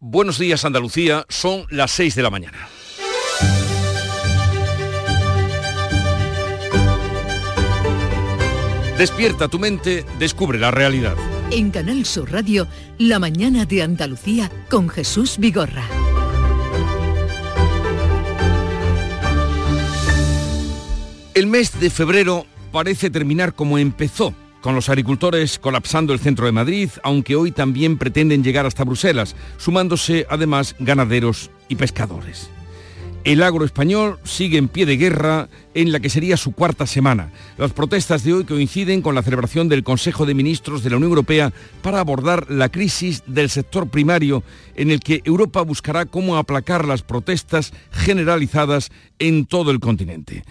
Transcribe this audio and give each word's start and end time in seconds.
Buenos 0.00 0.38
días 0.38 0.64
Andalucía, 0.64 1.26
son 1.28 1.66
las 1.70 1.90
6 1.90 2.14
de 2.14 2.22
la 2.22 2.30
mañana. 2.30 2.68
Despierta 8.96 9.48
tu 9.48 9.58
mente, 9.58 10.04
descubre 10.20 10.60
la 10.60 10.70
realidad. 10.70 11.16
En 11.50 11.72
Canal 11.72 12.04
Sur 12.04 12.30
Radio, 12.30 12.68
La 12.96 13.18
mañana 13.18 13.64
de 13.64 13.82
Andalucía 13.82 14.52
con 14.70 14.88
Jesús 14.88 15.36
Vigorra. 15.38 15.84
El 21.34 21.48
mes 21.48 21.80
de 21.80 21.90
febrero 21.90 22.46
parece 22.70 23.10
terminar 23.10 23.52
como 23.52 23.78
empezó, 23.78 24.32
con 24.60 24.74
los 24.74 24.88
agricultores 24.88 25.58
colapsando 25.58 26.12
el 26.12 26.18
centro 26.18 26.46
de 26.46 26.52
Madrid, 26.52 26.90
aunque 27.02 27.36
hoy 27.36 27.52
también 27.52 27.98
pretenden 27.98 28.42
llegar 28.42 28.66
hasta 28.66 28.84
Bruselas, 28.84 29.36
sumándose 29.56 30.26
además 30.28 30.74
ganaderos 30.78 31.50
y 31.68 31.76
pescadores. 31.76 32.50
El 33.24 33.42
agro 33.42 33.64
español 33.64 34.18
sigue 34.24 34.58
en 34.58 34.68
pie 34.68 34.86
de 34.86 34.96
guerra 34.96 35.48
en 35.74 35.92
la 35.92 36.00
que 36.00 36.08
sería 36.08 36.36
su 36.36 36.52
cuarta 36.52 36.86
semana. 36.86 37.30
Las 37.58 37.72
protestas 37.72 38.24
de 38.24 38.32
hoy 38.32 38.44
coinciden 38.44 39.02
con 39.02 39.14
la 39.14 39.22
celebración 39.22 39.68
del 39.68 39.84
Consejo 39.84 40.24
de 40.24 40.34
Ministros 40.34 40.82
de 40.82 40.90
la 40.90 40.96
Unión 40.96 41.10
Europea 41.10 41.52
para 41.82 42.00
abordar 42.00 42.50
la 42.50 42.70
crisis 42.70 43.22
del 43.26 43.50
sector 43.50 43.90
primario 43.90 44.44
en 44.76 44.90
el 44.90 45.00
que 45.00 45.20
Europa 45.24 45.62
buscará 45.62 46.06
cómo 46.06 46.36
aplacar 46.36 46.86
las 46.86 47.02
protestas 47.02 47.74
generalizadas 47.90 48.90
en 49.18 49.44
todo 49.44 49.72
el 49.72 49.80
continente. 49.80 50.44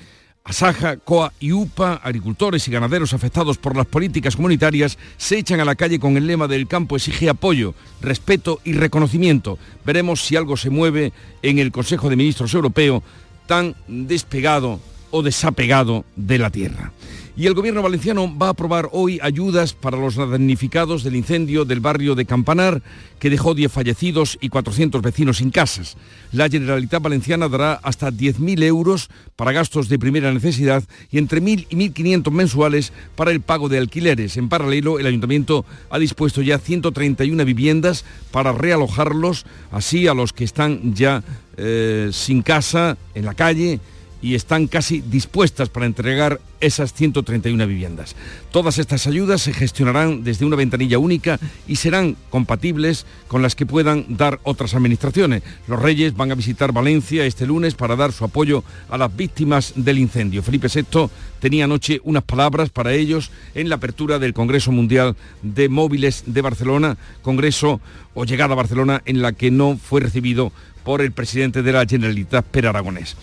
Asaja, 0.48 0.96
COA 0.96 1.34
y 1.42 1.52
UPA, 1.52 1.96
agricultores 2.02 2.66
y 2.68 2.72
ganaderos 2.72 3.14
afectados 3.14 3.58
por 3.58 3.76
las 3.76 3.86
políticas 3.86 4.38
comunitarias, 4.38 4.98
se 5.18 5.38
echan 5.38 5.60
a 5.60 5.66
la 5.66 5.76
calle 5.76 6.00
con 6.00 6.16
el 6.16 6.26
lema 6.26 6.48
del 6.48 6.68
campo 6.68 6.96
exige 6.96 7.30
apoyo, 7.30 7.74
respeto 8.00 8.62
y 8.64 8.72
reconocimiento. 8.72 9.60
Veremos 9.86 10.22
si 10.22 10.38
algo 10.38 10.56
se 10.56 10.70
mueve 10.70 11.12
en 11.42 11.60
el 11.60 11.74
Consejo 11.74 12.10
de 12.10 12.16
Ministros 12.16 12.54
Europeo 12.54 13.04
tan 13.46 13.76
despegado 13.90 14.80
o 15.12 15.22
desapegado 15.22 16.06
de 16.16 16.38
la 16.38 16.50
tierra. 16.50 16.94
Y 17.40 17.46
el 17.46 17.54
gobierno 17.54 17.84
valenciano 17.84 18.36
va 18.36 18.48
a 18.48 18.50
aprobar 18.50 18.90
hoy 18.92 19.20
ayudas 19.22 19.74
para 19.74 19.96
los 19.96 20.16
damnificados 20.16 21.04
del 21.04 21.16
incendio 21.16 21.66
del 21.66 21.82
barrio 21.82 22.16
de 22.16 22.26
Campanar, 22.26 22.82
que 23.20 23.30
dejó 23.30 23.54
10 23.54 23.72
fallecidos 23.72 24.40
y 24.42 24.50
400 24.50 25.04
vecinos 25.04 25.38
sin 25.38 25.52
casas. 25.52 25.98
La 26.32 26.50
Generalitat 26.50 27.00
Valenciana 27.00 27.48
dará 27.48 27.74
hasta 27.84 28.10
10.000 28.10 28.64
euros 28.64 29.12
para 29.36 29.52
gastos 29.52 29.88
de 29.88 30.00
primera 30.00 30.34
necesidad 30.34 30.84
y 31.12 31.20
entre 31.20 31.40
1.000 31.40 31.68
y 31.70 31.76
1.500 31.76 32.32
mensuales 32.32 32.92
para 33.16 33.30
el 33.30 33.42
pago 33.42 33.70
de 33.70 33.78
alquileres. 33.78 34.36
En 34.38 34.50
paralelo, 34.50 34.98
el 34.98 35.06
ayuntamiento 35.06 35.64
ha 35.92 36.00
dispuesto 36.00 36.42
ya 36.42 36.58
131 36.58 37.46
viviendas 37.46 38.04
para 38.32 38.52
realojarlos, 38.52 39.46
así 39.72 40.08
a 40.08 40.16
los 40.16 40.34
que 40.34 40.44
están 40.44 40.96
ya 40.96 41.24
eh, 41.56 42.10
sin 42.12 42.42
casa, 42.42 42.98
en 43.14 43.26
la 43.26 43.36
calle, 43.36 43.80
y 44.22 44.36
están 44.36 44.68
casi 44.68 45.02
dispuestas 45.02 45.70
para 45.70 45.86
entregar 45.86 46.40
esas 46.60 46.94
131 46.94 47.68
viviendas. 47.68 48.16
Todas 48.52 48.80
estas 48.80 49.06
ayudas 49.06 49.42
se 49.42 49.54
gestionarán 49.54 50.24
desde 50.24 50.46
una 50.46 50.56
ventanilla 50.56 50.98
única 50.98 51.40
y 51.68 51.76
serán 51.76 52.18
compatibles 52.30 53.06
con 53.28 53.42
las 53.42 53.56
que 53.56 53.66
puedan 53.66 54.06
dar 54.18 54.40
otras 54.44 54.74
administraciones. 54.74 55.44
Los 55.68 55.82
Reyes 55.82 56.16
van 56.16 56.32
a 56.32 56.36
visitar 56.36 56.72
Valencia 56.72 57.26
este 57.26 57.46
lunes 57.46 57.76
para 57.76 57.96
dar 57.96 58.12
su 58.12 58.26
apoyo 58.26 58.64
a 58.90 58.98
las 58.98 59.16
víctimas 59.16 59.74
del 59.76 60.00
incendio. 60.00 60.42
Felipe 60.42 60.68
VI 60.74 61.10
tenía 61.40 61.66
anoche 61.66 62.02
unas 62.04 62.24
palabras 62.24 62.70
para 62.70 62.94
ellos 62.94 63.32
en 63.54 63.70
la 63.70 63.76
apertura 63.76 64.18
del 64.18 64.34
Congreso 64.34 64.72
Mundial 64.72 65.16
de 65.44 65.70
Móviles 65.70 66.24
de 66.26 66.42
Barcelona, 66.42 66.98
Congreso 67.22 67.82
o 68.14 68.26
llegada 68.26 68.54
a 68.54 68.58
Barcelona 68.58 69.04
en 69.06 69.22
la 69.22 69.34
que 69.34 69.52
no 69.52 69.78
fue 69.78 70.02
recibido 70.02 70.52
por 70.84 71.02
el 71.02 71.12
presidente 71.12 71.64
de 71.64 71.74
la 71.74 71.86
Generalitat, 71.86 72.46
Per 72.46 72.66
Aragonés. 72.66 73.16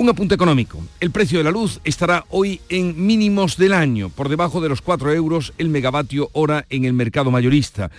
Un 0.00 0.08
apunte 0.08 0.34
económico. 0.34 0.78
El 0.98 1.10
precio 1.10 1.36
de 1.36 1.44
la 1.44 1.50
luz 1.50 1.78
estará 1.84 2.24
hoy 2.30 2.62
en 2.70 3.04
mínimos 3.04 3.58
del 3.58 3.74
año, 3.74 4.08
por 4.08 4.30
debajo 4.30 4.62
de 4.62 4.70
los 4.70 4.80
4 4.80 5.12
euros 5.12 5.52
el 5.58 5.68
megavatio 5.68 6.30
hora 6.32 6.64
en 6.70 6.86
el 6.86 6.94
mercado 6.94 7.30
mayorista. 7.30 7.90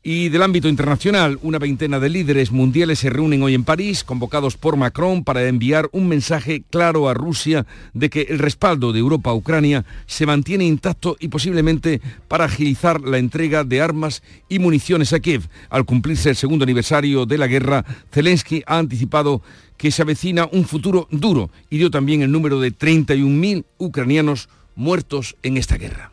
Y 0.00 0.28
del 0.28 0.42
ámbito 0.42 0.68
internacional, 0.68 1.40
una 1.42 1.58
veintena 1.58 1.98
de 1.98 2.08
líderes 2.08 2.52
mundiales 2.52 3.00
se 3.00 3.10
reúnen 3.10 3.42
hoy 3.42 3.54
en 3.54 3.64
París, 3.64 4.04
convocados 4.04 4.56
por 4.56 4.76
Macron 4.76 5.24
para 5.24 5.46
enviar 5.48 5.88
un 5.90 6.06
mensaje 6.06 6.62
claro 6.70 7.08
a 7.08 7.14
Rusia 7.14 7.66
de 7.94 8.08
que 8.08 8.22
el 8.30 8.38
respaldo 8.38 8.92
de 8.92 9.00
Europa 9.00 9.30
a 9.30 9.34
Ucrania 9.34 9.84
se 10.06 10.24
mantiene 10.24 10.64
intacto 10.64 11.16
y 11.18 11.28
posiblemente 11.28 12.00
para 12.28 12.44
agilizar 12.44 13.00
la 13.00 13.18
entrega 13.18 13.64
de 13.64 13.80
armas 13.80 14.22
y 14.48 14.60
municiones 14.60 15.12
a 15.12 15.18
Kiev. 15.18 15.48
Al 15.68 15.84
cumplirse 15.84 16.30
el 16.30 16.36
segundo 16.36 16.62
aniversario 16.62 17.26
de 17.26 17.36
la 17.36 17.48
guerra, 17.48 17.84
Zelensky 18.12 18.62
ha 18.66 18.78
anticipado 18.78 19.42
que 19.76 19.90
se 19.90 20.02
avecina 20.02 20.48
un 20.52 20.64
futuro 20.64 21.08
duro 21.10 21.50
y 21.70 21.78
dio 21.78 21.90
también 21.90 22.22
el 22.22 22.30
número 22.30 22.60
de 22.60 22.72
31.000 22.72 23.64
ucranianos 23.78 24.48
muertos 24.76 25.36
en 25.42 25.56
esta 25.56 25.76
guerra. 25.76 26.12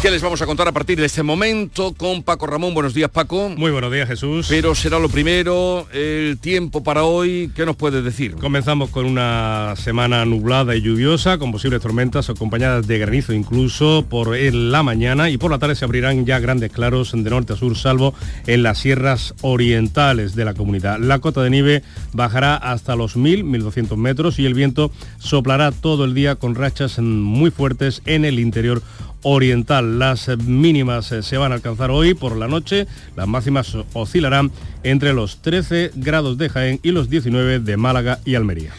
¿Qué 0.00 0.10
les 0.10 0.22
vamos 0.22 0.40
a 0.40 0.46
contar 0.46 0.66
a 0.66 0.72
partir 0.72 0.98
de 0.98 1.04
este 1.04 1.22
momento 1.22 1.92
con 1.94 2.22
Paco 2.22 2.46
Ramón? 2.46 2.72
Buenos 2.72 2.94
días, 2.94 3.10
Paco. 3.10 3.50
Muy 3.50 3.70
buenos 3.70 3.92
días, 3.92 4.08
Jesús. 4.08 4.46
Pero 4.48 4.74
será 4.74 4.98
lo 4.98 5.10
primero, 5.10 5.86
el 5.92 6.38
tiempo 6.38 6.82
para 6.82 7.04
hoy, 7.04 7.50
¿qué 7.54 7.66
nos 7.66 7.76
puedes 7.76 8.02
decir? 8.02 8.36
Comenzamos 8.36 8.88
con 8.88 9.04
una 9.04 9.74
semana 9.76 10.24
nublada 10.24 10.74
y 10.74 10.80
lluviosa, 10.80 11.36
con 11.36 11.52
posibles 11.52 11.82
tormentas 11.82 12.30
acompañadas 12.30 12.86
de 12.86 12.98
granizo 12.98 13.34
incluso 13.34 14.06
por 14.08 14.34
la 14.34 14.82
mañana 14.82 15.28
y 15.28 15.36
por 15.36 15.50
la 15.50 15.58
tarde 15.58 15.74
se 15.74 15.84
abrirán 15.84 16.24
ya 16.24 16.38
grandes 16.38 16.72
claros 16.72 17.12
de 17.12 17.28
norte 17.28 17.52
a 17.52 17.56
sur, 17.56 17.76
salvo 17.76 18.14
en 18.46 18.62
las 18.62 18.78
sierras 18.78 19.34
orientales 19.42 20.34
de 20.34 20.46
la 20.46 20.54
comunidad. 20.54 20.98
La 20.98 21.18
cota 21.18 21.42
de 21.42 21.50
nieve 21.50 21.82
bajará 22.14 22.56
hasta 22.56 22.96
los 22.96 23.18
1.000, 23.18 23.44
1.200 23.44 23.98
metros 23.98 24.38
y 24.38 24.46
el 24.46 24.54
viento 24.54 24.92
soplará 25.18 25.72
todo 25.72 26.06
el 26.06 26.14
día 26.14 26.36
con 26.36 26.54
rachas 26.54 26.98
muy 27.00 27.50
fuertes 27.50 28.00
en 28.06 28.24
el 28.24 28.38
interior 28.38 28.80
oriental. 29.22 29.98
Las 29.98 30.28
mínimas 30.38 31.12
eh, 31.12 31.22
se 31.22 31.36
van 31.36 31.52
a 31.52 31.56
alcanzar 31.56 31.90
hoy 31.90 32.14
por 32.14 32.36
la 32.36 32.48
noche, 32.48 32.86
las 33.16 33.28
máximas 33.28 33.76
oscilarán 33.92 34.50
entre 34.82 35.12
los 35.12 35.42
13 35.42 35.92
grados 35.94 36.38
de 36.38 36.48
Jaén 36.48 36.80
y 36.82 36.92
los 36.92 37.10
19 37.10 37.60
de 37.60 37.76
Málaga 37.76 38.18
y 38.24 38.34
Almería. 38.34 38.72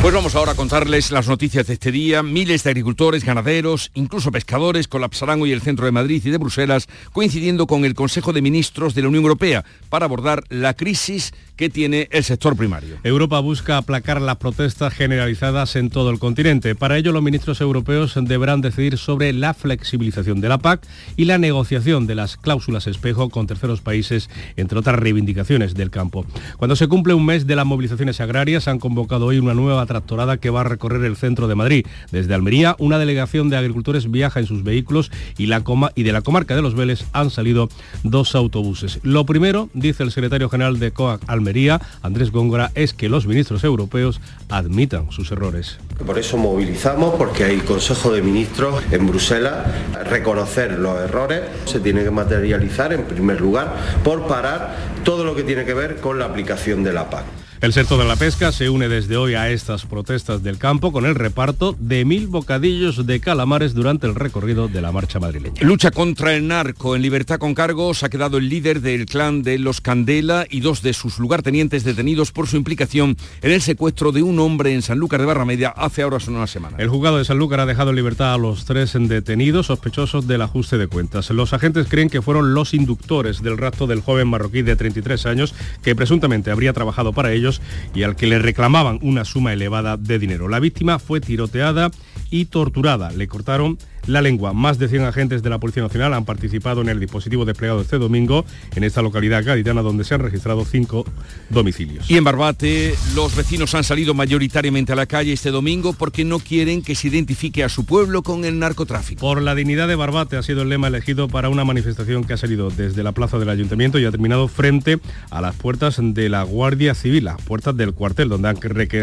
Pues 0.00 0.14
vamos 0.14 0.36
ahora 0.36 0.52
a 0.52 0.54
contarles 0.54 1.10
las 1.10 1.26
noticias 1.26 1.66
de 1.66 1.74
este 1.74 1.90
día. 1.90 2.22
Miles 2.22 2.62
de 2.62 2.70
agricultores, 2.70 3.24
ganaderos, 3.24 3.90
incluso 3.94 4.30
pescadores 4.30 4.86
colapsarán 4.86 5.42
hoy 5.42 5.50
el 5.50 5.60
centro 5.60 5.86
de 5.86 5.92
Madrid 5.92 6.22
y 6.24 6.30
de 6.30 6.38
Bruselas, 6.38 6.86
coincidiendo 7.12 7.66
con 7.66 7.84
el 7.84 7.94
Consejo 7.94 8.32
de 8.32 8.40
Ministros 8.40 8.94
de 8.94 9.02
la 9.02 9.08
Unión 9.08 9.24
Europea 9.24 9.64
para 9.90 10.04
abordar 10.04 10.44
la 10.50 10.74
crisis 10.74 11.34
que 11.56 11.68
tiene 11.68 12.08
el 12.12 12.22
sector 12.22 12.56
primario. 12.56 12.98
Europa 13.02 13.40
busca 13.40 13.76
aplacar 13.76 14.22
las 14.22 14.36
protestas 14.36 14.94
generalizadas 14.94 15.74
en 15.74 15.90
todo 15.90 16.10
el 16.10 16.20
continente. 16.20 16.76
Para 16.76 16.96
ello, 16.96 17.10
los 17.10 17.22
ministros 17.22 17.60
europeos 17.60 18.14
deberán 18.22 18.60
decidir 18.60 18.96
sobre 18.96 19.32
la 19.32 19.52
flexibilización 19.54 20.40
de 20.40 20.48
la 20.48 20.58
PAC 20.58 20.86
y 21.16 21.24
la 21.24 21.36
negociación 21.36 22.06
de 22.06 22.14
las 22.14 22.36
cláusulas 22.36 22.86
espejo 22.86 23.28
con 23.28 23.48
terceros 23.48 23.80
países, 23.80 24.30
entre 24.56 24.78
otras 24.78 24.96
reivindicaciones 24.96 25.74
del 25.74 25.90
campo. 25.90 26.24
Cuando 26.58 26.76
se 26.76 26.86
cumple 26.86 27.14
un 27.14 27.26
mes 27.26 27.48
de 27.48 27.56
las 27.56 27.66
movilizaciones 27.66 28.20
agrarias, 28.20 28.68
han 28.68 28.78
convocado 28.78 29.26
hoy 29.26 29.40
una 29.40 29.54
nueva 29.54 29.84
tractorada 29.88 30.36
que 30.36 30.50
va 30.50 30.60
a 30.60 30.64
recorrer 30.64 31.02
el 31.04 31.16
centro 31.16 31.48
de 31.48 31.56
Madrid. 31.56 31.86
Desde 32.12 32.34
Almería, 32.34 32.76
una 32.78 33.00
delegación 33.00 33.50
de 33.50 33.56
agricultores 33.56 34.08
viaja 34.08 34.38
en 34.38 34.46
sus 34.46 34.62
vehículos 34.62 35.10
y, 35.36 35.46
de 35.46 36.12
la 36.12 36.22
comarca 36.22 36.54
de 36.54 36.62
Los 36.62 36.76
Vélez 36.76 37.04
han 37.12 37.30
salido 37.30 37.68
dos 38.04 38.36
autobuses. 38.36 39.00
Lo 39.02 39.26
primero, 39.26 39.68
dice 39.74 40.04
el 40.04 40.12
secretario 40.12 40.48
general 40.48 40.78
de 40.78 40.92
COAC 40.92 41.22
Almería, 41.26 41.80
Andrés 42.02 42.30
Góngora, 42.30 42.70
es 42.76 42.94
que 42.94 43.08
los 43.08 43.26
ministros 43.26 43.64
europeos 43.64 44.20
admitan 44.48 45.10
sus 45.10 45.32
errores. 45.32 45.78
Por 46.06 46.18
eso 46.18 46.36
movilizamos, 46.36 47.14
porque 47.16 47.44
hay 47.44 47.58
Consejo 47.58 48.12
de 48.12 48.22
Ministros 48.22 48.82
en 48.92 49.06
Bruselas, 49.06 49.66
reconocer 50.08 50.78
los 50.78 50.96
errores, 51.00 51.42
se 51.64 51.80
tiene 51.80 52.04
que 52.04 52.10
materializar 52.10 52.92
en 52.92 53.04
primer 53.04 53.40
lugar 53.40 53.74
por 54.04 54.26
parar 54.26 54.76
todo 55.04 55.24
lo 55.24 55.34
que 55.34 55.42
tiene 55.42 55.64
que 55.64 55.74
ver 55.74 55.96
con 55.96 56.18
la 56.18 56.26
aplicación 56.26 56.84
de 56.84 56.92
la 56.92 57.10
PAC. 57.10 57.24
El 57.60 57.72
sector 57.72 57.98
de 57.98 58.04
la 58.04 58.14
pesca 58.14 58.52
se 58.52 58.70
une 58.70 58.88
desde 58.88 59.16
hoy 59.16 59.34
a 59.34 59.50
estas 59.50 59.84
protestas 59.84 60.44
del 60.44 60.58
campo 60.58 60.92
con 60.92 61.06
el 61.06 61.16
reparto 61.16 61.74
de 61.80 62.04
mil 62.04 62.28
bocadillos 62.28 63.04
de 63.04 63.18
calamares 63.18 63.74
durante 63.74 64.06
el 64.06 64.14
recorrido 64.14 64.68
de 64.68 64.80
la 64.80 64.92
marcha 64.92 65.18
madrileña. 65.18 65.60
Lucha 65.62 65.90
contra 65.90 66.36
el 66.36 66.46
narco. 66.46 66.94
En 66.94 67.02
libertad 67.02 67.40
con 67.40 67.56
cargos 67.56 68.04
ha 68.04 68.10
quedado 68.10 68.38
el 68.38 68.48
líder 68.48 68.80
del 68.80 69.06
clan 69.06 69.42
de 69.42 69.58
los 69.58 69.80
Candela 69.80 70.46
y 70.48 70.60
dos 70.60 70.82
de 70.82 70.92
sus 70.92 71.18
lugartenientes 71.18 71.82
detenidos 71.82 72.30
por 72.30 72.46
su 72.46 72.56
implicación 72.56 73.16
en 73.42 73.50
el 73.50 73.60
secuestro 73.60 74.12
de 74.12 74.22
un 74.22 74.38
hombre 74.38 74.72
en 74.72 74.82
Sanlúcar 74.82 75.18
de 75.18 75.26
Barramedia 75.26 75.70
hace 75.70 76.02
ahora 76.02 76.18
una 76.28 76.46
semana. 76.46 76.76
El 76.78 76.88
juzgado 76.88 77.18
de 77.18 77.24
Sanlúcar 77.24 77.58
ha 77.58 77.66
dejado 77.66 77.90
en 77.90 77.96
libertad 77.96 78.34
a 78.34 78.38
los 78.38 78.66
tres 78.66 78.92
detenidos 78.92 79.66
sospechosos 79.66 80.28
del 80.28 80.42
ajuste 80.42 80.78
de 80.78 80.86
cuentas. 80.86 81.28
Los 81.30 81.52
agentes 81.52 81.88
creen 81.88 82.08
que 82.08 82.22
fueron 82.22 82.54
los 82.54 82.72
inductores 82.72 83.42
del 83.42 83.58
rapto 83.58 83.88
del 83.88 84.00
joven 84.00 84.28
marroquí 84.28 84.62
de 84.62 84.76
33 84.76 85.26
años 85.26 85.54
que 85.82 85.96
presuntamente 85.96 86.52
habría 86.52 86.72
trabajado 86.72 87.12
para 87.12 87.32
ellos 87.32 87.47
y 87.94 88.02
al 88.02 88.16
que 88.16 88.26
le 88.26 88.38
reclamaban 88.38 88.98
una 89.02 89.24
suma 89.24 89.52
elevada 89.52 89.96
de 89.96 90.18
dinero. 90.18 90.48
La 90.48 90.60
víctima 90.60 90.98
fue 90.98 91.20
tiroteada 91.20 91.90
y 92.30 92.46
torturada. 92.46 93.10
Le 93.10 93.28
cortaron 93.28 93.78
la 94.08 94.22
lengua. 94.22 94.52
Más 94.52 94.78
de 94.78 94.88
100 94.88 95.04
agentes 95.04 95.42
de 95.42 95.50
la 95.50 95.58
Policía 95.58 95.82
Nacional 95.82 96.14
han 96.14 96.24
participado 96.24 96.80
en 96.80 96.88
el 96.88 96.98
dispositivo 96.98 97.44
desplegado 97.44 97.80
este 97.80 97.98
domingo 97.98 98.44
en 98.74 98.84
esta 98.84 99.02
localidad 99.02 99.44
gaditana 99.44 99.82
donde 99.82 100.04
se 100.04 100.14
han 100.14 100.20
registrado 100.20 100.64
cinco 100.64 101.04
domicilios. 101.50 102.10
Y 102.10 102.16
en 102.16 102.24
Barbate 102.24 102.94
los 103.14 103.36
vecinos 103.36 103.74
han 103.74 103.84
salido 103.84 104.14
mayoritariamente 104.14 104.92
a 104.92 104.96
la 104.96 105.06
calle 105.06 105.32
este 105.32 105.50
domingo 105.50 105.92
porque 105.92 106.24
no 106.24 106.38
quieren 106.38 106.82
que 106.82 106.94
se 106.94 107.08
identifique 107.08 107.62
a 107.62 107.68
su 107.68 107.84
pueblo 107.84 108.22
con 108.22 108.44
el 108.44 108.58
narcotráfico. 108.58 109.20
Por 109.20 109.42
la 109.42 109.54
dignidad 109.54 109.88
de 109.88 109.94
Barbate 109.94 110.36
ha 110.36 110.42
sido 110.42 110.62
el 110.62 110.68
lema 110.68 110.88
elegido 110.88 111.28
para 111.28 111.48
una 111.48 111.64
manifestación 111.64 112.24
que 112.24 112.32
ha 112.32 112.36
salido 112.36 112.70
desde 112.70 113.02
la 113.02 113.12
plaza 113.12 113.38
del 113.38 113.50
ayuntamiento 113.50 113.98
y 113.98 114.04
ha 114.04 114.10
terminado 114.10 114.48
frente 114.48 114.98
a 115.30 115.40
las 115.40 115.54
puertas 115.54 115.98
de 116.00 116.28
la 116.28 116.42
Guardia 116.42 116.94
Civil, 116.94 117.24
las 117.24 117.40
puertas 117.42 117.76
del 117.76 117.92
cuartel, 117.92 118.28
donde 118.28 118.48
han, 118.48 118.58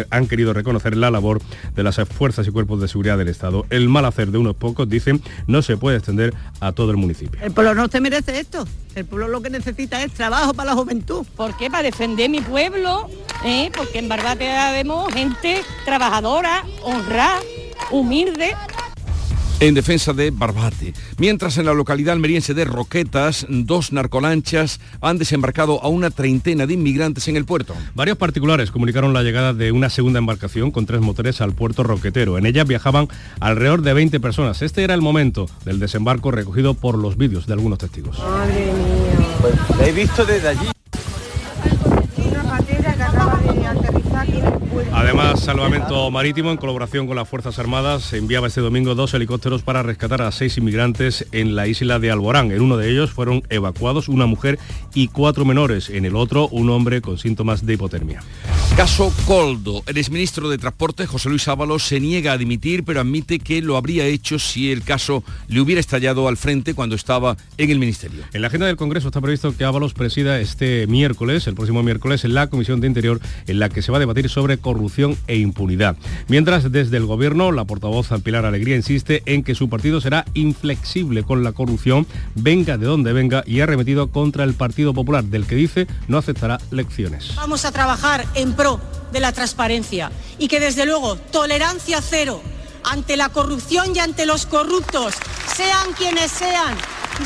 han 0.09 0.27
querido 0.27 0.53
reconocer 0.53 0.97
la 0.97 1.11
labor 1.11 1.41
de 1.75 1.83
las 1.83 1.95
fuerzas 2.09 2.47
y 2.47 2.51
cuerpos 2.51 2.81
de 2.81 2.87
seguridad 2.87 3.17
del 3.17 3.27
Estado. 3.27 3.65
El 3.69 3.89
mal 3.89 4.05
hacer 4.05 4.31
de 4.31 4.37
unos 4.37 4.55
pocos 4.55 4.87
dicen, 4.95 5.21
no 5.47 5.61
se 5.61 5.77
puede 5.77 5.97
extender 5.97 6.33
a 6.59 6.71
todo 6.71 6.91
el 6.91 6.97
municipio. 6.97 7.39
El 7.41 7.51
pueblo 7.51 7.75
no 7.75 7.87
se 7.87 8.01
merece 8.01 8.39
esto. 8.39 8.67
El 8.95 9.05
pueblo 9.05 9.27
lo 9.27 9.41
que 9.41 9.49
necesita 9.49 10.01
es 10.03 10.11
trabajo 10.13 10.53
para 10.53 10.71
la 10.71 10.75
juventud. 10.75 11.25
¿Por 11.35 11.55
qué? 11.57 11.69
Para 11.69 11.83
defender 11.83 12.29
mi 12.29 12.41
pueblo, 12.41 13.09
¿eh? 13.43 13.71
porque 13.75 13.99
en 13.99 14.09
Barbate 14.09 14.47
vemos 14.73 15.13
gente 15.13 15.61
trabajadora, 15.83 16.63
honrada, 16.83 17.39
humilde, 17.91 18.55
en 19.59 19.73
defensa 19.73 20.13
de 20.13 20.31
Barbate. 20.31 20.93
Mientras 21.17 21.57
en 21.57 21.65
la 21.65 21.73
localidad 21.73 22.13
almeriense 22.13 22.53
de 22.53 22.65
Roquetas, 22.65 23.45
dos 23.49 23.91
narcolanchas 23.91 24.79
han 25.01 25.17
desembarcado 25.17 25.81
a 25.83 25.87
una 25.87 26.09
treintena 26.09 26.65
de 26.67 26.73
inmigrantes 26.73 27.27
en 27.27 27.37
el 27.37 27.45
puerto. 27.45 27.73
Varios 27.93 28.17
particulares 28.17 28.71
comunicaron 28.71 29.13
la 29.13 29.23
llegada 29.23 29.53
de 29.53 29.71
una 29.71 29.89
segunda 29.89 30.19
embarcación 30.19 30.71
con 30.71 30.85
tres 30.85 31.01
motores 31.01 31.41
al 31.41 31.53
puerto 31.53 31.83
roquetero. 31.83 32.37
En 32.37 32.45
ella 32.45 32.63
viajaban 32.63 33.07
alrededor 33.39 33.81
de 33.81 33.93
20 33.93 34.19
personas. 34.19 34.61
Este 34.61 34.83
era 34.83 34.93
el 34.93 35.01
momento 35.01 35.47
del 35.63 35.79
desembarco 35.79 36.31
recogido 36.31 36.73
por 36.73 36.97
los 36.97 37.17
vídeos 37.17 37.47
de 37.47 37.53
algunos 37.53 37.79
testigos. 37.79 38.19
Madre 38.19 38.65
mía. 38.65 39.27
Pues, 39.41 39.79
la 39.79 39.87
he 39.87 39.91
visto 39.91 40.25
desde 40.25 40.49
allí. 40.49 40.67
Además, 44.91 45.41
Salvamento 45.41 46.09
Marítimo, 46.11 46.51
en 46.51 46.57
colaboración 46.57 47.07
con 47.07 47.15
las 47.15 47.27
Fuerzas 47.27 47.59
Armadas, 47.59 48.13
enviaba 48.13 48.47
este 48.47 48.61
domingo 48.61 48.95
dos 48.95 49.13
helicópteros 49.13 49.61
para 49.61 49.83
rescatar 49.83 50.21
a 50.21 50.31
seis 50.31 50.57
inmigrantes 50.57 51.27
en 51.31 51.55
la 51.55 51.67
isla 51.67 51.99
de 51.99 52.11
Alborán. 52.11 52.51
En 52.51 52.61
uno 52.61 52.77
de 52.77 52.89
ellos 52.89 53.11
fueron 53.11 53.43
evacuados 53.49 54.09
una 54.09 54.25
mujer 54.25 54.59
y 54.93 55.07
cuatro 55.09 55.45
menores. 55.45 55.89
En 55.89 56.05
el 56.05 56.15
otro, 56.15 56.47
un 56.47 56.69
hombre 56.69 57.01
con 57.01 57.17
síntomas 57.17 57.65
de 57.65 57.73
hipotermia. 57.73 58.21
Caso 58.75 59.13
Coldo. 59.25 59.83
El 59.87 59.97
exministro 59.97 60.49
de 60.49 60.57
Transporte, 60.57 61.05
José 61.07 61.29
Luis 61.29 61.47
Ábalos, 61.47 61.83
se 61.83 61.99
niega 61.99 62.33
a 62.33 62.37
dimitir, 62.37 62.83
pero 62.83 62.99
admite 62.99 63.39
que 63.39 63.61
lo 63.61 63.77
habría 63.77 64.05
hecho 64.05 64.37
si 64.39 64.71
el 64.71 64.83
caso 64.83 65.23
le 65.47 65.61
hubiera 65.61 65.79
estallado 65.79 66.27
al 66.27 66.35
frente 66.35 66.73
cuando 66.73 66.95
estaba 66.95 67.37
en 67.57 67.69
el 67.69 67.79
ministerio. 67.79 68.23
En 68.33 68.41
la 68.41 68.47
agenda 68.47 68.65
del 68.65 68.75
Congreso 68.75 69.07
está 69.07 69.21
previsto 69.21 69.55
que 69.55 69.63
Ábalos 69.63 69.93
presida 69.93 70.39
este 70.41 70.87
miércoles, 70.87 71.47
el 71.47 71.55
próximo 71.55 71.83
miércoles, 71.83 72.25
en 72.25 72.33
la 72.33 72.47
Comisión 72.47 72.81
de 72.81 72.87
Interior, 72.87 73.21
en 73.47 73.59
la 73.59 73.69
que 73.69 73.81
se 73.81 73.91
va 73.91 73.97
a 73.97 73.99
debatir 73.99 74.29
sobre 74.29 74.57
corrupción 74.65 75.15
e 75.27 75.37
impunidad. 75.37 75.95
Mientras, 76.27 76.71
desde 76.71 76.97
el 76.97 77.05
Gobierno, 77.05 77.51
la 77.51 77.65
portavoz 77.65 78.09
Pilar 78.23 78.45
Alegría 78.45 78.75
insiste 78.75 79.21
en 79.27 79.43
que 79.43 79.53
su 79.53 79.69
partido 79.69 80.01
será 80.01 80.25
inflexible 80.33 81.21
con 81.21 81.43
la 81.43 81.51
corrupción, 81.51 82.07
venga 82.33 82.79
de 82.79 82.87
donde 82.87 83.13
venga, 83.13 83.43
y 83.45 83.61
ha 83.61 83.67
remetido 83.67 84.07
contra 84.07 84.43
el 84.43 84.55
Partido 84.55 84.91
Popular, 84.91 85.23
del 85.23 85.45
que 85.45 85.53
dice 85.53 85.85
no 86.07 86.17
aceptará 86.17 86.57
lecciones. 86.71 87.35
Vamos 87.35 87.63
a 87.63 87.71
trabajar 87.71 88.25
en 88.33 88.53
pro 88.53 88.79
de 89.13 89.19
la 89.19 89.31
transparencia 89.33 90.11
y 90.39 90.47
que 90.47 90.59
desde 90.59 90.87
luego 90.87 91.15
tolerancia 91.15 92.01
cero 92.01 92.41
ante 92.83 93.17
la 93.17 93.29
corrupción 93.29 93.95
y 93.95 93.99
ante 93.99 94.25
los 94.25 94.47
corruptos, 94.47 95.13
sean 95.55 95.93
quienes 95.95 96.31
sean, 96.31 96.75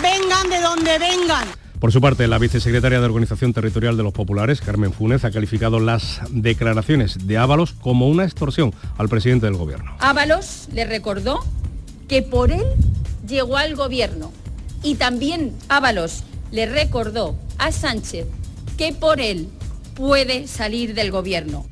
vengan 0.01 0.49
de 0.49 0.59
donde 0.59 0.99
vengan. 0.99 1.58
Por 1.79 1.93
su 1.93 2.01
parte, 2.01 2.27
la 2.27 2.39
vicesecretaria 2.39 2.99
de 2.99 3.05
Organización 3.05 3.53
Territorial 3.53 3.95
de 3.95 4.03
los 4.03 4.11
Populares, 4.11 4.59
Carmen 4.59 4.91
Funes, 4.91 5.23
ha 5.23 5.31
calificado 5.31 5.79
las 5.79 6.19
declaraciones 6.29 7.25
de 7.25 7.37
Ábalos 7.37 7.71
como 7.71 8.09
una 8.09 8.25
extorsión 8.25 8.73
al 8.97 9.07
presidente 9.07 9.45
del 9.45 9.55
gobierno. 9.55 9.95
Ábalos 9.99 10.67
le 10.73 10.83
recordó 10.83 11.39
que 12.09 12.21
por 12.21 12.51
él 12.51 12.65
llegó 13.25 13.55
al 13.55 13.75
gobierno 13.75 14.33
y 14.83 14.95
también 14.95 15.53
Ábalos 15.69 16.23
le 16.51 16.65
recordó 16.65 17.37
a 17.57 17.71
Sánchez 17.71 18.25
que 18.77 18.91
por 18.91 19.21
él 19.21 19.47
puede 19.95 20.47
salir 20.47 20.93
del 20.93 21.11
gobierno. 21.11 21.65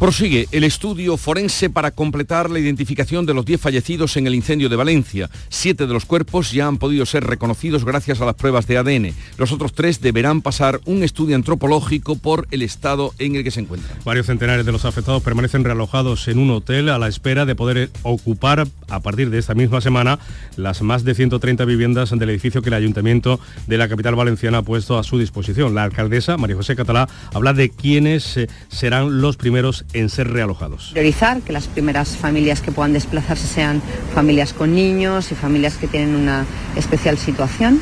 Prosigue 0.00 0.48
el 0.52 0.64
estudio 0.64 1.18
forense 1.18 1.68
para 1.68 1.90
completar 1.90 2.48
la 2.48 2.58
identificación 2.58 3.26
de 3.26 3.34
los 3.34 3.44
10 3.44 3.60
fallecidos 3.60 4.16
en 4.16 4.26
el 4.26 4.34
incendio 4.34 4.70
de 4.70 4.76
Valencia. 4.76 5.28
Siete 5.50 5.86
de 5.86 5.92
los 5.92 6.06
cuerpos 6.06 6.52
ya 6.52 6.66
han 6.66 6.78
podido 6.78 7.04
ser 7.04 7.24
reconocidos 7.24 7.84
gracias 7.84 8.22
a 8.22 8.24
las 8.24 8.34
pruebas 8.34 8.66
de 8.66 8.78
ADN. 8.78 9.14
Los 9.36 9.52
otros 9.52 9.74
tres 9.74 10.00
deberán 10.00 10.40
pasar 10.40 10.80
un 10.86 11.02
estudio 11.02 11.36
antropológico 11.36 12.16
por 12.16 12.48
el 12.50 12.62
estado 12.62 13.12
en 13.18 13.36
el 13.36 13.44
que 13.44 13.50
se 13.50 13.60
encuentran. 13.60 13.98
Varios 14.02 14.24
centenares 14.24 14.64
de 14.64 14.72
los 14.72 14.86
afectados 14.86 15.22
permanecen 15.22 15.64
realojados 15.64 16.28
en 16.28 16.38
un 16.38 16.50
hotel 16.50 16.88
a 16.88 16.98
la 16.98 17.06
espera 17.06 17.44
de 17.44 17.54
poder 17.54 17.90
ocupar 18.02 18.66
a 18.88 19.00
partir 19.00 19.28
de 19.28 19.36
esta 19.36 19.52
misma 19.52 19.82
semana 19.82 20.18
las 20.56 20.80
más 20.80 21.04
de 21.04 21.14
130 21.14 21.66
viviendas 21.66 22.08
del 22.08 22.30
edificio 22.30 22.62
que 22.62 22.70
el 22.70 22.74
ayuntamiento 22.74 23.38
de 23.66 23.76
la 23.76 23.86
capital 23.86 24.14
valenciana 24.14 24.58
ha 24.58 24.62
puesto 24.62 24.98
a 24.98 25.04
su 25.04 25.18
disposición. 25.18 25.74
La 25.74 25.84
alcaldesa, 25.84 26.38
María 26.38 26.56
José 26.56 26.74
Catalá, 26.74 27.06
habla 27.34 27.52
de 27.52 27.68
quiénes 27.68 28.38
eh, 28.38 28.48
serán 28.70 29.20
los 29.20 29.36
primeros 29.36 29.84
en 29.92 30.08
ser 30.08 30.30
realojados. 30.30 30.90
Priorizar 30.92 31.42
que 31.42 31.52
las 31.52 31.66
primeras 31.66 32.16
familias 32.16 32.60
que 32.60 32.72
puedan 32.72 32.92
desplazarse 32.92 33.46
sean 33.46 33.82
familias 34.14 34.52
con 34.52 34.74
niños 34.74 35.32
y 35.32 35.34
familias 35.34 35.76
que 35.76 35.86
tienen 35.86 36.14
una 36.14 36.46
especial 36.76 37.18
situación. 37.18 37.80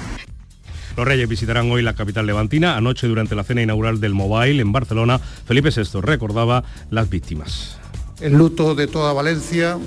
Los 0.96 1.06
Reyes 1.06 1.28
visitarán 1.28 1.70
hoy 1.70 1.82
la 1.82 1.94
capital 1.94 2.26
levantina. 2.26 2.76
Anoche, 2.76 3.06
durante 3.06 3.36
la 3.36 3.44
cena 3.44 3.62
inaugural 3.62 4.00
del 4.00 4.14
Mobile 4.14 4.60
en 4.60 4.72
Barcelona, 4.72 5.18
Felipe 5.18 5.70
VI 5.70 6.00
recordaba 6.00 6.64
las 6.90 7.08
víctimas. 7.08 7.78
El 8.20 8.32
luto 8.32 8.74
de 8.74 8.88
toda 8.88 9.12
Valencia 9.12 9.78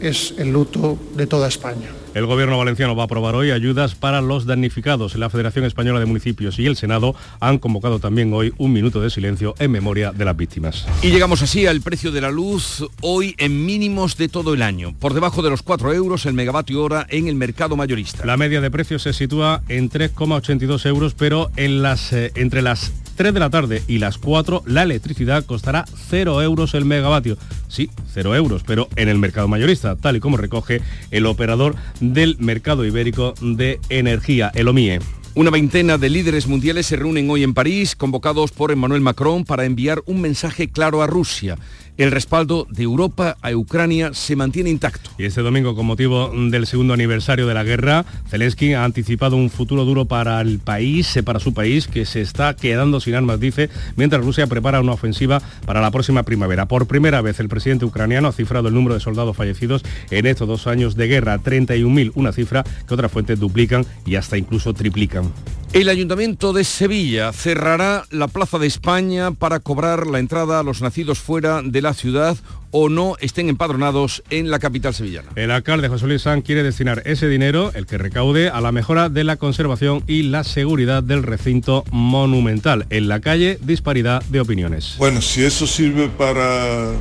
es 0.00 0.34
el 0.38 0.52
luto 0.52 0.98
de 1.14 1.26
toda 1.28 1.46
España. 1.46 1.88
El 2.16 2.24
Gobierno 2.24 2.56
valenciano 2.56 2.96
va 2.96 3.02
a 3.02 3.04
aprobar 3.04 3.34
hoy 3.34 3.50
ayudas 3.50 3.94
para 3.94 4.22
los 4.22 4.46
damnificados. 4.46 5.16
La 5.16 5.28
Federación 5.28 5.66
Española 5.66 6.00
de 6.00 6.06
Municipios 6.06 6.58
y 6.58 6.64
el 6.64 6.74
Senado 6.74 7.14
han 7.40 7.58
convocado 7.58 7.98
también 7.98 8.32
hoy 8.32 8.54
un 8.56 8.72
minuto 8.72 9.02
de 9.02 9.10
silencio 9.10 9.54
en 9.58 9.70
memoria 9.70 10.12
de 10.12 10.24
las 10.24 10.34
víctimas. 10.34 10.86
Y 11.02 11.10
llegamos 11.10 11.42
así 11.42 11.66
al 11.66 11.82
precio 11.82 12.12
de 12.12 12.22
la 12.22 12.30
luz 12.30 12.86
hoy 13.02 13.34
en 13.36 13.66
mínimos 13.66 14.16
de 14.16 14.30
todo 14.30 14.54
el 14.54 14.62
año. 14.62 14.94
Por 14.98 15.12
debajo 15.12 15.42
de 15.42 15.50
los 15.50 15.60
4 15.60 15.92
euros 15.92 16.24
el 16.24 16.32
megavatio 16.32 16.82
hora 16.82 17.06
en 17.10 17.28
el 17.28 17.34
mercado 17.34 17.76
mayorista. 17.76 18.24
La 18.24 18.38
media 18.38 18.62
de 18.62 18.70
precios 18.70 19.02
se 19.02 19.12
sitúa 19.12 19.60
en 19.68 19.90
3,82 19.90 20.86
euros, 20.86 21.12
pero 21.12 21.50
en 21.56 21.82
las, 21.82 22.14
eh, 22.14 22.32
entre 22.34 22.62
las 22.62 22.92
3 23.16 23.32
de 23.32 23.40
la 23.40 23.50
tarde 23.50 23.82
y 23.88 23.98
las 23.98 24.18
4 24.18 24.62
la 24.66 24.82
electricidad 24.82 25.44
costará 25.44 25.86
0 26.08 26.42
euros 26.42 26.74
el 26.74 26.84
megavatio. 26.84 27.36
Sí, 27.68 27.90
0 28.14 28.36
euros, 28.36 28.62
pero 28.64 28.88
en 28.96 29.08
el 29.08 29.18
mercado 29.18 29.48
mayorista, 29.48 29.96
tal 29.96 30.16
y 30.16 30.20
como 30.20 30.36
recoge 30.36 30.82
el 31.10 31.26
operador 31.26 31.74
del 32.12 32.36
mercado 32.38 32.84
ibérico 32.84 33.34
de 33.40 33.80
energía, 33.88 34.50
el 34.54 34.68
OMIE. 34.68 35.00
Una 35.34 35.50
veintena 35.50 35.98
de 35.98 36.08
líderes 36.08 36.46
mundiales 36.46 36.86
se 36.86 36.96
reúnen 36.96 37.28
hoy 37.28 37.42
en 37.42 37.52
París, 37.52 37.94
convocados 37.94 38.52
por 38.52 38.72
Emmanuel 38.72 39.02
Macron 39.02 39.44
para 39.44 39.66
enviar 39.66 40.02
un 40.06 40.22
mensaje 40.22 40.68
claro 40.68 41.02
a 41.02 41.06
Rusia 41.06 41.58
el 41.96 42.10
respaldo 42.10 42.66
de 42.70 42.82
Europa 42.82 43.36
a 43.42 43.52
Ucrania 43.54 44.12
se 44.14 44.36
mantiene 44.36 44.70
intacto. 44.70 45.10
Y 45.18 45.24
este 45.24 45.42
domingo, 45.42 45.74
con 45.74 45.86
motivo 45.86 46.32
del 46.50 46.66
segundo 46.66 46.94
aniversario 46.94 47.46
de 47.46 47.54
la 47.54 47.64
guerra, 47.64 48.04
Zelensky 48.28 48.74
ha 48.74 48.84
anticipado 48.84 49.36
un 49.36 49.50
futuro 49.50 49.84
duro 49.84 50.04
para 50.04 50.40
el 50.40 50.58
país, 50.58 51.16
eh, 51.16 51.22
para 51.22 51.40
su 51.40 51.54
país, 51.54 51.86
que 51.86 52.04
se 52.04 52.20
está 52.20 52.54
quedando 52.54 53.00
sin 53.00 53.14
armas, 53.14 53.40
dice, 53.40 53.70
mientras 53.96 54.24
Rusia 54.24 54.46
prepara 54.46 54.80
una 54.80 54.92
ofensiva 54.92 55.40
para 55.64 55.80
la 55.80 55.90
próxima 55.90 56.22
primavera. 56.22 56.66
Por 56.66 56.86
primera 56.86 57.20
vez, 57.22 57.40
el 57.40 57.48
presidente 57.48 57.84
ucraniano 57.84 58.28
ha 58.28 58.32
cifrado 58.32 58.68
el 58.68 58.74
número 58.74 58.94
de 58.94 59.00
soldados 59.00 59.36
fallecidos 59.36 59.82
en 60.10 60.26
estos 60.26 60.48
dos 60.48 60.66
años 60.66 60.96
de 60.96 61.08
guerra, 61.08 61.38
31.000, 61.38 62.12
una 62.14 62.32
cifra 62.32 62.64
que 62.86 62.94
otras 62.94 63.10
fuentes 63.10 63.38
duplican 63.38 63.86
y 64.04 64.16
hasta 64.16 64.36
incluso 64.36 64.74
triplican. 64.74 65.32
El 65.76 65.90
Ayuntamiento 65.90 66.54
de 66.54 66.64
Sevilla 66.64 67.34
cerrará 67.34 68.06
la 68.10 68.28
Plaza 68.28 68.58
de 68.58 68.66
España 68.66 69.32
para 69.32 69.60
cobrar 69.60 70.06
la 70.06 70.20
entrada 70.20 70.58
a 70.58 70.62
los 70.62 70.80
nacidos 70.80 71.18
fuera 71.18 71.60
de 71.62 71.82
la 71.82 71.92
ciudad 71.92 72.38
o 72.70 72.88
no 72.88 73.16
estén 73.20 73.50
empadronados 73.50 74.22
en 74.30 74.50
la 74.50 74.58
capital 74.58 74.94
sevillana. 74.94 75.32
El 75.34 75.50
alcalde 75.50 75.88
José 75.88 76.06
Luis 76.06 76.22
San 76.22 76.40
quiere 76.40 76.62
destinar 76.62 77.02
ese 77.04 77.28
dinero, 77.28 77.72
el 77.74 77.84
que 77.84 77.98
recaude, 77.98 78.48
a 78.48 78.62
la 78.62 78.72
mejora 78.72 79.10
de 79.10 79.22
la 79.24 79.36
conservación 79.36 80.02
y 80.06 80.22
la 80.22 80.44
seguridad 80.44 81.02
del 81.02 81.22
recinto 81.22 81.84
monumental. 81.90 82.86
En 82.88 83.08
la 83.08 83.20
calle, 83.20 83.58
disparidad 83.60 84.24
de 84.24 84.40
opiniones. 84.40 84.94
Bueno, 84.96 85.20
si 85.20 85.44
eso 85.44 85.66
sirve 85.66 86.08
para 86.08 86.92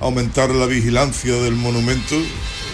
aumentar 0.00 0.50
la 0.50 0.66
vigilancia 0.66 1.34
del 1.36 1.54
monumento, 1.54 2.14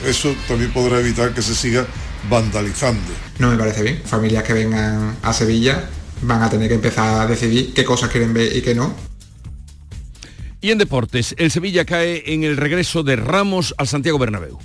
eso 0.04 0.34
también 0.48 0.72
podrá 0.72 0.98
evitar 0.98 1.32
que 1.32 1.42
se 1.42 1.54
siga 1.54 1.86
vandalizando. 2.28 3.12
No 3.38 3.50
me 3.50 3.56
parece 3.56 3.82
bien. 3.82 4.02
Familias 4.04 4.44
que 4.44 4.52
vengan 4.52 5.16
a 5.22 5.32
Sevilla 5.32 5.88
van 6.22 6.42
a 6.42 6.50
tener 6.50 6.68
que 6.68 6.74
empezar 6.74 7.20
a 7.20 7.26
decidir 7.26 7.74
qué 7.74 7.84
cosas 7.84 8.10
quieren 8.10 8.32
ver 8.32 8.56
y 8.56 8.62
qué 8.62 8.74
no. 8.74 8.94
Y 10.60 10.70
en 10.70 10.78
deportes, 10.78 11.34
el 11.38 11.50
Sevilla 11.50 11.84
cae 11.84 12.32
en 12.32 12.42
el 12.42 12.56
regreso 12.56 13.02
de 13.02 13.16
Ramos 13.16 13.74
al 13.76 13.86
Santiago 13.86 14.18
Bernabéu. 14.18 14.58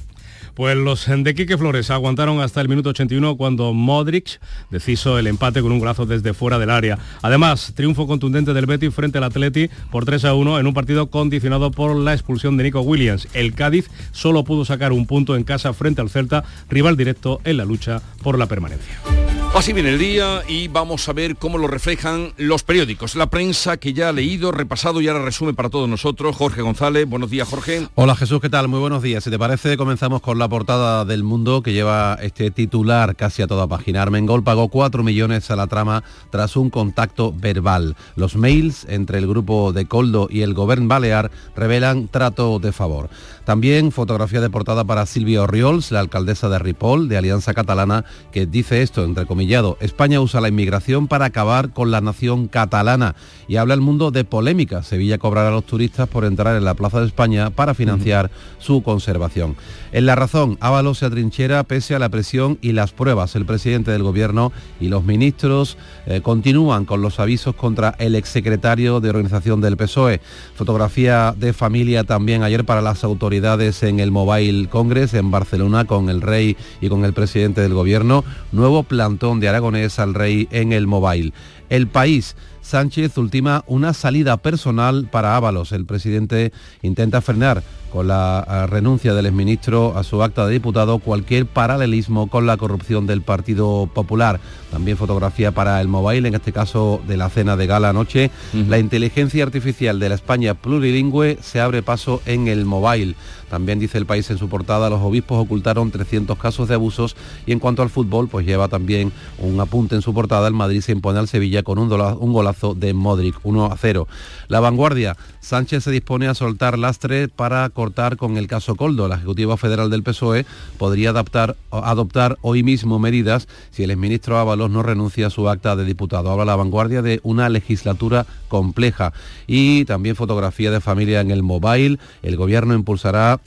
Pues 0.60 0.76
los 0.76 1.08
de 1.08 1.36
Quique 1.36 1.58
Flores 1.58 1.90
aguantaron 1.90 2.42
hasta 2.42 2.60
el 2.60 2.68
minuto 2.68 2.90
81 2.90 3.38
cuando 3.38 3.72
Modric 3.72 4.42
deshizo 4.70 5.18
el 5.18 5.28
empate 5.28 5.62
con 5.62 5.72
un 5.72 5.80
golazo 5.80 6.06
desde 6.06 6.34
fuera 6.34 6.60
del 6.60 6.70
área. 6.70 7.00
Además, 7.22 7.72
triunfo 7.78 8.08
contundente 8.08 8.54
del 8.54 8.66
Betis 8.66 8.94
frente 8.94 9.20
al 9.20 9.24
Atleti 9.24 9.70
por 9.90 10.04
3 10.04 10.26
a 10.26 10.34
1 10.34 10.60
en 10.60 10.68
un 10.68 10.74
partido 10.74 11.10
condicionado 11.10 11.72
por 11.72 11.96
la 11.96 12.12
expulsión 12.12 12.58
de 12.58 12.66
Nico 12.66 12.82
Williams. 12.82 13.30
El 13.34 13.54
Cádiz 13.54 13.90
solo 14.12 14.44
pudo 14.44 14.66
sacar 14.66 14.92
un 14.92 15.08
punto 15.08 15.38
en 15.38 15.46
casa 15.46 15.72
frente 15.72 16.02
al 16.02 16.10
Celta, 16.10 16.44
rival 16.70 16.98
directo 16.98 17.40
en 17.46 17.56
la 17.56 17.64
lucha 17.64 18.02
por 18.22 18.38
la 18.38 18.48
permanencia. 18.48 19.29
Así 19.56 19.74
viene 19.74 19.90
el 19.90 20.00
día 20.00 20.44
y 20.48 20.70
vamos 20.70 21.10
a 21.10 21.14
ver 21.14 21.36
cómo 21.36 21.58
lo 21.58 21.68
reflejan 21.68 22.32
los 22.38 22.64
periódicos, 22.64 23.16
la 23.16 23.30
prensa 23.30 23.76
que 23.76 23.92
ya 23.92 24.08
ha 24.08 24.14
leído, 24.14 24.54
repasado 24.54 25.02
y 25.02 25.08
ahora 25.10 25.26
resume 25.26 25.54
para 25.54 25.70
todos 25.70 25.90
nosotros. 25.90 26.38
Jorge 26.38 26.62
González, 26.62 27.10
buenos 27.10 27.30
días 27.30 27.50
Jorge. 27.50 27.88
Hola 27.96 28.16
Jesús, 28.16 28.40
¿qué 28.40 28.50
tal? 28.50 28.70
Muy 28.70 28.80
buenos 28.80 29.02
días. 29.04 29.24
Si 29.24 29.30
te 29.30 29.38
parece, 29.38 29.76
comenzamos 29.76 30.22
con 30.22 30.40
la 30.40 30.48
portada 30.48 31.04
del 31.04 31.24
mundo 31.24 31.62
que 31.62 31.74
lleva 31.74 32.18
este 32.22 32.52
titular 32.52 33.18
casi 33.18 33.42
a 33.42 33.48
toda 33.48 33.68
página. 33.68 34.02
Armengol 34.02 34.44
pagó 34.44 34.70
4 34.70 35.04
millones 35.04 35.52
a 35.52 35.58
la 35.58 35.68
trama 35.68 36.04
tras 36.30 36.56
un 36.56 36.70
contacto 36.70 37.34
verbal. 37.34 37.98
Los 38.16 38.38
mails 38.38 38.86
entre 38.88 39.18
el 39.18 39.28
grupo 39.28 39.74
de 39.74 39.88
Coldo 39.88 40.30
y 40.30 40.42
el 40.42 40.54
Gobern 40.54 40.88
Balear 40.88 41.32
revelan 41.56 42.08
trato 42.08 42.60
de 42.60 42.72
favor. 42.72 43.10
También 43.50 43.92
fotografía 43.92 44.42
de 44.42 44.52
portada 44.52 44.84
para 44.84 45.08
Silvia 45.08 45.42
Oriols, 45.42 45.92
la 45.92 46.02
alcaldesa 46.02 46.50
de 46.50 46.60
Ripoll, 46.60 47.10
de 47.10 47.18
Alianza 47.18 47.56
Catalana, 47.56 48.06
que 48.32 48.46
dice 48.46 48.84
esto, 48.84 49.04
entre 49.04 49.26
comillado, 49.26 49.76
España 49.82 50.22
usa 50.22 50.40
la 50.40 50.50
inmigración 50.50 51.08
para 51.08 51.26
acabar 51.26 51.72
con 51.72 51.90
la 51.90 52.00
nación 52.00 52.48
catalana. 52.48 53.16
Y 53.48 53.56
habla 53.56 53.74
el 53.74 53.82
mundo 53.82 54.12
de 54.12 54.24
polémica. 54.24 54.84
Sevilla 54.84 55.18
cobrará 55.18 55.48
a 55.48 55.52
los 55.52 55.66
turistas 55.66 56.08
por 56.08 56.26
entrar 56.26 56.58
en 56.58 56.64
la 56.64 56.76
Plaza 56.76 57.00
de 57.00 57.08
España 57.08 57.50
para 57.50 57.74
financiar 57.74 58.30
su 58.60 58.84
conservación. 58.84 59.56
En 59.92 60.06
la 60.06 60.14
razón, 60.14 60.60
Ábalos 60.60 61.00
se 61.00 61.08
atrinchera 61.08 61.64
pese 61.64 61.96
a 61.96 62.00
la 62.00 62.10
presión 62.10 62.60
y 62.62 62.74
las 62.74 62.92
pruebas. 62.92 63.36
El 63.36 63.48
presidente 63.48 63.90
del 63.90 64.04
gobierno 64.04 64.52
y 64.80 64.90
los 64.90 65.04
ministros 65.04 65.76
eh, 66.06 66.22
continúan 66.22 66.86
con 66.86 67.02
los 67.02 67.20
avisos 67.20 67.56
contra 67.56 67.96
el 67.98 68.14
exsecretario 68.14 69.00
de 69.00 69.10
organización 69.10 69.60
del 69.60 69.76
PSOE. 69.76 70.22
Fotografía 70.54 71.34
de 71.36 71.52
familia 71.54 72.04
también 72.04 72.44
ayer 72.44 72.64
para 72.64 72.84
las 72.84 73.04
autoridades 73.04 73.39
en 73.40 74.02
el 74.02 74.12
Mobile 74.12 74.68
Congress 74.68 75.14
en 75.14 75.32
Barcelona 75.32 75.86
con 75.86 76.10
el 76.10 76.22
rey 76.22 76.58
y 76.82 76.90
con 76.90 77.06
el 77.06 77.14
presidente 77.14 77.62
del 77.62 77.74
gobierno. 77.74 78.26
Nuevo 78.52 78.84
plantón 78.84 79.40
de 79.40 79.48
Aragonés 79.48 79.98
al 79.98 80.14
rey 80.14 80.50
en 80.52 80.74
el 80.74 80.88
Mobile. 80.88 81.32
El 81.70 81.88
país 81.88 82.36
Sánchez 82.70 83.18
ultima 83.18 83.64
una 83.66 83.94
salida 83.94 84.38
personal 84.38 85.08
para 85.10 85.36
Ábalos. 85.36 85.72
El 85.72 85.88
presidente 85.88 86.54
intenta 86.84 87.20
frenar 87.20 87.64
con 87.92 88.08
la 88.08 88.46
eh, 88.48 88.68
renuncia 88.68 89.16
del 89.16 89.26
exministro 89.26 89.98
a 89.98 90.04
su 90.04 90.22
acta 90.22 90.46
de 90.46 90.54
diputado 90.54 91.00
cualquier 91.00 91.48
paralelismo 91.48 92.30
con 92.30 92.46
la 92.46 92.58
corrupción 92.58 93.08
del 93.08 93.24
Partido 93.24 93.90
Popular. 93.92 94.40
También 94.70 94.98
fotografía 94.98 95.52
para 95.52 95.82
el 95.82 95.88
mobile, 95.88 96.28
en 96.28 96.36
este 96.36 96.54
caso 96.54 97.02
de 97.08 97.18
la 97.18 97.30
cena 97.30 97.58
de 97.58 97.66
gala 97.66 97.90
anoche. 97.90 98.30
La 98.54 98.78
inteligencia 98.78 99.44
artificial 99.44 100.00
de 100.00 100.10
la 100.10 100.16
España 100.16 100.54
plurilingüe 100.54 101.40
se 101.42 101.60
abre 101.60 101.82
paso 101.82 102.22
en 102.28 102.48
el 102.48 102.66
mobile. 102.66 103.16
También 103.50 103.80
dice 103.80 103.98
el 103.98 104.06
país 104.06 104.30
en 104.30 104.38
su 104.38 104.50
portada, 104.50 104.90
los 104.90 105.02
obispos 105.02 105.40
ocultaron 105.40 105.92
300 105.92 106.38
casos 106.38 106.68
de 106.68 106.76
abusos 106.76 107.16
y 107.46 107.52
en 107.52 107.60
cuanto 107.60 107.82
al 107.82 107.90
fútbol, 107.90 108.28
pues 108.28 108.46
lleva 108.46 108.68
también 108.68 109.12
un 109.40 109.60
apunte 109.60 109.96
en 109.96 110.02
su 110.02 110.14
portada, 110.14 110.48
el 110.48 110.54
Madrid 110.54 110.82
se 110.82 110.92
impone 110.92 111.20
al 111.20 111.28
Sevilla 111.28 111.64
con 111.64 111.80
un, 111.80 111.90
golazo 111.90 112.76
de 112.76 112.94
Modric, 112.94 113.36
1 113.44 113.66
a 113.66 113.78
0. 113.78 114.08
La 114.48 114.60
vanguardia, 114.60 115.18
Sánchez 115.42 115.84
se 115.84 115.92
dispone 115.92 116.28
a 116.28 116.36
soltar 116.36 116.78
lastre 116.78 117.28
para 117.28 117.68
cortar 117.70 118.18
con 118.18 118.38
el 118.38 118.48
caso 118.48 118.76
Coldo. 118.76 119.08
La 119.08 119.16
Ejecutiva 119.16 119.58
Federal 119.58 119.90
del 119.90 120.04
PSOE 120.04 120.46
podría 120.78 121.10
adaptar, 121.10 121.56
adoptar 121.72 122.38
hoy 122.42 122.64
mismo 122.64 123.00
medidas 123.00 123.48
si 123.72 123.84
el 123.84 123.92
exministro 123.92 124.38
Ábalos 124.38 124.70
no 124.70 124.84
renuncia 124.84 125.28
a 125.28 125.30
su 125.30 125.50
acta 125.50 125.76
de 125.76 125.86
diputado. 125.86 126.30
Habla 126.32 126.46
la 126.46 126.56
vanguardia 126.56 127.02
de 127.02 127.20
una 127.24 127.50
legislatura 127.50 128.26
compleja 128.48 129.14
y 129.48 129.86
también 129.86 130.16
fotografía 130.16 130.72
de 130.72 130.82
familia 130.82 131.22
en 131.22 131.32
el 131.32 131.44
mobile. 131.44 131.98
El 132.22 132.36
gobierno 132.36 132.74
impulsará 132.74 133.39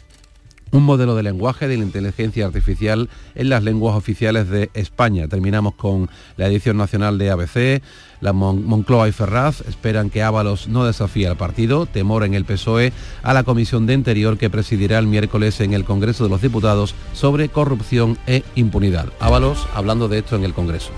un 0.73 0.85
modelo 0.85 1.15
de 1.15 1.23
lenguaje 1.23 1.69
de 1.69 1.77
la 1.77 1.85
inteligencia 1.85 2.47
artificial 2.47 3.09
en 3.35 3.49
las 3.49 3.63
lenguas 3.63 3.95
oficiales 3.95 4.49
de 4.49 4.71
España. 4.75 5.29
Terminamos 5.29 5.75
con 5.75 6.11
la 6.37 6.49
edición 6.49 6.79
nacional 6.79 7.19
de 7.19 7.31
ABC. 7.31 7.83
La 8.21 8.33
Moncloa 8.33 9.09
y 9.09 9.13
Ferraz 9.13 9.61
esperan 9.63 10.11
que 10.11 10.23
Ábalos 10.23 10.69
no 10.69 10.85
desafíe 10.85 11.29
al 11.29 11.37
partido, 11.37 11.87
temor 11.87 12.25
en 12.25 12.35
el 12.35 12.45
PSOE 12.45 12.93
a 13.23 13.35
la 13.35 13.45
Comisión 13.45 13.87
de 13.87 13.95
Interior 13.95 14.39
que 14.39 14.51
presidirá 14.51 14.99
el 14.99 15.07
miércoles 15.07 15.61
en 15.61 15.75
el 15.75 15.85
Congreso 15.85 16.25
de 16.25 16.31
los 16.31 16.43
Diputados 16.43 16.95
sobre 17.13 17.49
corrupción 17.49 18.19
e 18.27 18.43
impunidad. 18.55 19.13
Ábalos 19.21 19.67
hablando 19.75 20.09
de 20.09 20.19
esto 20.19 20.37
en 20.37 20.45
el 20.45 20.55
Congreso. 20.55 20.91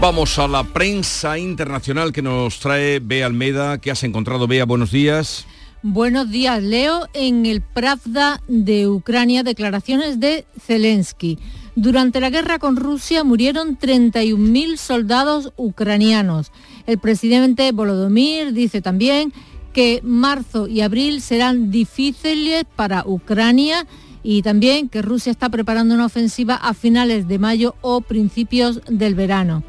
Vamos 0.00 0.38
a 0.38 0.46
la 0.46 0.62
prensa 0.62 1.38
internacional 1.38 2.12
que 2.12 2.20
nos 2.22 2.60
trae 2.60 3.00
Bea 3.00 3.26
Almeda. 3.26 3.78
¿Qué 3.78 3.90
has 3.90 4.04
encontrado, 4.04 4.46
Bea? 4.46 4.66
Buenos 4.66 4.90
días. 4.92 5.46
Buenos 5.82 6.30
días, 6.30 6.62
Leo. 6.62 7.06
En 7.12 7.44
el 7.44 7.60
Pravda 7.60 8.40
de 8.48 8.88
Ucrania, 8.88 9.42
declaraciones 9.42 10.18
de 10.18 10.46
Zelensky. 10.58 11.38
Durante 11.76 12.18
la 12.18 12.30
guerra 12.30 12.58
con 12.58 12.76
Rusia 12.76 13.24
murieron 13.24 13.78
31.000 13.78 14.78
soldados 14.78 15.52
ucranianos. 15.56 16.50
El 16.86 16.98
presidente 16.98 17.70
Volodymyr 17.72 18.54
dice 18.54 18.80
también 18.80 19.34
que 19.74 20.00
marzo 20.02 20.66
y 20.66 20.80
abril 20.80 21.20
serán 21.20 21.70
difíciles 21.70 22.64
para 22.74 23.04
Ucrania 23.06 23.86
y 24.22 24.40
también 24.40 24.88
que 24.88 25.02
Rusia 25.02 25.30
está 25.30 25.50
preparando 25.50 25.94
una 25.94 26.06
ofensiva 26.06 26.54
a 26.54 26.72
finales 26.72 27.28
de 27.28 27.38
mayo 27.38 27.74
o 27.82 28.00
principios 28.00 28.80
del 28.88 29.14
verano. 29.14 29.62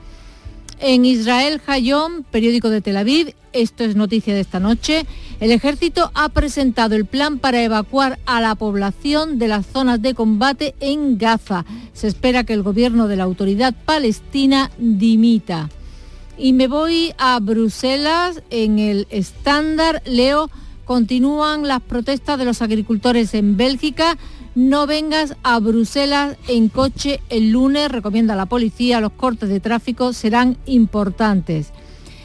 En 0.80 1.06
Israel, 1.06 1.60
Hayom, 1.66 2.24
periódico 2.24 2.70
de 2.70 2.82
Tel 2.82 2.98
Aviv, 2.98 3.34
esto 3.52 3.84
es 3.84 3.96
noticia 3.96 4.36
de 4.36 4.42
esta 4.42 4.60
noche, 4.60 5.08
el 5.40 5.52
ejército 5.52 6.12
ha 6.14 6.30
presentado 6.30 6.96
el 6.96 7.06
plan 7.06 7.40
para 7.40 7.64
evacuar 7.64 8.20
a 8.28 8.42
la 8.42 8.54
población 8.54 9.40
de 9.40 9.48
las 9.48 9.66
zonas 9.66 10.02
de 10.04 10.14
combate 10.14 10.76
en 10.80 11.18
Gaza. 11.18 11.66
Se 11.94 12.08
espera 12.08 12.44
que 12.44 12.54
el 12.54 12.62
gobierno 12.62 13.08
de 13.08 13.16
la 13.16 13.24
autoridad 13.24 13.74
palestina 13.86 14.70
dimita. 14.78 15.70
Y 16.38 16.54
me 16.54 16.68
voy 16.68 17.14
a 17.18 17.40
Bruselas, 17.40 18.44
en 18.52 18.78
el 18.78 19.08
estándar, 19.10 20.04
leo, 20.06 20.52
continúan 20.86 21.68
las 21.68 21.82
protestas 21.82 22.38
de 22.38 22.46
los 22.46 22.62
agricultores 22.62 23.34
en 23.34 23.58
Bélgica 23.58 24.18
no 24.58 24.88
vengas 24.88 25.36
a 25.44 25.60
Bruselas 25.60 26.36
en 26.48 26.70
coche 26.70 27.22
el 27.30 27.52
lunes, 27.52 27.92
recomienda 27.92 28.36
la 28.36 28.48
policía, 28.48 29.00
los 29.00 29.12
cortes 29.12 29.50
de 29.50 29.60
tráfico 29.60 30.14
serán 30.14 30.58
importantes. 30.66 31.70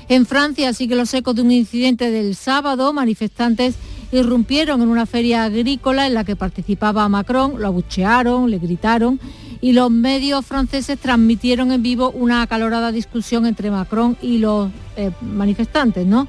En 0.08 0.24
Francia 0.24 0.72
sigue 0.72 0.96
los 0.96 1.12
ecos 1.12 1.34
de 1.34 1.42
un 1.42 1.52
incidente 1.52 2.10
del 2.10 2.34
sábado, 2.34 2.94
manifestantes 2.94 3.74
irrumpieron 4.12 4.80
en 4.80 4.88
una 4.88 5.04
feria 5.04 5.44
agrícola 5.44 6.06
en 6.06 6.14
la 6.14 6.24
que 6.24 6.34
participaba 6.34 7.06
Macron, 7.06 7.60
lo 7.60 7.66
abuchearon, 7.66 8.50
le 8.50 8.58
gritaron 8.58 9.20
y 9.60 9.74
los 9.74 9.90
medios 9.90 10.46
franceses 10.46 10.98
transmitieron 10.98 11.70
en 11.70 11.82
vivo 11.82 12.12
una 12.12 12.40
acalorada 12.40 12.92
discusión 12.92 13.44
entre 13.44 13.70
Macron 13.70 14.16
y 14.22 14.38
los 14.38 14.70
eh, 14.96 15.10
manifestantes. 15.20 16.06
¿no? 16.06 16.26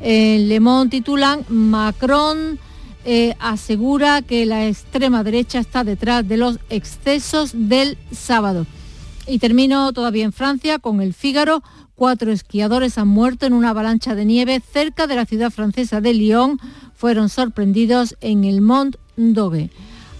Le 0.00 0.60
Monde 0.60 0.98
titulan 0.98 1.44
Macron 1.48 2.60
eh, 3.04 3.34
asegura 3.38 4.22
que 4.22 4.46
la 4.46 4.66
extrema 4.66 5.22
derecha 5.22 5.58
está 5.58 5.84
detrás 5.84 6.26
de 6.26 6.36
los 6.36 6.58
excesos 6.68 7.52
del 7.54 7.98
sábado. 8.12 8.66
Y 9.26 9.38
termino 9.38 9.92
todavía 9.92 10.24
en 10.24 10.32
Francia 10.32 10.78
con 10.78 11.00
el 11.00 11.14
Fígaro. 11.14 11.62
Cuatro 11.94 12.32
esquiadores 12.32 12.98
han 12.98 13.08
muerto 13.08 13.46
en 13.46 13.52
una 13.52 13.70
avalancha 13.70 14.14
de 14.14 14.24
nieve 14.24 14.60
cerca 14.72 15.06
de 15.06 15.16
la 15.16 15.26
ciudad 15.26 15.50
francesa 15.50 16.00
de 16.00 16.14
Lyon. 16.14 16.58
Fueron 16.94 17.28
sorprendidos 17.28 18.16
en 18.20 18.44
el 18.44 18.60
Mont 18.60 18.96
Dogue. 19.16 19.70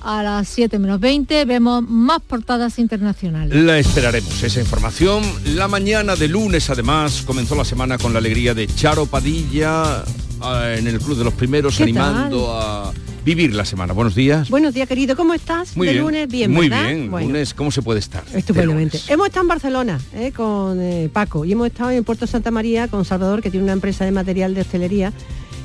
A 0.03 0.23
las 0.23 0.49
7 0.49 0.79
menos 0.79 0.99
20 0.99 1.45
vemos 1.45 1.83
más 1.83 2.21
portadas 2.21 2.79
internacionales. 2.79 3.55
La 3.55 3.79
esperaremos, 3.79 4.43
esa 4.43 4.61
información. 4.61 5.23
La 5.45 5.69
mañana 5.69 6.17
de 6.17 6.29
lunes, 6.29 6.71
además, 6.71 7.23
comenzó 7.27 7.55
la 7.55 7.67
semana 7.67 7.99
con 7.99 8.15
la 8.15 8.19
alegría 8.19 8.55
de 8.55 8.67
Charo 8.67 9.05
Padilla, 9.05 10.03
en 10.43 10.87
el 10.87 10.99
Club 10.99 11.19
de 11.19 11.25
los 11.25 11.35
Primeros 11.35 11.81
animando 11.81 12.53
a 12.53 12.93
vivir 13.25 13.55
la 13.55 13.65
semana. 13.65 13.93
Buenos 13.93 14.15
días. 14.15 14.49
Buenos 14.49 14.73
días, 14.73 14.89
querido. 14.89 15.15
¿Cómo 15.17 15.35
estás? 15.35 15.77
Muy 15.77 15.87
de 15.87 15.93
bien. 15.93 16.05
lunes, 16.05 16.29
bien, 16.29 16.51
Muy 16.51 16.69
¿verdad? 16.69 16.89
bien. 16.89 17.11
Lunes, 17.11 17.53
¿cómo 17.55 17.71
se 17.71 17.83
puede 17.83 17.99
estar? 18.01 18.25
Estupendamente. 18.33 18.99
Hemos 19.09 19.27
estado 19.27 19.43
en 19.45 19.49
Barcelona 19.49 20.01
eh, 20.15 20.33
con 20.33 20.81
eh, 20.81 21.11
Paco 21.13 21.45
y 21.45 21.53
hemos 21.53 21.67
estado 21.67 21.91
en 21.91 22.05
Puerto 22.05 22.27
Santa 22.27 22.51
María 22.51 22.89
con 22.89 23.05
Salvador, 23.05 23.43
que 23.43 23.51
tiene 23.51 23.65
una 23.65 23.75
empresa 23.75 24.05
de 24.05 24.13
material 24.13 24.55
de 24.55 24.63
hostelería 24.63 25.13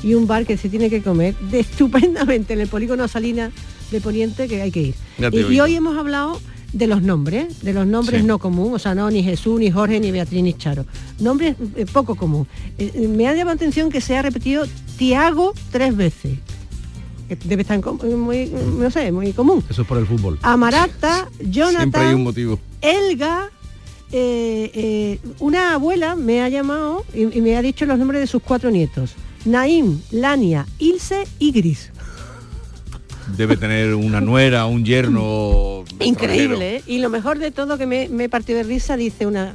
y 0.04 0.14
un 0.14 0.28
bar 0.28 0.46
que 0.46 0.58
se 0.58 0.70
tiene 0.70 0.90
que 0.90 1.02
comer 1.02 1.36
de 1.40 1.60
estupendamente 1.62 2.54
en 2.54 2.60
el 2.60 2.68
polígono 2.68 3.08
Salina 3.08 3.52
de 3.92 4.02
Poniente, 4.02 4.48
que 4.48 4.62
hay 4.62 4.72
que 4.72 4.82
ir. 4.82 4.96
Y, 5.32 5.54
y 5.54 5.60
hoy 5.62 5.76
hemos 5.76 5.98
hablado 5.98 6.42
de 6.78 6.88
los 6.88 7.02
nombres, 7.02 7.62
de 7.62 7.74
los 7.74 7.88
nombres 7.88 8.22
Sí. 8.22 8.28
no 8.28 8.38
común, 8.38 8.74
o 8.74 8.80
sea, 8.80 8.94
no 8.94 9.10
ni 9.10 9.24
Jesús, 9.24 9.60
ni 9.60 9.72
Jorge, 9.72 10.00
ni 10.00 10.12
Beatriz, 10.12 10.44
ni 10.44 10.54
Charo. 10.54 10.86
Nombres 11.20 11.56
eh, 11.76 11.86
poco 11.92 12.16
común. 12.16 12.46
Eh, 12.78 12.92
eh, 12.94 13.08
me 13.08 13.28
ha 13.28 13.32
llamado 13.34 13.56
la 13.56 13.60
atención 13.62 13.90
que 13.90 14.02
se 14.02 14.18
ha 14.18 14.22
repetido 14.22 14.66
Tiago 14.98 15.54
tres 15.72 15.96
veces. 15.96 16.38
Que 17.30 17.36
debe 17.38 17.62
estar 17.64 17.82
muy, 18.04 18.52
no 18.78 18.92
sé, 18.92 19.12
muy 19.12 19.32
común. 19.34 19.64
Eso 19.70 19.82
es 19.84 19.88
por 19.88 19.98
el 19.98 20.06
fútbol. 20.06 20.38
Amarata, 20.42 21.30
Jonathan, 21.40 21.82
Siempre 21.82 22.02
hay 22.02 22.14
un 22.14 22.24
motivo. 22.24 22.60
Elga, 22.82 23.50
eh, 24.12 25.20
una 25.40 25.74
abuela 25.74 26.16
me 26.16 26.42
ha 26.42 26.50
llamado 26.50 27.04
y, 27.14 27.38
y 27.38 27.42
me 27.42 27.56
ha 27.58 27.62
dicho 27.62 27.86
los 27.86 27.98
nombres 27.98 28.22
de 28.22 28.28
sus 28.28 28.42
cuatro 28.44 28.70
nietos. 28.70 29.14
Naim, 29.46 30.00
Lania, 30.12 30.66
Ilse 30.80 31.26
y 31.40 31.52
Gris. 31.52 31.92
Debe 33.38 33.58
tener 33.58 33.96
una 33.96 34.22
nuera, 34.22 34.66
un 34.66 34.86
yerno. 34.86 35.84
Increíble, 36.00 36.78
¿eh? 36.78 36.84
Y 36.86 37.00
lo 37.00 37.10
mejor 37.10 37.40
de 37.40 37.52
todo 37.52 37.78
que 37.78 37.86
me, 37.86 38.10
me 38.10 38.30
partió 38.30 38.56
de 38.56 38.64
risa, 38.64 38.98
dice 38.98 39.26
una... 39.26 39.54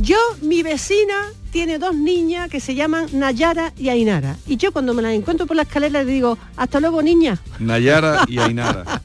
Yo, 0.00 0.16
mi 0.42 0.62
vecina, 0.62 1.14
tiene 1.50 1.78
dos 1.78 1.94
niñas 1.94 2.48
que 2.48 2.60
se 2.60 2.74
llaman 2.76 3.08
Nayara 3.12 3.72
y 3.76 3.88
Ainara. 3.88 4.36
Y 4.46 4.56
yo 4.56 4.70
cuando 4.70 4.94
me 4.94 5.02
las 5.02 5.12
encuentro 5.12 5.46
por 5.46 5.56
la 5.56 5.62
escalera 5.62 6.04
le 6.04 6.10
digo, 6.10 6.38
hasta 6.56 6.78
luego, 6.78 7.02
niña. 7.02 7.40
Nayara 7.58 8.24
y 8.28 8.38
Ainara. 8.38 9.02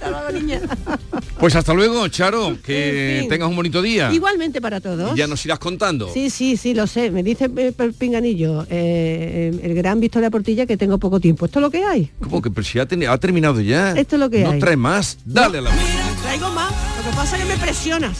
Hasta 0.00 0.10
luego, 0.10 0.32
niña. 0.40 0.60
Pues 1.38 1.54
hasta 1.54 1.72
luego, 1.74 2.06
Charo, 2.08 2.56
que 2.62 3.14
En 3.16 3.20
fin. 3.20 3.28
tengas 3.30 3.48
un 3.48 3.56
bonito 3.56 3.82
día. 3.82 4.12
Igualmente 4.12 4.60
para 4.60 4.80
todos. 4.80 5.14
Y 5.14 5.18
ya 5.18 5.26
nos 5.26 5.44
irás 5.44 5.58
contando. 5.58 6.12
Sí, 6.12 6.30
sí, 6.30 6.56
sí, 6.56 6.74
lo 6.74 6.86
sé. 6.86 7.10
Me 7.10 7.22
dice 7.22 7.50
eh, 7.56 7.72
el 7.76 7.92
pinganillo, 7.94 8.66
eh, 8.70 9.58
el 9.62 9.74
gran 9.74 10.00
Victoria 10.00 10.30
Portilla, 10.30 10.66
que 10.66 10.76
tengo 10.76 10.98
poco 10.98 11.20
tiempo. 11.20 11.46
¿Esto 11.46 11.58
es 11.58 11.62
lo 11.62 11.70
que 11.70 11.84
hay? 11.84 12.10
¿Cómo 12.20 12.42
que 12.42 12.50
pero 12.50 12.66
si 12.66 12.78
ha, 12.78 12.86
terminado 12.86 13.60
ya? 13.60 13.92
Esto 13.92 14.16
es 14.16 14.20
lo 14.20 14.30
que 14.30 14.42
no 14.44 14.50
hay. 14.50 14.60
trae 14.60 14.76
más. 14.76 15.18
Dale 15.24 15.58
a 15.58 15.62
la 15.62 15.70
Traigo 16.22 16.50
más. 16.50 16.70
Lo 16.70 17.10
que 17.10 17.16
pasa 17.16 17.36
es 17.36 17.42
que 17.42 17.48
me 17.48 17.56
presionas. 17.58 18.18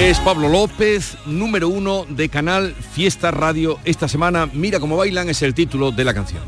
Es 0.00 0.18
Pablo 0.18 0.48
López, 0.48 1.18
número 1.26 1.68
uno 1.68 2.06
de 2.08 2.30
Canal 2.30 2.74
Fiesta 2.74 3.30
Radio. 3.30 3.78
Esta 3.84 4.08
semana, 4.08 4.48
Mira 4.50 4.80
cómo 4.80 4.96
bailan 4.96 5.28
es 5.28 5.42
el 5.42 5.52
título 5.52 5.90
de 5.90 6.04
la 6.04 6.14
canción. 6.14 6.42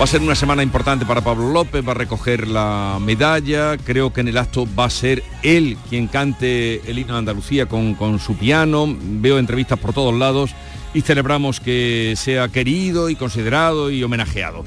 Va 0.00 0.04
a 0.04 0.06
ser 0.06 0.22
una 0.22 0.34
semana 0.34 0.62
importante 0.62 1.04
para 1.04 1.20
Pablo 1.20 1.52
López, 1.52 1.86
va 1.86 1.90
a 1.90 1.94
recoger 1.94 2.48
la 2.48 2.96
medalla, 3.02 3.76
creo 3.76 4.14
que 4.14 4.22
en 4.22 4.28
el 4.28 4.38
acto 4.38 4.66
va 4.74 4.86
a 4.86 4.90
ser 4.90 5.22
él 5.42 5.76
quien 5.90 6.06
cante 6.06 6.80
el 6.90 6.98
himno 6.98 7.12
de 7.12 7.18
Andalucía 7.18 7.66
con, 7.66 7.94
con 7.94 8.18
su 8.18 8.34
piano, 8.34 8.86
veo 8.98 9.38
entrevistas 9.38 9.78
por 9.78 9.92
todos 9.92 10.14
lados 10.14 10.52
y 10.94 11.02
celebramos 11.02 11.60
que 11.60 12.14
sea 12.16 12.48
querido 12.48 13.10
y 13.10 13.14
considerado 13.14 13.90
y 13.90 14.02
homenajeado. 14.02 14.64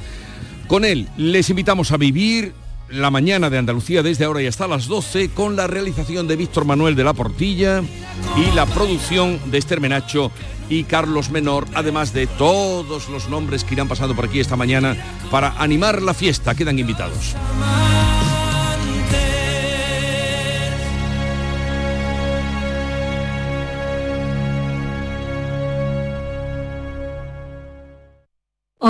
Con 0.68 0.86
él 0.86 1.10
les 1.18 1.50
invitamos 1.50 1.92
a 1.92 1.98
vivir 1.98 2.54
la 2.94 3.10
mañana 3.10 3.50
de 3.50 3.58
Andalucía 3.58 4.04
desde 4.04 4.26
ahora 4.26 4.42
y 4.42 4.48
hasta 4.48 4.68
las 4.68 4.88
12 4.88 5.30
con 5.30 5.56
la 5.56 5.68
realización 5.68 6.28
de 6.28 6.36
Víctor 6.36 6.66
Manuel 6.66 6.96
de 6.96 7.04
la 7.04 7.14
Portilla 7.14 7.82
y 8.38 8.56
la 8.56 8.66
producción 8.68 9.40
de 9.50 9.58
Esther 9.58 9.82
Menacho 9.82 10.32
y 10.70 10.84
Carlos 10.84 11.30
Menor, 11.30 11.66
además 11.74 12.14
de 12.14 12.28
todos 12.28 13.10
los 13.10 13.30
nombres 13.30 13.64
que 13.64 13.74
irán 13.74 13.88
pasando 13.88 14.16
por 14.16 14.26
aquí 14.26 14.40
esta 14.40 14.56
mañana 14.56 14.96
para 15.32 15.54
animar 15.62 16.02
la 16.02 16.14
fiesta. 16.14 16.56
Quedan 16.56 16.80
invitados. 16.80 17.36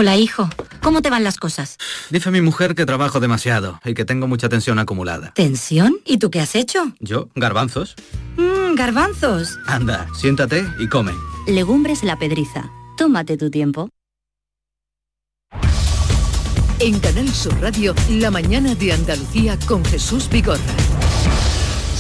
Hola, 0.03 0.17
hijo. 0.17 0.50
¿Cómo 0.81 1.01
te 1.01 1.10
van 1.10 1.24
las 1.24 1.38
cosas? 1.38 1.77
Dice 2.10 2.29
mi 2.29 2.41
mujer 2.41 2.75
que 2.75 2.86
trabajo 2.86 3.22
demasiado 3.22 3.79
y 3.86 3.93
que 3.93 4.03
tengo 4.03 4.27
mucha 4.27 4.50
tensión 4.50 4.77
acumulada. 4.77 5.31
¿Tensión? 5.33 5.96
¿Y 6.03 6.18
tú 6.18 6.29
qué 6.29 6.42
has 6.42 6.55
hecho? 6.55 6.92
¿Yo? 7.00 7.29
¿Garbanzos? 7.35 7.96
Mmm, 8.35 8.75
garbanzos. 8.75 9.57
Anda, 9.66 10.05
siéntate 10.13 10.68
y 10.77 10.89
come. 10.89 11.13
Legumbres 11.48 12.03
la 12.03 12.20
pedriza. 12.20 12.70
Tómate 12.98 13.37
tu 13.37 13.50
tiempo. 13.50 13.87
En 16.79 17.00
Canal 17.00 17.29
Sur 17.29 17.57
Radio, 17.61 17.96
la 18.09 18.29
mañana 18.29 18.75
de 18.75 18.92
Andalucía 18.92 19.57
con 19.66 19.85
Jesús 19.85 20.27
Vigorra. 20.29 20.59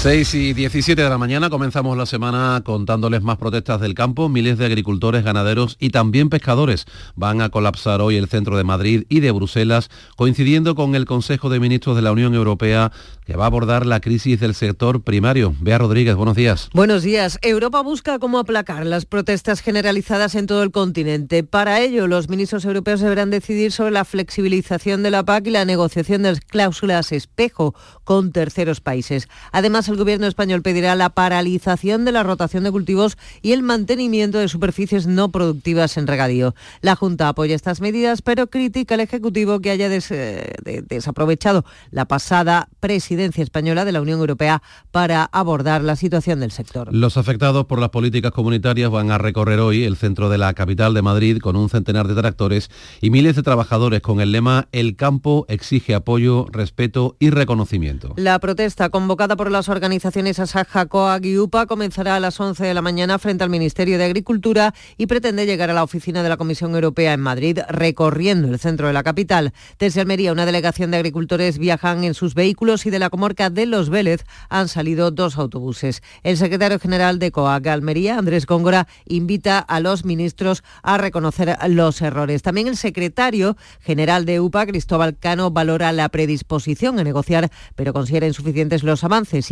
6 0.03 0.33
y 0.33 0.53
17 0.53 1.01
de 1.01 1.09
la 1.09 1.17
mañana 1.17 1.49
comenzamos 1.49 1.95
la 1.95 2.05
semana 2.05 2.61
contándoles 2.65 3.21
más 3.21 3.37
protestas 3.37 3.79
del 3.79 3.93
campo. 3.93 4.27
Miles 4.27 4.57
de 4.57 4.65
agricultores, 4.65 5.23
ganaderos 5.23 5.77
y 5.79 5.91
también 5.91 6.27
pescadores 6.27 6.83
van 7.15 7.41
a 7.41 7.47
colapsar 7.47 8.01
hoy 8.01 8.17
el 8.17 8.27
centro 8.27 8.57
de 8.57 8.65
Madrid 8.65 9.05
y 9.07 9.21
de 9.21 9.31
Bruselas, 9.31 9.89
coincidiendo 10.17 10.75
con 10.75 10.95
el 10.95 11.05
Consejo 11.05 11.49
de 11.49 11.61
Ministros 11.61 11.95
de 11.95 12.01
la 12.01 12.11
Unión 12.11 12.35
Europea 12.35 12.91
que 13.25 13.37
va 13.37 13.45
a 13.45 13.47
abordar 13.47 13.85
la 13.85 14.01
crisis 14.01 14.41
del 14.41 14.55
sector 14.55 15.03
primario. 15.03 15.55
Bea 15.61 15.77
Rodríguez, 15.77 16.15
buenos 16.15 16.35
días. 16.35 16.69
Buenos 16.73 17.03
días. 17.03 17.39
Europa 17.41 17.81
busca 17.81 18.19
cómo 18.19 18.39
aplacar 18.39 18.85
las 18.85 19.05
protestas 19.05 19.61
generalizadas 19.61 20.35
en 20.35 20.47
todo 20.47 20.63
el 20.63 20.71
continente. 20.71 21.45
Para 21.45 21.79
ello, 21.79 22.07
los 22.07 22.27
ministros 22.27 22.65
europeos 22.65 22.99
deberán 22.99 23.29
decidir 23.29 23.71
sobre 23.71 23.91
la 23.91 24.03
flexibilización 24.03 25.01
de 25.01 25.11
la 25.11 25.23
PAC 25.23 25.47
y 25.47 25.51
la 25.51 25.63
negociación 25.63 26.23
de 26.23 26.31
las 26.31 26.41
cláusulas 26.41 27.13
espejo 27.13 27.73
con 28.03 28.33
terceros 28.33 28.81
países. 28.81 29.29
Además, 29.53 29.87
el 29.93 29.99
gobierno 29.99 30.27
español 30.27 30.61
pedirá 30.61 30.95
la 30.95 31.09
paralización 31.11 32.03
de 32.05 32.11
la 32.11 32.23
rotación 32.23 32.63
de 32.63 32.71
cultivos 32.71 33.17
y 33.41 33.51
el 33.53 33.63
mantenimiento 33.63 34.37
de 34.39 34.47
superficies 34.47 35.07
no 35.07 35.29
productivas 35.31 35.97
en 35.97 36.07
regadío. 36.07 36.55
La 36.81 36.95
Junta 36.95 37.29
apoya 37.29 37.55
estas 37.55 37.79
medidas, 37.81 38.21
pero 38.21 38.47
critica 38.47 38.95
al 38.95 39.01
Ejecutivo 39.01 39.59
que 39.59 39.69
haya 39.69 39.89
des- 39.89 40.11
eh, 40.11 40.53
de- 40.63 40.81
desaprovechado 40.81 41.63
la 41.91 42.05
pasada 42.05 42.69
presidencia 42.79 43.43
española 43.43 43.85
de 43.85 43.91
la 43.91 44.01
Unión 44.01 44.19
Europea 44.19 44.61
para 44.91 45.23
abordar 45.25 45.83
la 45.83 45.95
situación 45.95 46.39
del 46.39 46.51
sector. 46.51 46.89
Los 46.93 47.17
afectados 47.17 47.65
por 47.65 47.79
las 47.79 47.89
políticas 47.89 48.31
comunitarias 48.31 48.89
van 48.89 49.11
a 49.11 49.17
recorrer 49.17 49.59
hoy 49.59 49.83
el 49.83 49.95
centro 49.95 50.29
de 50.29 50.37
la 50.39 50.53
capital 50.53 50.93
de 50.93 51.01
Madrid 51.01 51.37
con 51.39 51.55
un 51.55 51.69
centenar 51.69 52.07
de 52.07 52.15
tractores 52.15 52.69
y 53.01 53.09
miles 53.11 53.35
de 53.35 53.43
trabajadores 53.43 54.01
con 54.01 54.19
el 54.21 54.31
lema 54.31 54.67
El 54.71 54.95
campo 54.95 55.45
exige 55.49 55.93
apoyo, 55.93 56.47
respeto 56.51 57.15
y 57.19 57.29
reconocimiento. 57.29 58.13
La 58.17 58.39
protesta 58.39 58.89
convocada 58.89 59.35
por 59.35 59.51
las 59.51 59.69
organizaciones 59.69 59.82
Asaja, 59.83 60.85
COAG 60.85 61.25
y 61.25 61.37
UPA 61.37 61.65
comenzará 61.65 62.15
a 62.15 62.19
las 62.21 62.39
11 62.39 62.63
de 62.63 62.73
la 62.73 62.81
mañana 62.81 63.19
frente 63.19 63.43
al 63.43 63.49
Ministerio 63.49 63.97
de 63.97 64.05
Agricultura 64.05 64.73
y 64.97 65.07
pretende 65.07 65.45
llegar 65.45 65.69
a 65.69 65.73
la 65.73 65.83
oficina 65.83 66.23
de 66.23 66.29
la 66.29 66.37
Comisión 66.37 66.73
Europea 66.73 67.11
en 67.11 67.19
Madrid 67.19 67.59
recorriendo 67.67 68.47
el 68.47 68.59
centro 68.59 68.87
de 68.87 68.93
la 68.93 69.03
capital. 69.03 69.51
Desde 69.79 69.99
Almería, 69.99 70.31
una 70.31 70.45
delegación 70.45 70.91
de 70.91 70.97
agricultores 70.97 71.57
viajan 71.57 72.05
en 72.05 72.13
sus 72.13 72.33
vehículos 72.33 72.85
y 72.85 72.91
de 72.91 72.99
la 72.99 73.09
comarca 73.09 73.49
de 73.49 73.65
Los 73.65 73.89
Vélez 73.89 74.23
han 74.47 74.69
salido 74.69 75.11
dos 75.11 75.37
autobuses. 75.37 76.01
El 76.23 76.37
secretario 76.37 76.79
general 76.79 77.19
de 77.19 77.31
COAG 77.31 77.67
Almería, 77.67 78.17
Andrés 78.17 78.45
Góngora, 78.45 78.87
invita 79.05 79.59
a 79.59 79.81
los 79.81 80.05
ministros 80.05 80.63
a 80.81 80.97
reconocer 80.97 81.57
los 81.67 82.01
errores. 82.01 82.41
También 82.41 82.67
el 82.67 82.77
secretario 82.77 83.57
general 83.81 84.23
de 84.23 84.39
UPA, 84.39 84.65
Cristóbal 84.65 85.17
Cano, 85.17 85.51
valora 85.51 85.91
la 85.91 86.07
predisposición 86.07 86.99
a 86.99 87.03
negociar, 87.03 87.51
pero 87.75 87.91
considera 87.91 88.27
insuficientes 88.27 88.83
los 88.83 89.03
avances. 89.03 89.51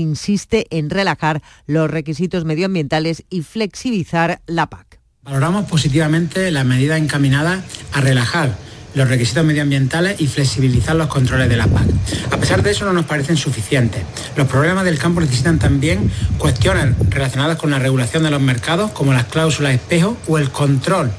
En 0.70 0.90
relajar 0.90 1.42
los 1.68 1.90
requisitos 1.90 2.46
medioambientales 2.46 3.24
y 3.30 3.42
flexibilizar 3.42 4.42
la 4.46 4.70
PAC. 4.70 5.00
Valoramos 5.24 5.66
positivamente 5.66 6.52
las 6.52 6.66
medidas 6.66 7.00
encaminadas 7.00 7.64
a 7.94 8.02
relajar 8.02 8.56
los 8.94 9.08
requisitos 9.08 9.46
medioambientales 9.46 10.20
y 10.20 10.28
flexibilizar 10.28 10.96
los 10.96 11.08
controles 11.08 11.50
de 11.50 11.58
la 11.58 11.68
PAC. 11.68 11.88
A 12.32 12.38
pesar 12.38 12.62
de 12.62 12.72
eso 12.72 12.86
no 12.86 12.94
nos 12.94 13.06
parecen 13.06 13.38
suficientes. 13.38 14.04
Los 14.36 14.48
problemas 14.48 14.84
del 14.84 14.98
campo 14.98 15.22
necesitan 15.22 15.60
también 15.60 16.12
cuestiones 16.38 16.96
relacionadas 17.10 17.58
con 17.58 17.72
la 17.72 17.80
regulación 17.80 18.24
de 18.24 18.32
los 18.32 18.42
mercados, 18.42 18.92
como 18.92 19.14
las 19.14 19.26
cláusulas 19.26 19.74
espejo 19.74 20.18
o 20.28 20.38
el 20.38 20.52
control 20.52 21.12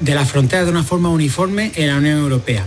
de 0.00 0.14
las 0.14 0.30
fronteras 0.30 0.66
de 0.66 0.72
una 0.72 0.82
forma 0.82 1.08
uniforme 1.08 1.72
en 1.76 1.88
la 1.88 1.96
Unión 1.96 2.18
Europea. 2.18 2.64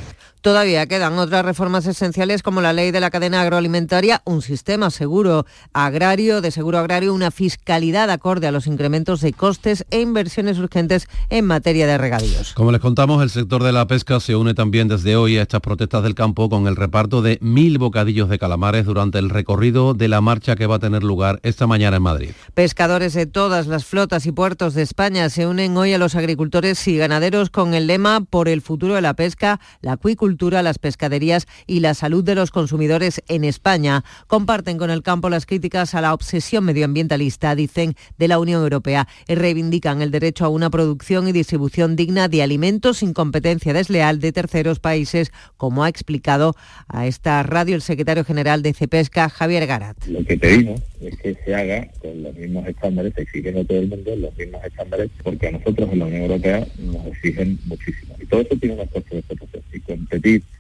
Todavía 0.48 0.88
quedan 0.88 1.20
otras 1.20 1.44
reformas 1.44 1.86
esenciales 1.88 2.42
como 2.42 2.62
la 2.62 2.72
ley 2.72 2.92
de 2.92 3.02
la 3.02 3.10
cadena 3.10 3.42
agroalimentaria, 3.42 4.22
un 4.24 4.42
sistema 4.42 4.90
seguro 4.92 5.46
agrario, 5.74 6.40
de 6.40 6.52
seguro 6.52 6.78
agrario, 6.78 7.14
una 7.14 7.32
fiscalidad 7.32 8.10
acorde 8.10 8.48
a 8.48 8.54
los 8.54 8.66
incrementos 8.66 9.20
de 9.20 9.34
costes 9.34 9.86
e 9.92 10.00
inversiones 10.00 10.58
urgentes 10.58 11.10
en 11.30 11.44
materia 11.44 11.86
de 11.86 11.98
regadíos. 11.98 12.54
Como 12.54 12.72
les 12.72 12.80
contamos, 12.80 13.22
el 13.22 13.30
sector 13.30 13.62
de 13.62 13.74
la 13.74 13.88
pesca 13.88 14.22
se 14.22 14.38
une 14.38 14.54
también 14.54 14.88
desde 14.88 15.18
hoy 15.18 15.38
a 15.38 15.42
estas 15.42 15.60
protestas 15.60 16.02
del 16.02 16.16
campo 16.16 16.48
con 16.48 16.66
el 16.68 16.78
reparto 16.78 17.22
de 17.22 17.40
mil 17.42 17.78
bocadillos 17.78 18.30
de 18.30 18.40
calamares 18.40 18.86
durante 18.86 19.20
el 19.20 19.30
recorrido 19.30 19.96
de 19.96 20.08
la 20.08 20.22
marcha 20.22 20.56
que 20.56 20.66
va 20.66 20.76
a 20.76 20.80
tener 20.80 21.04
lugar 21.04 21.42
esta 21.44 21.68
mañana 21.68 21.98
en 21.98 22.04
Madrid. 22.04 22.30
Pescadores 22.54 23.14
de 23.14 23.26
todas 23.26 23.68
las 23.68 23.84
flotas 23.84 24.26
y 24.26 24.32
puertos 24.32 24.76
de 24.76 24.84
España 24.84 25.30
se 25.30 25.46
unen 25.46 25.76
hoy 25.76 25.92
a 25.92 25.98
los 25.98 26.16
agricultores 26.16 26.88
y 26.88 26.96
ganaderos 26.96 27.50
con 27.50 27.74
el 27.74 27.88
lema 27.88 28.22
Por 28.22 28.48
el 28.48 28.62
futuro 28.62 28.96
de 28.96 29.02
la 29.02 29.14
pesca, 29.14 29.60
la 29.82 29.92
acuicultura 29.92 30.37
las 30.38 30.80
pescaderías 30.80 31.48
y 31.66 31.80
la 31.80 31.94
salud 31.94 32.24
de 32.24 32.36
los 32.36 32.52
consumidores 32.52 33.22
en 33.28 33.44
España. 33.44 34.04
Comparten 34.28 34.78
con 34.78 34.90
el 34.90 35.04
campo 35.04 35.30
las 35.30 35.46
críticas 35.46 35.96
a 35.96 36.02
la 36.02 36.14
obsesión 36.14 36.64
medioambientalista, 36.64 37.56
dicen, 37.56 37.96
de 38.18 38.28
la 38.28 38.40
Unión 38.40 38.62
Europea 38.62 39.08
y 39.28 39.36
reivindican 39.36 40.02
el 40.02 40.12
derecho 40.12 40.46
a 40.46 40.50
una 40.50 40.70
producción 40.70 41.28
y 41.28 41.32
distribución 41.32 41.96
digna 41.96 42.28
de 42.28 42.44
alimentos 42.44 43.00
sin 43.00 43.14
competencia 43.14 43.74
desleal 43.74 44.20
de 44.20 44.32
terceros 44.32 44.80
países, 44.80 45.32
como 45.58 45.84
ha 45.84 45.90
explicado 45.90 46.56
a 46.88 47.08
esta 47.08 47.44
radio 47.44 47.76
el 47.76 47.82
secretario 47.82 48.24
general 48.24 48.62
de 48.62 48.74
Cepesca, 48.74 49.30
Javier 49.30 49.66
Garat. 49.66 49.98
Lo 50.08 50.24
que 50.24 50.38
pedimos 50.38 50.82
es 51.02 51.18
que 51.18 51.36
se 51.44 51.56
haga 51.56 51.88
con 52.02 52.24
los 52.24 52.36
mismos 52.36 52.68
estándares, 52.68 53.14
se 53.16 53.24
exigen 53.24 53.58
a 53.58 53.64
todo 53.64 53.80
el 53.80 53.88
mundo 53.88 54.16
los 54.16 54.38
mismos 54.38 54.64
estándares, 54.64 55.10
porque 55.24 55.48
a 55.48 55.52
nosotros 55.52 55.90
en 55.92 56.00
la 56.00 56.06
Unión 56.06 56.22
Europea 56.22 56.68
nos 56.80 57.06
exigen 57.08 57.60
muchísimo. 57.66 58.16
Y 58.20 58.26
todo 58.26 58.42
eso 58.42 58.56
tiene 58.60 58.76
una 58.76 58.86
costo 58.86 59.16
de 59.16 59.20
explotación. 59.20 59.58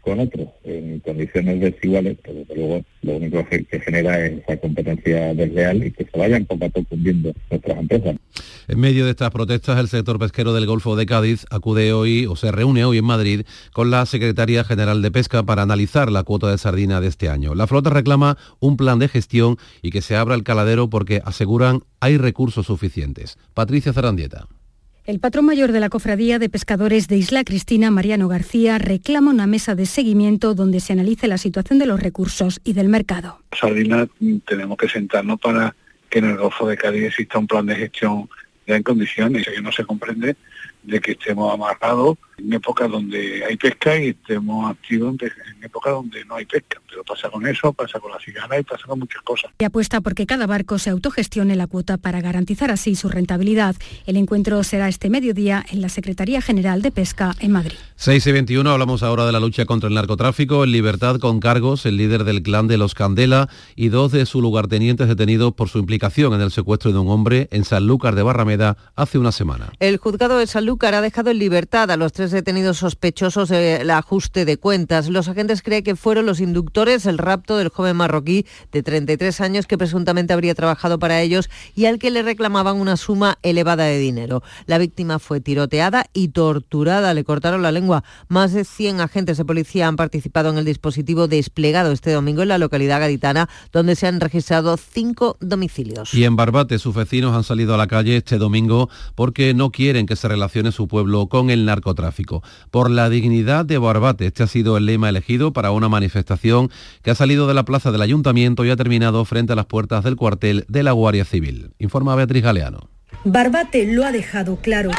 Con 0.02 0.22
otros 0.22 0.48
en 0.64 1.00
condiciones 1.02 1.60
desiguales, 1.60 2.18
pues 2.24 2.38
desde 2.38 2.56
luego 2.56 2.86
lo 3.02 3.18
único 3.18 3.46
que 3.46 3.80
genera 3.82 4.26
es 4.26 4.42
esa 4.42 4.58
competencia 4.58 5.34
desleal 5.34 5.86
y 5.86 5.92
que 5.92 6.06
se 6.06 6.18
vayan 6.18 6.46
poco 6.46 6.66
a 6.66 6.70
poco 6.70 6.96
hundiendo 6.96 7.34
nuestras 7.50 7.78
empresas. 7.78 8.16
En 8.70 8.80
medio 8.80 9.06
de 9.06 9.12
estas 9.12 9.32
protestas, 9.32 9.80
el 9.80 9.88
sector 9.88 10.20
pesquero 10.20 10.54
del 10.54 10.66
Golfo 10.66 10.96
de 10.96 11.06
Cádiz 11.06 11.46
acude 11.50 11.94
hoy 11.94 12.26
o 12.26 12.36
se 12.36 12.52
reúne 12.52 12.86
hoy 12.86 12.98
en 12.98 13.06
Madrid 13.06 13.42
con 13.74 13.92
la 13.92 14.06
Secretaría 14.06 14.64
General 14.64 15.02
de 15.02 15.12
Pesca 15.12 15.44
para 15.44 15.62
analizar 15.62 16.12
la 16.12 16.24
cuota 16.24 16.52
de 16.52 16.58
sardina 16.58 17.02
de 17.02 17.08
este 17.08 17.30
año. 17.30 17.56
La 17.56 17.68
flota 17.68 17.90
reclama 17.90 18.38
un 18.60 18.78
plan 18.78 19.00
de 19.00 19.08
gestión 19.08 19.58
y 19.82 19.92
que 19.92 20.02
se 20.02 20.16
abra 20.16 20.36
el 20.36 20.44
caladero 20.44 20.90
porque 20.90 21.22
aseguran 21.24 21.82
hay 22.00 22.18
recursos 22.18 22.66
suficientes. 22.66 23.38
Patricia 23.54 23.94
Zarandieta. 23.94 24.48
El 25.08 25.22
patrón 25.22 25.46
mayor 25.46 25.72
de 25.72 25.80
la 25.80 25.88
Cofradía 25.88 26.38
de 26.38 26.50
Pescadores 26.50 27.08
de 27.08 27.16
Isla 27.16 27.46
Cristina, 27.46 27.90
Mariano 27.92 28.28
García, 28.28 28.78
reclama 28.78 29.32
una 29.32 29.48
mesa 29.48 29.74
de 29.74 29.86
seguimiento 29.86 30.54
donde 30.54 30.82
se 30.82 30.92
analice 30.92 31.30
la 31.30 31.38
situación 31.38 31.80
de 31.80 31.86
los 31.86 32.02
recursos 32.02 32.60
y 32.66 32.74
del 32.74 32.90
mercado. 32.90 33.40
Sardina 33.58 34.06
tenemos 34.46 34.78
que 34.78 34.90
sentarnos 34.90 35.40
para 35.40 35.74
que 36.10 36.20
en 36.20 36.26
el 36.26 36.36
Golfo 36.36 36.68
de 36.68 36.76
Cádiz 36.76 37.06
exista 37.06 37.40
un 37.40 37.48
plan 37.48 37.66
de 37.66 37.76
gestión 37.78 38.28
ya 38.68 38.76
en 38.76 38.84
condiciones, 38.84 39.48
que 39.48 39.62
no 39.62 39.72
se 39.72 39.86
comprende 39.86 40.36
de 40.84 41.00
que 41.00 41.14
estemos 41.14 41.54
amarrados 41.54 42.18
en 42.38 42.54
épocas 42.54 42.90
donde 42.90 43.44
hay 43.46 43.58
pesca 43.58 43.98
y 43.98 44.10
estemos 44.10 44.70
activos 44.70 45.16
en, 45.22 45.64
épocas 45.64 45.94
donde 45.94 46.24
no 46.26 46.36
hay 46.36 46.46
pesca. 46.46 46.82
Pero 46.90 47.04
pasa 47.04 47.30
con 47.30 47.46
eso, 47.46 47.74
pasa 47.74 48.00
con 48.00 48.12
la 48.12 48.20
cigana 48.20 48.58
y 48.60 48.64
pasa 48.64 48.86
con 48.88 49.00
muchas 49.00 49.22
cosas. 49.24 49.52
Y 49.60 49.64
apuesta 49.64 50.02
porque 50.02 50.26
cada 50.26 50.48
barco 50.48 50.80
se 50.80 50.90
autogestione 50.90 51.56
la 51.56 51.68
cuota 51.68 51.98
para 51.98 52.22
garantizar 52.22 52.72
así 52.72 52.96
su 52.96 53.10
rentabilidad. 53.10 53.76
El 54.06 54.18
encuentro 54.18 54.64
será 54.64 54.88
este 54.88 55.10
mediodía 55.10 55.66
en 55.72 55.82
la 55.82 55.90
Secretaría 55.90 56.42
General 56.42 56.82
de 56.82 56.92
Pesca 56.92 57.34
en 57.40 57.52
Madrid. 57.52 57.78
6 57.96 58.28
y 58.28 58.32
21, 58.32 58.70
hablamos 58.70 59.04
ahora 59.04 59.26
de 59.26 59.32
la 59.32 59.40
lucha 59.40 59.66
contra 59.66 59.90
el 59.90 59.96
narcotráfico. 59.96 60.64
En 60.64 60.72
libertad 60.72 61.20
con 61.20 61.40
cargos, 61.40 61.86
el 61.86 61.98
líder 61.98 62.24
del 62.24 62.44
clan 62.44 62.68
de 62.68 62.78
los 62.78 62.94
Candela 62.94 63.50
y 63.76 63.90
dos 63.90 64.12
de 64.12 64.26
sus 64.26 64.42
lugartenientes 64.42 65.08
detenidos 65.08 65.54
por 65.54 65.70
su 65.70 65.80
implicación 65.80 66.34
en 66.34 66.42
el 66.42 66.52
secuestro 66.52 66.92
de 66.92 67.00
un 67.00 67.10
hombre 67.10 67.48
en 67.52 67.66
Sanlúcar 67.66 68.16
de 68.16 68.24
Barrameda 68.24 68.78
hace 68.96 69.18
una 69.18 69.32
semana. 69.32 69.74
El 69.80 69.98
juzgado 69.98 70.38
de 70.38 70.48
Sanlúcar 70.48 70.94
ha 70.94 71.02
dejado 71.02 71.32
en 71.32 71.40
libertad 71.40 71.90
a 71.92 71.98
los 71.98 72.14
tres 72.14 72.27
detenidos 72.32 72.78
sospechosos 72.78 73.50
del 73.50 73.90
ajuste 73.90 74.46
de 74.46 74.58
cuentas. 74.58 75.10
Los 75.10 75.28
agentes 75.28 75.62
creen 75.62 75.84
que 75.84 75.96
fueron 75.96 76.26
los 76.26 76.40
inductores 76.40 77.06
el 77.06 77.18
rapto 77.18 77.58
del 77.58 77.70
joven 77.70 77.96
marroquí 77.96 78.46
de 78.72 78.84
33 78.84 79.42
años 79.42 79.68
que 79.68 79.78
presuntamente 79.78 80.34
habría 80.34 80.56
trabajado 80.56 81.00
para 81.00 81.22
ellos 81.22 81.50
y 81.76 81.86
al 81.86 82.00
que 82.00 82.12
le 82.12 82.24
reclamaban 82.24 82.78
una 82.78 82.98
suma 82.98 83.38
elevada 83.42 83.86
de 83.86 83.98
dinero. 83.98 84.44
La 84.66 84.78
víctima 84.78 85.20
fue 85.20 85.40
tiroteada 85.42 86.06
y 86.14 86.30
torturada, 86.30 87.14
le 87.14 87.24
cortaron 87.24 87.62
la 87.62 87.72
lengua. 87.72 88.04
Más 88.28 88.54
de 88.54 88.66
100 88.66 89.02
agentes 89.02 89.38
de 89.38 89.46
policía 89.46 89.88
han 89.88 89.96
participado 89.96 90.50
en 90.50 90.58
el 90.58 90.66
dispositivo 90.66 91.28
desplegado 91.28 91.92
este 91.92 92.12
domingo 92.12 92.42
en 92.42 92.50
la 92.50 92.58
localidad 92.58 93.00
gaditana, 93.00 93.50
donde 93.72 93.96
se 93.96 94.08
han 94.08 94.20
registrado 94.20 94.78
cinco 94.78 95.38
domicilios. 95.40 96.14
Y 96.14 96.24
en 96.24 96.36
Barbate 96.36 96.80
sus 96.80 96.96
vecinos 96.96 97.36
han 97.36 97.44
salido 97.44 97.74
a 97.74 97.78
la 97.78 97.88
calle 97.88 98.18
este 98.18 98.38
domingo 98.38 98.90
porque 99.16 99.54
no 99.54 99.72
quieren 99.72 100.06
que 100.06 100.16
se 100.16 100.28
relacione 100.28 100.72
su 100.72 100.88
pueblo 100.88 101.28
con 101.28 101.50
el 101.50 101.66
narcotráfico. 101.66 102.17
Por 102.72 102.90
la 102.90 103.10
dignidad 103.10 103.66
de 103.66 103.78
Barbate, 103.78 104.28
este 104.28 104.44
ha 104.44 104.48
sido 104.48 104.78
el 104.78 104.86
lema 104.86 105.10
elegido 105.10 105.54
para 105.54 105.72
una 105.72 105.90
manifestación 105.90 106.70
que 107.02 107.12
ha 107.12 107.16
salido 107.16 107.48
de 107.48 107.54
la 107.54 107.64
plaza 107.64 107.92
del 107.92 108.02
ayuntamiento 108.02 108.66
y 108.66 108.70
ha 108.70 108.76
terminado 108.76 109.24
frente 109.26 109.54
a 109.54 109.56
las 109.56 109.66
puertas 109.66 110.04
del 110.04 110.16
cuartel 110.16 110.66
de 110.68 110.84
la 110.84 110.92
Guardia 110.92 111.26
Civil. 111.26 111.72
Informa 111.80 112.16
Beatriz 112.16 112.44
Galeano. 112.44 112.90
Barbate 113.24 113.92
lo 113.92 114.06
ha 114.06 114.12
dejado 114.12 114.58
claro. 114.58 114.92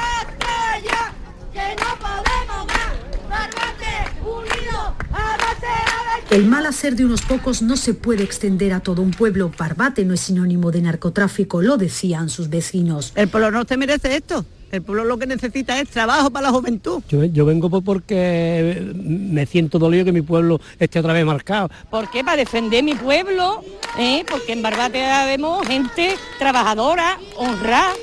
El 6.30 6.44
mal 6.44 6.66
hacer 6.66 6.94
de 6.94 7.06
unos 7.06 7.22
pocos 7.22 7.62
no 7.62 7.78
se 7.78 7.94
puede 7.94 8.22
extender 8.22 8.74
a 8.74 8.80
todo 8.80 9.00
un 9.00 9.12
pueblo. 9.12 9.50
Barbate 9.56 10.04
no 10.04 10.12
es 10.12 10.20
sinónimo 10.20 10.70
de 10.70 10.82
narcotráfico, 10.82 11.62
lo 11.62 11.78
decían 11.78 12.28
sus 12.28 12.50
vecinos. 12.50 13.12
El 13.14 13.28
pueblo 13.28 13.50
no 13.50 13.64
te 13.64 13.78
merece 13.78 14.14
esto. 14.14 14.44
El 14.70 14.82
pueblo 14.82 15.04
lo 15.04 15.18
que 15.18 15.26
necesita 15.26 15.80
es 15.80 15.88
trabajo 15.88 16.30
para 16.30 16.48
la 16.48 16.52
juventud. 16.52 17.02
Yo, 17.08 17.24
yo 17.24 17.46
vengo 17.46 17.68
porque 17.80 18.92
me 18.94 19.46
siento 19.46 19.78
dolido 19.78 20.04
que 20.04 20.12
mi 20.12 20.22
pueblo 20.22 20.60
esté 20.78 20.98
otra 20.98 21.12
vez 21.12 21.24
marcado. 21.24 21.70
¿Por 21.90 22.10
qué? 22.10 22.22
Para 22.22 22.36
defender 22.36 22.84
mi 22.84 22.94
pueblo, 22.94 23.62
¿eh? 23.98 24.24
porque 24.30 24.52
en 24.52 24.62
Barbate 24.62 25.02
vemos 25.26 25.66
gente 25.66 26.16
trabajadora, 26.38 27.18
honrada, 27.36 27.94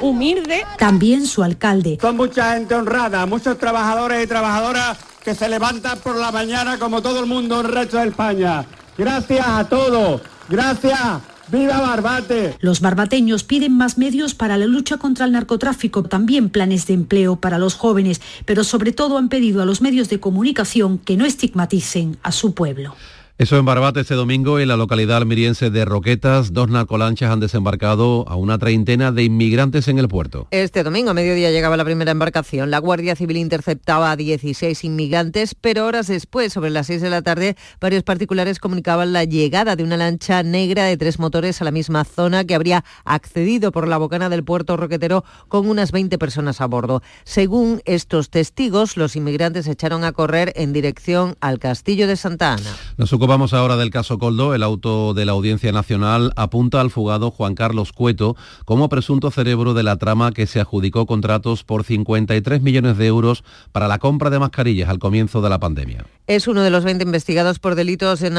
humilde. 0.00 0.64
También 0.78 1.26
su 1.26 1.42
alcalde. 1.42 1.98
Son 2.00 2.16
mucha 2.16 2.54
gente 2.54 2.74
honrada, 2.74 3.26
muchos 3.26 3.58
trabajadores 3.58 4.24
y 4.24 4.26
trabajadoras 4.26 4.98
que 5.22 5.34
se 5.34 5.48
levantan 5.48 5.98
por 5.98 6.16
la 6.16 6.30
mañana 6.30 6.78
como 6.78 7.02
todo 7.02 7.20
el 7.20 7.26
mundo 7.26 7.60
en 7.60 7.66
el 7.66 7.72
resto 7.72 7.98
de 7.98 8.08
España. 8.08 8.64
Gracias 8.96 9.46
a 9.46 9.68
todos. 9.68 10.22
Gracias. 10.48 11.33
¡Viva 11.48 11.80
Barbate! 11.80 12.56
Los 12.60 12.80
barbateños 12.80 13.44
piden 13.44 13.76
más 13.76 13.98
medios 13.98 14.34
para 14.34 14.56
la 14.56 14.66
lucha 14.66 14.96
contra 14.96 15.26
el 15.26 15.32
narcotráfico, 15.32 16.02
también 16.02 16.48
planes 16.48 16.86
de 16.86 16.94
empleo 16.94 17.36
para 17.36 17.58
los 17.58 17.74
jóvenes, 17.74 18.20
pero 18.46 18.64
sobre 18.64 18.92
todo 18.92 19.18
han 19.18 19.28
pedido 19.28 19.60
a 19.60 19.66
los 19.66 19.80
medios 19.82 20.08
de 20.08 20.20
comunicación 20.20 20.98
que 20.98 21.16
no 21.16 21.24
estigmaticen 21.24 22.16
a 22.22 22.32
su 22.32 22.54
pueblo. 22.54 22.94
Eso 23.36 23.58
en 23.58 23.64
Barbate 23.64 23.98
este 23.98 24.14
domingo, 24.14 24.60
en 24.60 24.68
la 24.68 24.76
localidad 24.76 25.16
almiriense 25.16 25.68
de 25.68 25.84
Roquetas, 25.84 26.52
dos 26.52 26.70
narcolanchas 26.70 27.32
han 27.32 27.40
desembarcado 27.40 28.24
a 28.28 28.36
una 28.36 28.58
treintena 28.58 29.10
de 29.10 29.24
inmigrantes 29.24 29.88
en 29.88 29.98
el 29.98 30.06
puerto. 30.06 30.46
Este 30.52 30.84
domingo 30.84 31.10
a 31.10 31.14
mediodía 31.14 31.50
llegaba 31.50 31.76
la 31.76 31.84
primera 31.84 32.12
embarcación. 32.12 32.70
La 32.70 32.78
Guardia 32.78 33.16
Civil 33.16 33.38
interceptaba 33.38 34.12
a 34.12 34.16
16 34.16 34.84
inmigrantes, 34.84 35.56
pero 35.60 35.84
horas 35.84 36.06
después, 36.06 36.52
sobre 36.52 36.70
las 36.70 36.86
6 36.86 37.02
de 37.02 37.10
la 37.10 37.22
tarde, 37.22 37.56
varios 37.80 38.04
particulares 38.04 38.60
comunicaban 38.60 39.12
la 39.12 39.24
llegada 39.24 39.74
de 39.74 39.82
una 39.82 39.96
lancha 39.96 40.44
negra 40.44 40.84
de 40.84 40.96
tres 40.96 41.18
motores 41.18 41.60
a 41.60 41.64
la 41.64 41.72
misma 41.72 42.04
zona 42.04 42.44
que 42.44 42.54
habría 42.54 42.84
accedido 43.04 43.72
por 43.72 43.88
la 43.88 43.98
bocana 43.98 44.28
del 44.28 44.44
puerto 44.44 44.76
roquetero 44.76 45.24
con 45.48 45.68
unas 45.68 45.90
20 45.90 46.18
personas 46.18 46.60
a 46.60 46.66
bordo. 46.66 47.02
Según 47.24 47.82
estos 47.84 48.30
testigos, 48.30 48.96
los 48.96 49.16
inmigrantes 49.16 49.66
echaron 49.66 50.04
a 50.04 50.12
correr 50.12 50.52
en 50.54 50.72
dirección 50.72 51.34
al 51.40 51.58
castillo 51.58 52.06
de 52.06 52.14
Santa 52.14 52.52
Ana. 52.52 52.76
Ocupamos 53.24 53.54
ahora 53.54 53.78
del 53.78 53.88
caso 53.88 54.18
Coldo. 54.18 54.54
El 54.54 54.62
auto 54.62 55.14
de 55.14 55.24
la 55.24 55.32
Audiencia 55.32 55.72
Nacional 55.72 56.34
apunta 56.36 56.82
al 56.82 56.90
fugado 56.90 57.30
Juan 57.30 57.54
Carlos 57.54 57.90
Cueto 57.90 58.36
como 58.66 58.90
presunto 58.90 59.30
cerebro 59.30 59.72
de 59.72 59.82
la 59.82 59.96
trama 59.96 60.32
que 60.32 60.46
se 60.46 60.60
adjudicó 60.60 61.06
contratos 61.06 61.64
por 61.64 61.84
53 61.84 62.60
millones 62.60 62.98
de 62.98 63.06
euros 63.06 63.42
para 63.72 63.88
la 63.88 63.98
compra 63.98 64.28
de 64.28 64.40
mascarillas 64.40 64.90
al 64.90 64.98
comienzo 64.98 65.40
de 65.40 65.48
la 65.48 65.58
pandemia. 65.58 66.04
Es 66.26 66.48
uno 66.48 66.62
de 66.62 66.70
los 66.70 66.84
20 66.84 67.04
investigados 67.04 67.58
por 67.58 67.74
delitos 67.74 68.20
de, 68.20 68.30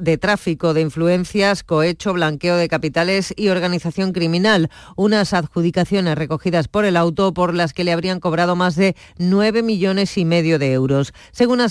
de 0.00 0.18
tráfico 0.18 0.74
de 0.74 0.80
influencias, 0.80 1.62
cohecho, 1.62 2.12
blanqueo 2.12 2.56
de 2.56 2.68
capitales 2.68 3.32
y 3.36 3.48
organización 3.48 4.12
criminal. 4.12 4.68
Unas 4.96 5.32
adjudicaciones 5.32 6.18
recogidas 6.18 6.66
por 6.66 6.84
el 6.84 6.96
auto 6.96 7.32
por 7.32 7.54
las 7.54 7.72
que 7.72 7.84
le 7.84 7.92
habrían 7.92 8.18
cobrado 8.18 8.56
más 8.56 8.74
de 8.74 8.96
9 9.18 9.62
millones 9.62 10.18
y 10.18 10.24
medio 10.24 10.58
de 10.58 10.72
euros. 10.72 11.12
Según 11.30 11.60
ha 11.60 11.68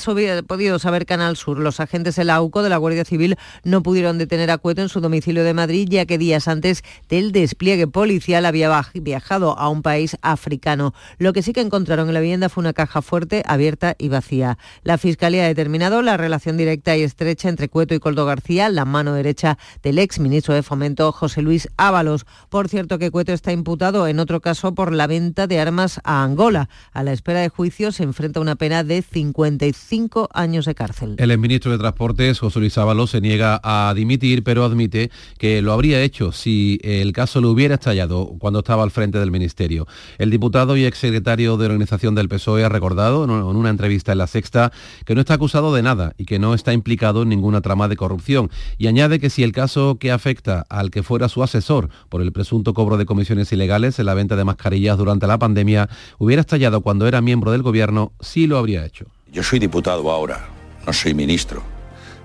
podido 0.47 0.79
saber 0.79 1.05
Canal 1.05 1.35
Sur, 1.35 1.59
los 1.59 1.81
agentes 1.81 2.15
del 2.15 2.29
De 2.49 2.69
la 2.69 2.77
Guardia 2.77 3.05
Civil 3.05 3.37
no 3.63 3.83
pudieron 3.83 4.17
detener 4.17 4.49
a 4.49 4.57
Cueto 4.57 4.81
en 4.81 4.89
su 4.89 5.01
domicilio 5.01 5.43
de 5.43 5.53
Madrid, 5.53 5.87
ya 5.89 6.05
que 6.05 6.17
días 6.17 6.47
antes 6.47 6.83
del 7.07 7.31
despliegue 7.31 7.87
policial 7.87 8.45
había 8.45 8.81
viajado 8.95 9.57
a 9.57 9.69
un 9.69 9.81
país 9.81 10.17
africano. 10.21 10.93
Lo 11.19 11.31
que 11.31 11.43
sí 11.43 11.53
que 11.53 11.61
encontraron 11.61 12.07
en 12.07 12.15
la 12.15 12.19
vivienda 12.19 12.49
fue 12.49 12.61
una 12.61 12.73
caja 12.73 13.01
fuerte, 13.01 13.43
abierta 13.45 13.95
y 13.99 14.09
vacía. 14.09 14.57
La 14.83 14.97
Fiscalía 14.97 15.45
ha 15.45 15.47
determinado 15.47 16.01
la 16.01 16.17
relación 16.17 16.57
directa 16.57 16.97
y 16.97 17.03
estrecha 17.03 17.49
entre 17.49 17.69
Cueto 17.69 17.93
y 17.93 17.99
Coldo 17.99 18.25
García, 18.25 18.69
la 18.69 18.85
mano 18.85 19.13
derecha 19.13 19.57
del 19.83 19.99
ex 19.99 20.19
ministro 20.19 20.55
de 20.55 20.63
Fomento 20.63 21.11
José 21.11 21.43
Luis 21.43 21.69
Ábalos. 21.77 22.25
Por 22.49 22.67
cierto 22.67 22.97
que 22.97 23.11
Cueto 23.11 23.31
está 23.31 23.51
imputado 23.51 24.07
en 24.07 24.19
otro 24.19 24.41
caso 24.41 24.73
por 24.73 24.91
la 24.91 25.07
venta 25.07 25.47
de 25.47 25.59
armas 25.59 26.01
a 26.03 26.23
Angola. 26.23 26.69
A 26.91 27.03
la 27.03 27.13
espera 27.13 27.41
de 27.41 27.49
juicio 27.49 27.91
se 27.91 28.03
enfrenta 28.03 28.39
a 28.39 28.41
una 28.41 28.55
pena 28.55 28.83
de 28.83 29.01
55 29.01 30.29
años 30.33 30.65
de 30.65 30.75
cárcel. 30.75 31.15
El 31.17 31.31
exministro 31.31 31.71
de 31.71 31.77
Transportes 31.77 32.38
José 32.39 32.59
Luis 32.59 32.77
Ábalos 32.77 33.11
se 33.11 33.21
niega 33.21 33.59
a 33.63 33.93
dimitir, 33.95 34.43
pero 34.43 34.63
admite 34.63 35.11
que 35.37 35.61
lo 35.61 35.73
habría 35.73 36.01
hecho 36.01 36.31
si 36.31 36.79
el 36.83 37.13
caso 37.13 37.41
lo 37.41 37.51
hubiera 37.51 37.75
estallado 37.75 38.35
cuando 38.39 38.59
estaba 38.59 38.83
al 38.83 38.91
frente 38.91 39.19
del 39.19 39.31
ministerio. 39.31 39.87
El 40.17 40.29
diputado 40.29 40.77
y 40.77 40.85
exsecretario 40.85 41.57
de 41.57 41.65
organización 41.65 42.15
del 42.15 42.29
PSOE 42.29 42.63
ha 42.63 42.69
recordado 42.69 43.23
en 43.25 43.31
una 43.31 43.69
entrevista 43.69 44.11
en 44.11 44.17
La 44.17 44.27
Sexta 44.27 44.71
que 45.05 45.15
no 45.15 45.21
está 45.21 45.35
acusado 45.35 45.73
de 45.73 45.81
nada 45.81 46.13
y 46.17 46.25
que 46.25 46.39
no 46.39 46.53
está 46.53 46.73
implicado 46.73 47.23
en 47.23 47.29
ninguna 47.29 47.61
trama 47.61 47.87
de 47.87 47.95
corrupción. 47.95 48.49
Y 48.77 48.87
añade 48.87 49.19
que 49.19 49.29
si 49.29 49.43
el 49.43 49.51
caso 49.51 49.97
que 49.99 50.11
afecta 50.11 50.65
al 50.69 50.91
que 50.91 51.03
fuera 51.03 51.29
su 51.29 51.43
asesor 51.43 51.89
por 52.09 52.21
el 52.21 52.31
presunto 52.31 52.73
cobro 52.73 52.97
de 52.97 53.05
comisiones 53.05 53.51
ilegales 53.51 53.99
en 53.99 54.05
la 54.05 54.13
venta 54.13 54.35
de 54.35 54.43
mascarillas 54.43 54.97
durante 54.97 55.27
la 55.27 55.37
pandemia 55.37 55.89
hubiera 56.17 56.41
estallado 56.41 56.81
cuando 56.81 57.07
era 57.07 57.21
miembro 57.21 57.51
del 57.51 57.63
gobierno, 57.63 58.13
sí 58.19 58.47
lo 58.47 58.57
habría 58.57 58.85
hecho. 58.85 59.05
Yo 59.31 59.43
soy 59.43 59.59
diputado 59.59 60.09
ahora, 60.09 60.49
no 60.85 60.93
soy 60.93 61.13
ministro. 61.13 61.78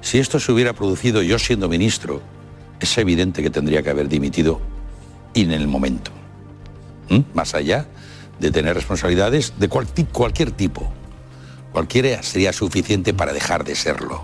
Si 0.04 0.18
esto 0.18 0.38
se 0.38 0.52
hubiera 0.52 0.74
producido 0.74 1.22
yo 1.22 1.38
siendo 1.38 1.66
ministro, 1.66 2.20
es 2.78 2.98
evidente 2.98 3.42
que 3.42 3.48
tendría 3.48 3.82
que 3.82 3.88
haber 3.88 4.06
dimitido 4.06 4.60
en 5.32 5.50
el 5.50 5.66
momento. 5.66 6.10
¿Mm? 7.08 7.20
Más 7.32 7.54
allá 7.54 7.86
de 8.38 8.50
tener 8.50 8.74
responsabilidades 8.74 9.54
de 9.58 9.68
cualquier 9.68 10.50
tipo. 10.50 10.92
Cualquiera 11.72 12.22
sería 12.22 12.52
suficiente 12.52 13.14
para 13.14 13.32
dejar 13.32 13.64
de 13.64 13.74
serlo. 13.74 14.22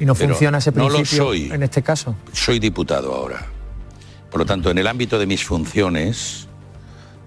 ¿Y 0.00 0.06
no 0.06 0.14
funciona 0.14 0.56
ese 0.56 0.72
principio 0.72 0.98
no 0.98 0.98
lo 0.98 1.04
soy. 1.04 1.50
en 1.52 1.62
este 1.62 1.82
caso? 1.82 2.16
Soy 2.32 2.58
diputado 2.58 3.14
ahora. 3.14 3.46
Por 4.30 4.40
lo 4.40 4.46
tanto, 4.46 4.70
en 4.70 4.78
el 4.78 4.86
ámbito 4.86 5.18
de 5.18 5.26
mis 5.26 5.44
funciones, 5.44 6.48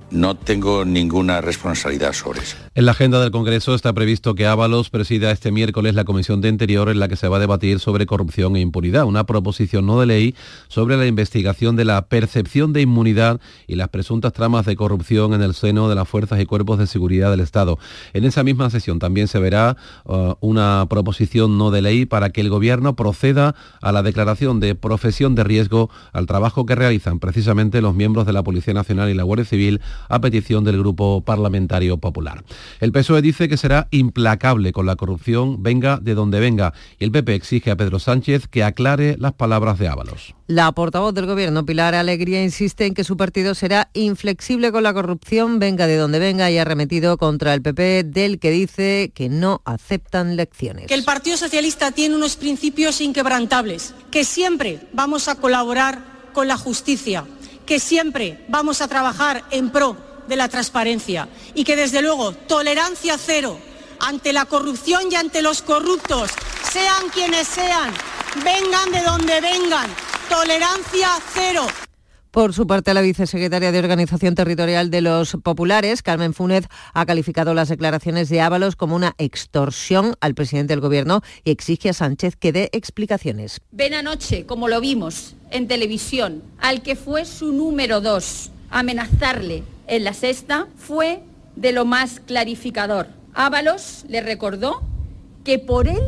no 0.09 0.35
tengo 0.35 0.85
ninguna 0.85 1.41
responsabilidad 1.41 2.13
sobre 2.13 2.41
eso. 2.41 2.57
En 2.75 2.85
la 2.85 2.91
agenda 2.91 3.19
del 3.19 3.31
Congreso 3.31 3.75
está 3.75 3.91
previsto 3.93 4.35
que 4.35 4.45
Ábalos 4.45 4.89
presida 4.89 5.31
este 5.31 5.51
miércoles 5.51 5.95
la 5.95 6.05
Comisión 6.05 6.41
de 6.41 6.49
Interior 6.49 6.89
en 6.89 6.99
la 6.99 7.07
que 7.07 7.15
se 7.15 7.27
va 7.27 7.37
a 7.37 7.39
debatir 7.39 7.79
sobre 7.79 8.05
corrupción 8.05 8.55
e 8.55 8.59
impunidad, 8.59 9.05
una 9.05 9.25
proposición 9.25 9.85
no 9.85 9.99
de 9.99 10.05
ley 10.05 10.35
sobre 10.67 10.95
la 10.97 11.07
investigación 11.07 11.75
de 11.75 11.85
la 11.85 12.07
percepción 12.07 12.73
de 12.73 12.81
inmunidad 12.81 13.41
y 13.67 13.75
las 13.75 13.89
presuntas 13.89 14.33
tramas 14.33 14.65
de 14.65 14.75
corrupción 14.75 15.33
en 15.33 15.41
el 15.41 15.53
seno 15.53 15.89
de 15.89 15.95
las 15.95 16.07
fuerzas 16.07 16.39
y 16.39 16.45
cuerpos 16.45 16.79
de 16.79 16.87
seguridad 16.87 17.31
del 17.31 17.41
Estado. 17.41 17.79
En 18.13 18.23
esa 18.23 18.43
misma 18.43 18.69
sesión 18.69 18.99
también 18.99 19.27
se 19.27 19.39
verá 19.39 19.75
uh, 20.05 20.33
una 20.39 20.85
proposición 20.89 21.57
no 21.57 21.71
de 21.71 21.81
ley 21.81 22.05
para 22.05 22.29
que 22.29 22.41
el 22.41 22.49
Gobierno 22.49 22.95
proceda 22.95 23.55
a 23.81 23.91
la 23.91 24.03
declaración 24.03 24.59
de 24.59 24.75
profesión 24.75 25.35
de 25.35 25.43
riesgo 25.43 25.89
al 26.13 26.27
trabajo 26.27 26.65
que 26.65 26.75
realizan 26.75 27.19
precisamente 27.19 27.81
los 27.81 27.95
miembros 27.95 28.25
de 28.25 28.33
la 28.33 28.43
Policía 28.43 28.73
Nacional 28.73 29.09
y 29.09 29.13
la 29.13 29.23
Guardia 29.23 29.45
Civil 29.45 29.81
a 30.09 30.21
petición 30.21 30.63
del 30.63 30.79
Grupo 30.79 31.21
Parlamentario 31.21 31.97
Popular. 31.97 32.43
El 32.79 32.91
PSOE 32.91 33.21
dice 33.21 33.49
que 33.49 33.57
será 33.57 33.87
implacable 33.91 34.71
con 34.71 34.85
la 34.85 34.95
corrupción, 34.95 35.63
venga 35.63 35.97
de 35.97 36.15
donde 36.15 36.39
venga, 36.39 36.73
y 36.99 37.03
el 37.05 37.11
PP 37.11 37.35
exige 37.35 37.71
a 37.71 37.75
Pedro 37.75 37.99
Sánchez 37.99 38.47
que 38.47 38.63
aclare 38.63 39.15
las 39.19 39.33
palabras 39.33 39.79
de 39.79 39.87
Ábalos. 39.87 40.35
La 40.47 40.71
portavoz 40.71 41.13
del 41.13 41.25
Gobierno, 41.25 41.65
Pilar 41.65 41.93
Alegría, 41.93 42.41
insiste 42.41 42.85
en 42.85 42.93
que 42.93 43.03
su 43.03 43.17
partido 43.17 43.53
será 43.53 43.89
inflexible 43.93 44.71
con 44.71 44.83
la 44.83 44.93
corrupción, 44.93 45.59
venga 45.59 45.87
de 45.87 45.97
donde 45.97 46.19
venga, 46.19 46.49
y 46.49 46.57
ha 46.57 46.63
remetido 46.63 47.17
contra 47.17 47.53
el 47.53 47.61
PP, 47.61 48.05
del 48.05 48.39
que 48.39 48.51
dice 48.51 49.11
que 49.13 49.27
no 49.27 49.61
aceptan 49.65 50.37
lecciones. 50.37 50.87
Que 50.87 50.93
el 50.93 51.03
Partido 51.03 51.35
Socialista 51.35 51.91
tiene 51.91 52.15
unos 52.15 52.37
principios 52.37 53.01
inquebrantables, 53.01 53.93
que 54.09 54.23
siempre 54.23 54.79
vamos 54.93 55.27
a 55.27 55.35
colaborar 55.35 56.17
con 56.33 56.47
la 56.47 56.57
justicia, 56.57 57.25
que 57.67 57.79
siempre 57.79 58.43
vamos 58.47 58.81
a 58.81 58.87
trabajar 58.87 59.43
en 59.51 59.69
pro 59.69 59.95
de 60.27 60.35
la 60.35 60.49
transparencia 60.49 61.27
y 61.53 61.63
que 61.63 61.75
desde 61.75 62.01
luego 62.01 62.31
tolerancia 62.31 63.17
cero 63.19 63.59
ante 63.99 64.33
la 64.33 64.45
corrupción 64.45 65.11
y 65.11 65.15
ante 65.15 65.41
los 65.41 65.61
corruptos, 65.61 66.31
sean 66.71 67.09
quienes 67.13 67.47
sean, 67.47 67.91
vengan 68.43 68.91
de 68.91 69.01
donde 69.01 69.41
vengan, 69.41 69.87
tolerancia 70.29 71.09
cero. 71.33 71.67
Por 72.31 72.53
su 72.53 72.67
parte, 72.67 72.93
la 72.93 73.01
vicesecretaria 73.01 73.71
de 73.71 73.79
Organización 73.79 74.35
Territorial 74.35 74.89
de 74.91 75.01
los 75.01 75.37
Populares, 75.43 76.03
Carmen 76.03 76.33
Funes, 76.33 76.65
ha 76.93 77.05
calificado 77.05 77.53
las 77.53 77.69
declaraciones 77.69 78.29
de 78.29 78.41
Ábalos 78.41 78.75
como 78.75 78.95
una 78.95 79.15
extorsión 79.17 80.15
al 80.19 80.35
presidente 80.35 80.73
del 80.73 80.81
Gobierno 80.81 81.21
y 81.45 81.51
exige 81.51 81.89
a 81.89 81.93
Sánchez 81.93 82.35
que 82.35 82.51
dé 82.51 82.69
explicaciones. 82.73 83.61
Ven 83.71 83.93
anoche, 83.93 84.45
como 84.45 84.67
lo 84.67 84.81
vimos 84.81 85.35
en 85.51 85.67
televisión, 85.67 86.43
al 86.59 86.81
que 86.81 86.95
fue 86.95 87.25
su 87.25 87.53
número 87.53 88.01
dos, 88.01 88.51
amenazarle 88.69 89.63
en 89.87 90.03
la 90.03 90.13
sexta 90.13 90.67
fue 90.75 91.23
de 91.55 91.71
lo 91.71 91.85
más 91.85 92.19
clarificador. 92.19 93.07
Ábalos 93.33 94.03
le 94.09 94.21
recordó 94.21 94.81
que 95.45 95.59
por 95.59 95.87
él 95.87 96.01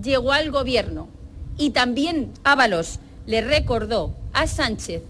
llegó 0.00 0.32
al 0.32 0.52
gobierno 0.52 1.08
y 1.58 1.70
también 1.70 2.30
Ábalos 2.44 3.00
le 3.26 3.40
recordó 3.40 4.14
a 4.32 4.46
Sánchez 4.46 5.02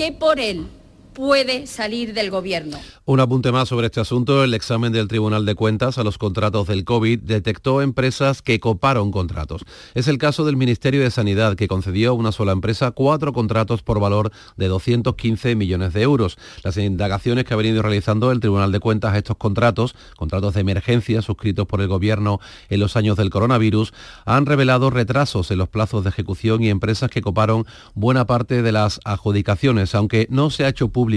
que 0.00 0.12
por 0.12 0.40
él 0.40 0.66
puede 1.12 1.66
salir 1.66 2.14
del 2.14 2.30
gobierno. 2.30 2.78
Un 3.04 3.20
apunte 3.20 3.52
más 3.52 3.68
sobre 3.68 3.86
este 3.86 4.00
asunto. 4.00 4.44
El 4.44 4.54
examen 4.54 4.92
del 4.92 5.08
Tribunal 5.08 5.44
de 5.44 5.54
Cuentas 5.54 5.98
a 5.98 6.04
los 6.04 6.16
contratos 6.16 6.68
del 6.68 6.84
COVID 6.84 7.20
detectó 7.20 7.82
empresas 7.82 8.42
que 8.42 8.60
coparon 8.60 9.10
contratos. 9.10 9.64
Es 9.94 10.08
el 10.08 10.18
caso 10.18 10.44
del 10.44 10.56
Ministerio 10.56 11.02
de 11.02 11.10
Sanidad, 11.10 11.56
que 11.56 11.68
concedió 11.68 12.10
a 12.10 12.14
una 12.14 12.32
sola 12.32 12.52
empresa 12.52 12.92
cuatro 12.92 13.32
contratos 13.32 13.82
por 13.82 14.00
valor 14.00 14.30
de 14.56 14.68
215 14.68 15.54
millones 15.56 15.92
de 15.92 16.02
euros. 16.02 16.38
Las 16.62 16.76
indagaciones 16.76 17.44
que 17.44 17.54
ha 17.54 17.58
venido 17.58 17.82
realizando 17.82 18.32
el 18.32 18.40
Tribunal 18.40 18.72
de 18.72 18.80
Cuentas 18.80 19.12
a 19.14 19.18
estos 19.18 19.36
contratos, 19.36 19.94
contratos 20.16 20.54
de 20.54 20.60
emergencia 20.60 21.20
suscritos 21.22 21.66
por 21.66 21.80
el 21.80 21.88
Gobierno 21.88 22.40
en 22.68 22.80
los 22.80 22.96
años 22.96 23.16
del 23.16 23.30
coronavirus, 23.30 23.92
han 24.24 24.46
revelado 24.46 24.90
retrasos 24.90 25.50
en 25.50 25.58
los 25.58 25.68
plazos 25.68 26.04
de 26.04 26.10
ejecución 26.10 26.62
y 26.62 26.70
empresas 26.70 27.10
que 27.10 27.22
coparon 27.22 27.66
buena 27.94 28.26
parte 28.26 28.62
de 28.62 28.72
las 28.72 29.00
adjudicaciones, 29.04 29.94
aunque 29.94 30.26
no 30.30 30.50
se 30.50 30.64
ha 30.64 30.68
hecho 30.68 30.88
público 30.88 31.09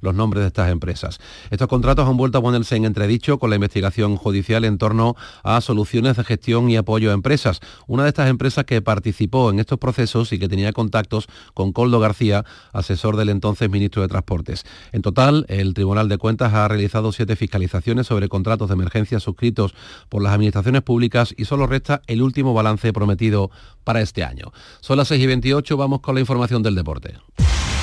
los 0.00 0.14
nombres 0.14 0.42
de 0.42 0.48
estas 0.48 0.70
empresas. 0.70 1.18
Estos 1.50 1.68
contratos 1.68 2.08
han 2.08 2.16
vuelto 2.16 2.38
a 2.38 2.42
ponerse 2.42 2.76
en 2.76 2.84
entredicho 2.84 3.38
con 3.38 3.50
la 3.50 3.56
investigación 3.56 4.16
judicial 4.16 4.64
en 4.64 4.78
torno 4.78 5.16
a 5.42 5.60
soluciones 5.60 6.16
de 6.16 6.24
gestión 6.24 6.70
y 6.70 6.76
apoyo 6.76 7.10
a 7.10 7.14
empresas. 7.14 7.60
Una 7.86 8.04
de 8.04 8.10
estas 8.10 8.28
empresas 8.28 8.64
que 8.64 8.80
participó 8.82 9.50
en 9.50 9.58
estos 9.58 9.78
procesos 9.78 10.32
y 10.32 10.38
que 10.38 10.48
tenía 10.48 10.72
contactos 10.72 11.26
con 11.54 11.72
Coldo 11.72 12.00
García, 12.00 12.44
asesor 12.72 13.16
del 13.16 13.30
entonces 13.30 13.70
ministro 13.70 14.02
de 14.02 14.08
Transportes. 14.08 14.64
En 14.92 15.02
total, 15.02 15.46
el 15.48 15.74
Tribunal 15.74 16.08
de 16.08 16.18
Cuentas 16.18 16.52
ha 16.54 16.68
realizado 16.68 17.12
siete 17.12 17.36
fiscalizaciones 17.36 18.06
sobre 18.06 18.28
contratos 18.28 18.68
de 18.68 18.74
emergencia 18.74 19.20
suscritos 19.20 19.74
por 20.08 20.22
las 20.22 20.32
administraciones 20.32 20.82
públicas 20.82 21.34
y 21.36 21.44
solo 21.44 21.66
resta 21.66 22.02
el 22.06 22.22
último 22.22 22.54
balance 22.54 22.92
prometido 22.92 23.50
para 23.84 24.00
este 24.00 24.24
año. 24.24 24.52
Son 24.80 24.96
las 24.96 25.08
6 25.08 25.22
y 25.22 25.26
28, 25.26 25.76
vamos 25.76 26.00
con 26.00 26.14
la 26.14 26.20
información 26.20 26.62
del 26.62 26.74
deporte. 26.74 27.14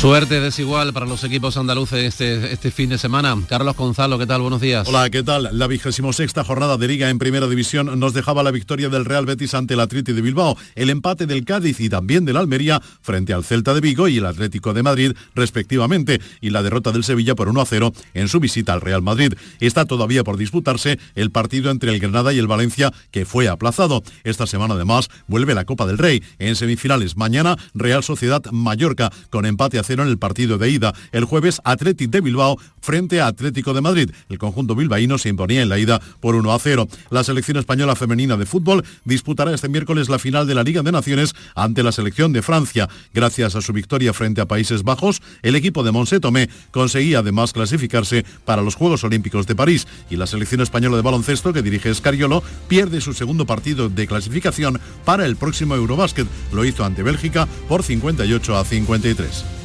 Suerte 0.00 0.40
desigual 0.40 0.94
para 0.94 1.04
los 1.04 1.24
equipos 1.24 1.58
andaluces 1.58 2.02
este, 2.02 2.54
este 2.54 2.70
fin 2.70 2.88
de 2.88 2.96
semana. 2.96 3.36
Carlos 3.46 3.76
Gonzalo, 3.76 4.18
¿qué 4.18 4.26
tal? 4.26 4.40
Buenos 4.40 4.62
días. 4.62 4.88
Hola, 4.88 5.10
¿qué 5.10 5.22
tal? 5.22 5.50
La 5.52 5.66
vigésimo 5.66 6.14
sexta 6.14 6.42
jornada 6.42 6.78
de 6.78 6.88
Liga 6.88 7.10
en 7.10 7.18
Primera 7.18 7.46
División 7.46 8.00
nos 8.00 8.14
dejaba 8.14 8.42
la 8.42 8.50
victoria 8.50 8.88
del 8.88 9.04
Real 9.04 9.26
Betis 9.26 9.52
ante 9.52 9.74
el 9.74 9.80
Atleti 9.80 10.14
de 10.14 10.22
Bilbao, 10.22 10.56
el 10.74 10.88
empate 10.88 11.26
del 11.26 11.44
Cádiz 11.44 11.80
y 11.80 11.90
también 11.90 12.24
del 12.24 12.38
Almería 12.38 12.80
frente 13.02 13.34
al 13.34 13.44
Celta 13.44 13.74
de 13.74 13.82
Vigo 13.82 14.08
y 14.08 14.16
el 14.16 14.24
Atlético 14.24 14.72
de 14.72 14.82
Madrid, 14.82 15.12
respectivamente, 15.34 16.18
y 16.40 16.48
la 16.48 16.62
derrota 16.62 16.92
del 16.92 17.04
Sevilla 17.04 17.34
por 17.34 17.50
1 17.50 17.60
a 17.60 17.66
0 17.66 17.92
en 18.14 18.28
su 18.28 18.40
visita 18.40 18.72
al 18.72 18.80
Real 18.80 19.02
Madrid. 19.02 19.34
Está 19.60 19.84
todavía 19.84 20.24
por 20.24 20.38
disputarse 20.38 20.98
el 21.14 21.30
partido 21.30 21.70
entre 21.70 21.92
el 21.92 22.00
Granada 22.00 22.32
y 22.32 22.38
el 22.38 22.46
Valencia, 22.46 22.90
que 23.10 23.26
fue 23.26 23.48
aplazado. 23.48 24.02
Esta 24.24 24.46
semana, 24.46 24.76
además, 24.76 25.10
vuelve 25.26 25.54
la 25.54 25.66
Copa 25.66 25.84
del 25.84 25.98
Rey. 25.98 26.22
En 26.38 26.56
semifinales, 26.56 27.18
mañana, 27.18 27.58
Real 27.74 28.02
Sociedad 28.02 28.42
Mallorca, 28.50 29.12
con 29.28 29.44
empate 29.44 29.78
a 29.78 29.89
0 29.90 30.04
en 30.04 30.08
el 30.08 30.18
partido 30.18 30.56
de 30.56 30.70
ida. 30.70 30.94
El 31.10 31.24
jueves, 31.24 31.60
Atlético 31.64 32.12
de 32.12 32.20
Bilbao 32.20 32.58
frente 32.80 33.20
a 33.20 33.26
Atlético 33.26 33.74
de 33.74 33.80
Madrid. 33.80 34.12
El 34.28 34.38
conjunto 34.38 34.76
bilbaíno 34.76 35.18
se 35.18 35.28
imponía 35.28 35.62
en 35.62 35.68
la 35.68 35.80
ida 35.80 36.00
por 36.20 36.36
1 36.36 36.52
a 36.52 36.58
0. 36.60 36.86
La 37.10 37.24
selección 37.24 37.56
española 37.56 37.96
femenina 37.96 38.36
de 38.36 38.46
fútbol 38.46 38.84
disputará 39.04 39.52
este 39.52 39.68
miércoles 39.68 40.08
la 40.08 40.20
final 40.20 40.46
de 40.46 40.54
la 40.54 40.62
Liga 40.62 40.82
de 40.82 40.92
Naciones 40.92 41.34
ante 41.56 41.82
la 41.82 41.90
selección 41.90 42.32
de 42.32 42.40
Francia. 42.40 42.88
Gracias 43.12 43.56
a 43.56 43.62
su 43.62 43.72
victoria 43.72 44.12
frente 44.12 44.40
a 44.40 44.46
Países 44.46 44.84
Bajos, 44.84 45.22
el 45.42 45.56
equipo 45.56 45.82
de 45.82 45.90
Monse 45.90 46.20
Tomé 46.20 46.48
conseguía 46.70 47.18
además 47.18 47.52
clasificarse 47.52 48.24
para 48.44 48.62
los 48.62 48.76
Juegos 48.76 49.02
Olímpicos 49.02 49.48
de 49.48 49.56
París 49.56 49.88
y 50.08 50.16
la 50.16 50.28
selección 50.28 50.60
española 50.60 50.96
de 50.96 51.02
baloncesto 51.02 51.52
que 51.52 51.62
dirige 51.62 51.90
Escariolo 51.90 52.44
pierde 52.68 53.00
su 53.00 53.12
segundo 53.12 53.44
partido 53.44 53.88
de 53.88 54.06
clasificación 54.06 54.80
para 55.04 55.26
el 55.26 55.34
próximo 55.34 55.74
Eurobásquet. 55.74 56.28
Lo 56.52 56.64
hizo 56.64 56.84
ante 56.84 57.02
Bélgica 57.02 57.48
por 57.68 57.82
58 57.82 58.56
a 58.56 58.64
53. 58.64 59.59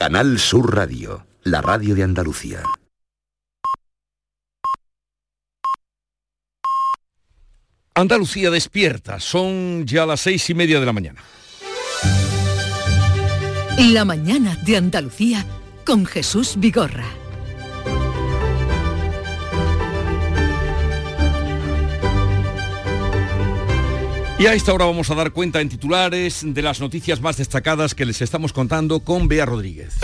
Canal 0.00 0.38
Sur 0.38 0.74
Radio, 0.74 1.26
la 1.42 1.60
radio 1.60 1.94
de 1.94 2.02
Andalucía. 2.02 2.62
Andalucía 7.94 8.48
despierta, 8.48 9.20
son 9.20 9.86
ya 9.86 10.06
las 10.06 10.20
seis 10.20 10.48
y 10.48 10.54
media 10.54 10.80
de 10.80 10.86
la 10.86 10.94
mañana. 10.94 11.22
La 13.92 14.06
mañana 14.06 14.56
de 14.64 14.78
Andalucía 14.78 15.44
con 15.84 16.06
Jesús 16.06 16.54
Vigorra. 16.56 17.19
Y 24.40 24.46
a 24.46 24.54
esta 24.54 24.72
hora 24.72 24.86
vamos 24.86 25.10
a 25.10 25.14
dar 25.14 25.32
cuenta 25.32 25.60
en 25.60 25.68
titulares 25.68 26.40
de 26.42 26.62
las 26.62 26.80
noticias 26.80 27.20
más 27.20 27.36
destacadas 27.36 27.94
que 27.94 28.06
les 28.06 28.22
estamos 28.22 28.54
contando 28.54 29.00
con 29.00 29.28
Bea 29.28 29.44
Rodríguez. 29.44 29.98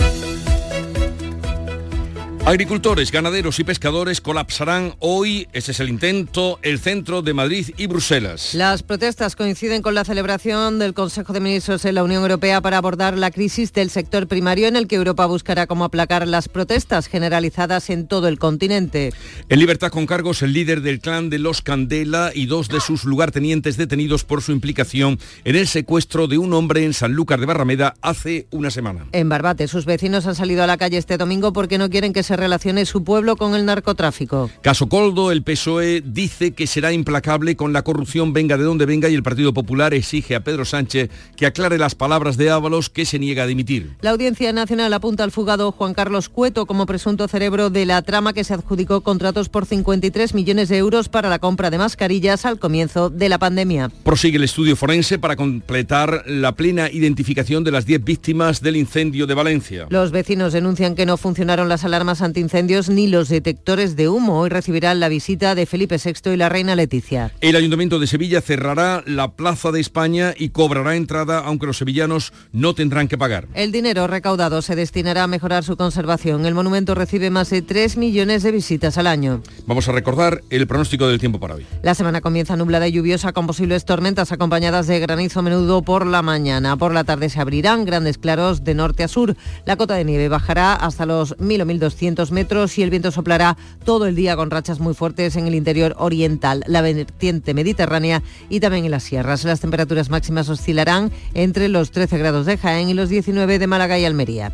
Agricultores, 2.47 3.11
ganaderos 3.11 3.59
y 3.59 3.65
pescadores 3.65 4.21
colapsarán 4.21 4.95
hoy, 5.01 5.49
ese 5.53 5.73
es 5.73 5.81
el 5.81 5.89
intento, 5.89 6.61
el 6.63 6.79
centro 6.79 7.21
de 7.21 7.35
Madrid 7.35 7.71
y 7.77 7.89
Bruselas. 7.89 8.55
Las 8.55 8.85
protestas 8.85 9.35
coinciden 9.35 9.83
con 9.83 9.97
la 9.97 10.05
celebración 10.05 10.79
del 10.79 10.95
Consejo 10.95 11.33
de 11.33 11.41
Ministros 11.41 11.85
en 11.85 11.97
la 11.97 12.05
Unión 12.05 12.23
Europea 12.23 12.61
para 12.61 12.79
abordar 12.79 13.19
la 13.19 13.33
crisis 13.33 13.73
del 13.73 13.91
sector 13.91 14.29
primario 14.29 14.69
en 14.69 14.77
el 14.77 14.87
que 14.87 14.95
Europa 14.95 15.27
buscará 15.27 15.67
cómo 15.67 15.83
aplacar 15.83 16.29
las 16.29 16.49
protestas 16.49 17.09
generalizadas 17.09 17.91
en 17.91 18.07
todo 18.07 18.29
el 18.29 18.39
continente. 18.39 19.13
En 19.49 19.59
libertad 19.59 19.91
con 19.91 20.07
cargos, 20.07 20.41
el 20.43 20.53
líder 20.53 20.83
del 20.83 21.01
clan 21.01 21.31
de 21.31 21.41
los 21.41 21.63
Candela 21.63 22.31
y 22.33 22.47
dos 22.47 22.69
de 22.69 22.79
sus 22.79 23.03
lugartenientes 23.03 23.77
detenidos 23.77 24.23
por 24.23 24.41
su 24.41 24.53
implicación 24.53 25.19
en 25.45 25.57
el 25.57 25.67
secuestro 25.67 26.29
de 26.29 26.39
un 26.39 26.53
hombre 26.53 26.85
en 26.85 26.95
Sanlúcar 26.95 27.41
de 27.41 27.47
Barrameda 27.47 27.95
hace 28.03 28.47
una 28.53 28.71
semana. 28.71 29.07
En 29.11 29.29
Barbate, 29.29 29.67
sus 29.67 29.85
vecinos 29.85 30.29
han 30.29 30.37
salido 30.37 30.63
a 30.63 30.69
la 30.69 30.77
calle 30.77 30.97
este 30.97 31.17
domingo 31.17 31.53
porque 31.53 31.77
no 31.77 31.91
quieren 31.91 32.13
que 32.13 32.23
se 32.37 32.43
relacione 32.43 32.85
su 32.85 33.03
pueblo 33.03 33.37
con 33.37 33.55
el 33.55 33.65
narcotráfico. 33.65 34.51
Caso 34.61 34.89
Coldo, 34.89 35.33
el 35.33 35.43
PSOE 35.43 36.03
dice 36.05 36.53
que 36.53 36.67
será 36.67 36.93
implacable 36.93 37.57
con 37.57 37.73
la 37.73 37.81
corrupción 37.83 38.35
venga 38.35 38.59
de 38.59 38.65
donde 38.65 38.85
venga 38.85 39.09
y 39.09 39.15
el 39.15 39.23
Partido 39.23 39.55
Popular 39.55 39.95
exige 39.95 40.35
a 40.35 40.45
Pedro 40.45 40.67
Sánchez 40.67 41.09
que 41.35 41.47
aclare 41.47 41.79
las 41.79 41.95
palabras 41.95 42.37
de 42.37 42.51
Ábalos 42.51 42.91
que 42.91 43.07
se 43.07 43.19
niega 43.19 43.45
a 43.45 43.47
dimitir. 43.47 43.97
La 44.03 44.11
Audiencia 44.11 44.53
Nacional 44.53 44.93
apunta 44.93 45.25
al 45.25 45.31
fugado 45.31 45.73
Juan 45.73 45.95
Carlos 45.95 46.29
Cueto 46.29 46.67
como 46.67 46.85
presunto 46.85 47.27
cerebro 47.27 47.71
de 47.71 47.87
la 47.87 48.03
trama 48.03 48.35
que 48.35 48.45
se 48.45 48.53
adjudicó 48.53 49.01
contratos 49.01 49.49
por 49.49 49.65
53 49.65 50.35
millones 50.35 50.69
de 50.69 50.77
euros 50.77 51.09
para 51.09 51.31
la 51.31 51.39
compra 51.39 51.71
de 51.71 51.79
mascarillas 51.79 52.45
al 52.45 52.59
comienzo 52.59 53.09
de 53.09 53.31
la 53.31 53.39
pandemia. 53.39 53.91
Prosigue 54.05 54.37
el 54.37 54.45
estudio 54.45 54.77
forense 54.77 55.19
para 55.19 55.37
completar 55.37 56.25
la 56.27 56.53
plena 56.53 56.91
identificación 56.91 57.65
de 57.65 57.71
las 57.71 57.87
10 57.87 58.05
víctimas 58.05 58.61
del 58.61 58.77
incendio 58.77 59.27
de 59.27 59.33
Valencia. 59.33 59.87
Los 59.89 60.11
vecinos 60.11 60.53
denuncian 60.53 60.95
que 60.95 61.07
no 61.07 61.17
funcionaron 61.17 61.71
las 61.71 61.85
alarmas 61.85 62.21
antiincendios 62.27 62.91
ni 62.91 63.07
los 63.07 63.31
detectores 63.31 63.97
de 63.97 64.09
humo. 64.09 64.41
Hoy 64.41 64.51
recibirán 64.51 65.01
la 65.01 65.09
visita 65.09 65.55
de 65.55 65.65
Felipe 65.65 65.97
VI 65.97 66.33
y 66.33 66.37
la 66.37 66.51
reina 66.51 66.77
Leticia. 66.77 67.33
El 67.41 67.57
Ayuntamiento 67.57 67.99
de 67.99 68.07
Sevilla 68.07 68.41
cerrará 68.43 69.03
la 69.07 69.33
Plaza 69.33 69.73
de 69.73 69.81
España 69.81 70.35
y 70.37 70.51
cobrará 70.51 70.97
entrada, 70.97 71.39
aunque 71.39 71.67
los 71.67 71.79
sevillanos 71.79 72.33
no 72.53 72.75
tendrán 72.75 73.09
que 73.09 73.17
pagar. 73.17 73.49
El 73.55 73.73
dinero 73.73 74.07
recaudado 74.07 74.61
se 74.61 74.77
destinará 74.77 75.23
a 75.23 75.27
mejorar 75.27 75.65
su 75.65 75.77
conservación. 75.77 76.45
El 76.45 76.55
monumento 76.55 76.95
recibe 76.95 77.31
más 77.31 77.51
de 77.51 77.63
3 77.63 77.97
millones 77.97 78.43
de 78.43 78.53
visitas 78.53 78.99
al 78.99 79.07
año. 79.07 79.43
Vamos 79.67 79.89
a 79.89 79.93
recordar 79.93 80.43
el 80.51 80.67
pronóstico 80.67 81.09
del 81.09 81.21
tiempo 81.21 81.41
para 81.41 81.55
hoy. 81.55 81.67
La 81.83 81.95
semana 81.95 82.21
comienza 82.21 82.57
nublada 82.57 82.89
y 82.89 82.93
lluviosa 82.93 83.33
con 83.33 83.47
posibles 83.47 83.85
tormentas 83.85 84.33
acompañadas 84.33 84.87
de 84.87 84.99
granizo 85.01 85.41
a 85.41 85.43
menudo 85.43 85.83
por 85.83 86.07
la 86.07 86.23
mañana. 86.23 86.77
Por 86.77 86.93
la 86.93 87.05
tarde 87.05 87.29
se 87.29 87.41
abrirán 87.41 87.85
grandes 87.85 88.19
claros 88.19 88.65
de 88.65 88.75
norte 88.75 89.05
a 89.05 89.09
sur. 89.09 89.37
La 89.65 89.77
cota 89.77 89.95
de 89.95 90.05
nieve 90.05 90.29
bajará 90.29 90.75
hasta 90.75 91.07
los 91.07 91.39
1000 91.39 91.63
o 91.63 91.67
1200 91.67 92.16
metros 92.33 92.79
y 92.79 92.83
el 92.83 92.91
viento 92.91 93.11
soplará 93.11 93.57
todo 93.85 94.07
el 94.07 94.17
día 94.17 94.37
con 94.37 94.51
rachas 94.51 94.81
muy 94.81 94.95
fuertes 94.95 95.37
en 95.37 95.47
el 95.47 95.55
interior 95.55 95.95
oriental, 95.99 96.65
la 96.67 96.81
vertiente 96.81 97.55
mediterránea 97.55 98.23
y 98.49 98.61
también 98.61 98.85
en 98.85 98.91
las 98.91 99.03
sierras. 99.03 99.45
Las 99.45 99.61
temperaturas 99.61 100.11
máximas 100.11 100.49
oscilarán 100.49 101.13
entre 101.35 101.69
los 101.69 101.91
13 101.91 102.19
grados 102.19 102.47
de 102.47 102.59
Jaén 102.59 102.89
y 102.89 102.95
los 102.95 103.09
19 103.09 103.59
de 103.59 103.67
Málaga 103.67 103.99
y 103.99 104.05
Almería. 104.05 104.53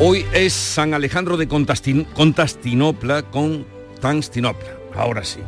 Hoy 0.00 0.26
es 0.32 0.52
San 0.52 0.92
Alejandro 0.92 1.36
de 1.36 1.46
Contastin 1.46 2.04
Constantinopla, 2.04 3.22
Constantinopla, 3.30 4.76
ahora 4.94 5.24
sí. 5.24 5.40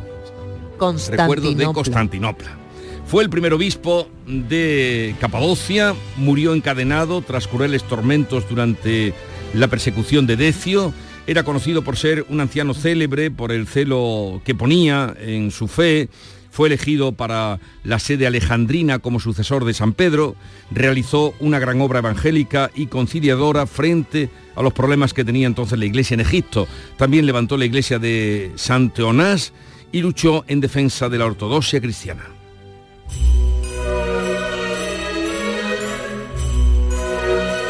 Recuerdo 1.09 1.53
de 1.53 1.65
Constantinopla. 1.65 2.56
Fue 3.07 3.23
el 3.23 3.29
primer 3.29 3.53
obispo 3.53 4.09
de 4.27 5.15
Capadocia, 5.21 5.95
murió 6.17 6.53
encadenado 6.53 7.21
tras 7.21 7.47
crueles 7.47 7.83
tormentos 7.83 8.49
durante 8.49 9.13
la 9.53 9.69
persecución 9.69 10.27
de 10.27 10.35
Decio. 10.35 10.93
Era 11.25 11.43
conocido 11.43 11.85
por 11.85 11.95
ser 11.95 12.25
un 12.27 12.41
anciano 12.41 12.73
célebre, 12.73 13.31
por 13.31 13.53
el 13.53 13.65
celo 13.65 14.41
que 14.43 14.55
ponía 14.55 15.15
en 15.21 15.51
su 15.51 15.69
fe. 15.69 16.09
Fue 16.51 16.67
elegido 16.67 17.13
para 17.13 17.61
la 17.85 17.99
sede 17.99 18.27
alejandrina 18.27 18.99
como 18.99 19.21
sucesor 19.21 19.63
de 19.63 19.73
San 19.73 19.93
Pedro. 19.93 20.35
Realizó 20.69 21.33
una 21.39 21.59
gran 21.59 21.79
obra 21.79 21.99
evangélica 21.99 22.71
y 22.75 22.87
conciliadora 22.87 23.67
frente 23.67 24.29
a 24.53 24.61
los 24.61 24.73
problemas 24.73 25.13
que 25.13 25.23
tenía 25.23 25.47
entonces 25.47 25.79
la 25.79 25.85
iglesia 25.85 26.15
en 26.15 26.21
Egipto. 26.21 26.67
También 26.97 27.25
levantó 27.25 27.55
la 27.55 27.65
iglesia 27.65 27.99
de 27.99 28.51
San 28.55 28.89
Teonás 28.89 29.53
y 29.93 30.01
luchó 30.01 30.43
en 30.49 30.59
defensa 30.59 31.07
de 31.07 31.19
la 31.19 31.25
ortodoxia 31.25 31.79
cristiana. 31.79 32.36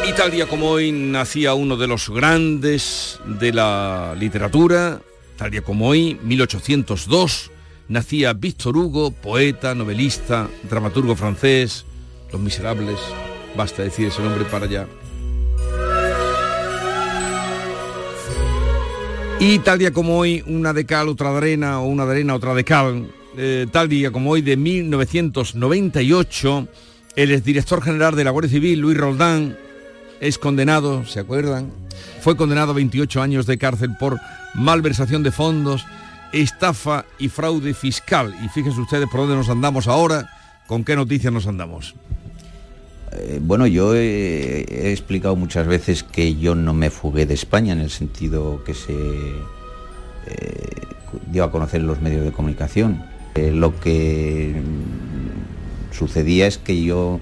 Y 0.08 0.12
tal 0.12 0.30
día 0.30 0.46
como 0.46 0.70
hoy 0.70 0.90
nacía 0.90 1.54
uno 1.54 1.76
de 1.76 1.86
los 1.86 2.08
grandes 2.08 3.20
de 3.26 3.52
la 3.52 4.14
literatura, 4.18 5.02
tal 5.36 5.50
día 5.50 5.62
como 5.62 5.88
hoy, 5.88 6.18
1802, 6.22 7.50
nacía 7.88 8.32
Víctor 8.32 8.76
Hugo, 8.76 9.10
poeta, 9.10 9.74
novelista, 9.74 10.48
dramaturgo 10.62 11.14
francés, 11.14 11.84
Los 12.32 12.40
Miserables, 12.40 12.98
basta 13.56 13.82
decir 13.82 14.08
ese 14.08 14.22
nombre 14.22 14.44
para 14.46 14.64
allá. 14.64 14.86
Y 19.40 19.60
tal 19.60 19.78
día 19.78 19.92
como 19.92 20.18
hoy, 20.18 20.42
una 20.46 20.72
de 20.72 20.84
cal, 20.84 21.08
otra 21.08 21.30
de 21.30 21.36
arena, 21.36 21.80
o 21.80 21.86
una 21.86 22.04
de 22.06 22.12
arena, 22.12 22.34
otra 22.34 22.54
de 22.54 22.64
cal, 22.64 23.08
eh, 23.40 23.68
tal 23.70 23.88
día 23.88 24.10
como 24.10 24.30
hoy 24.30 24.42
de 24.42 24.56
1998, 24.56 26.66
el 27.14 27.30
exdirector 27.30 27.80
general 27.80 28.16
de 28.16 28.24
la 28.24 28.32
Guardia 28.32 28.50
Civil, 28.50 28.80
Luis 28.80 28.98
Roldán, 28.98 29.56
es 30.20 30.38
condenado, 30.38 31.06
¿se 31.06 31.20
acuerdan? 31.20 31.70
Fue 32.20 32.36
condenado 32.36 32.72
a 32.72 32.74
28 32.74 33.22
años 33.22 33.46
de 33.46 33.56
cárcel 33.56 33.96
por 33.96 34.18
malversación 34.54 35.22
de 35.22 35.30
fondos, 35.30 35.86
estafa 36.32 37.04
y 37.20 37.28
fraude 37.28 37.74
fiscal. 37.74 38.34
Y 38.44 38.48
fíjense 38.48 38.80
ustedes 38.80 39.08
por 39.08 39.20
dónde 39.20 39.36
nos 39.36 39.48
andamos 39.48 39.86
ahora, 39.86 40.28
con 40.66 40.82
qué 40.82 40.96
noticias 40.96 41.32
nos 41.32 41.46
andamos. 41.46 41.94
Eh, 43.12 43.38
bueno, 43.40 43.68
yo 43.68 43.94
he, 43.94 44.90
explicado 44.90 45.36
muchas 45.36 45.68
veces 45.68 46.02
que 46.02 46.34
yo 46.34 46.56
no 46.56 46.74
me 46.74 46.90
fugué 46.90 47.24
de 47.24 47.34
España 47.34 47.72
en 47.72 47.78
el 47.78 47.90
sentido 47.90 48.64
que 48.64 48.74
se 48.74 48.94
eh, 48.94 49.36
dio 51.30 51.44
a 51.44 51.52
conocer 51.52 51.82
en 51.82 51.86
los 51.86 52.00
medios 52.00 52.24
de 52.24 52.32
comunicación. 52.32 53.16
Eh, 53.38 53.52
lo 53.52 53.78
que 53.78 54.52
sucedía 55.92 56.48
es 56.48 56.58
que 56.58 56.82
yo 56.82 57.20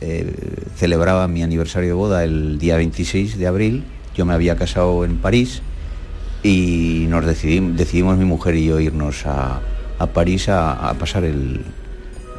eh, 0.00 0.32
celebraba 0.76 1.26
mi 1.26 1.42
aniversario 1.42 1.88
de 1.88 1.94
boda 1.94 2.22
el 2.22 2.58
día 2.58 2.76
26 2.76 3.36
de 3.36 3.46
abril. 3.48 3.84
Yo 4.14 4.24
me 4.24 4.34
había 4.34 4.54
casado 4.56 5.04
en 5.04 5.16
París 5.16 5.62
y 6.44 7.06
nos 7.08 7.26
decidimos, 7.26 7.76
decidimos 7.76 8.16
mi 8.16 8.24
mujer 8.24 8.54
y 8.54 8.66
yo 8.66 8.78
irnos 8.78 9.26
a, 9.26 9.60
a 9.98 10.06
París 10.06 10.48
a, 10.48 10.88
a 10.88 10.94
pasar 10.94 11.24
el, 11.24 11.62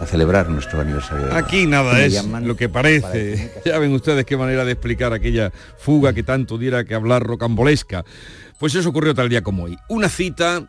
a 0.02 0.06
celebrar 0.06 0.50
nuestro 0.50 0.80
aniversario. 0.80 1.34
Aquí 1.34 1.68
nada 1.68 2.00
es 2.02 2.24
lo 2.26 2.56
que 2.56 2.70
parece. 2.70 3.52
Ya 3.66 3.78
ven 3.78 3.92
ustedes 3.92 4.26
qué 4.26 4.38
manera 4.38 4.64
de 4.64 4.72
explicar 4.72 5.12
aquella 5.12 5.52
fuga 5.78 6.14
que 6.14 6.24
tanto 6.24 6.58
diera 6.58 6.86
que 6.86 6.96
hablar 6.96 7.24
rocambolesca. 7.24 8.06
Pues 8.58 8.74
eso 8.74 8.88
ocurrió 8.90 9.14
tal 9.14 9.28
día 9.28 9.42
como 9.42 9.64
hoy. 9.64 9.78
Una 9.90 10.08
cita 10.08 10.64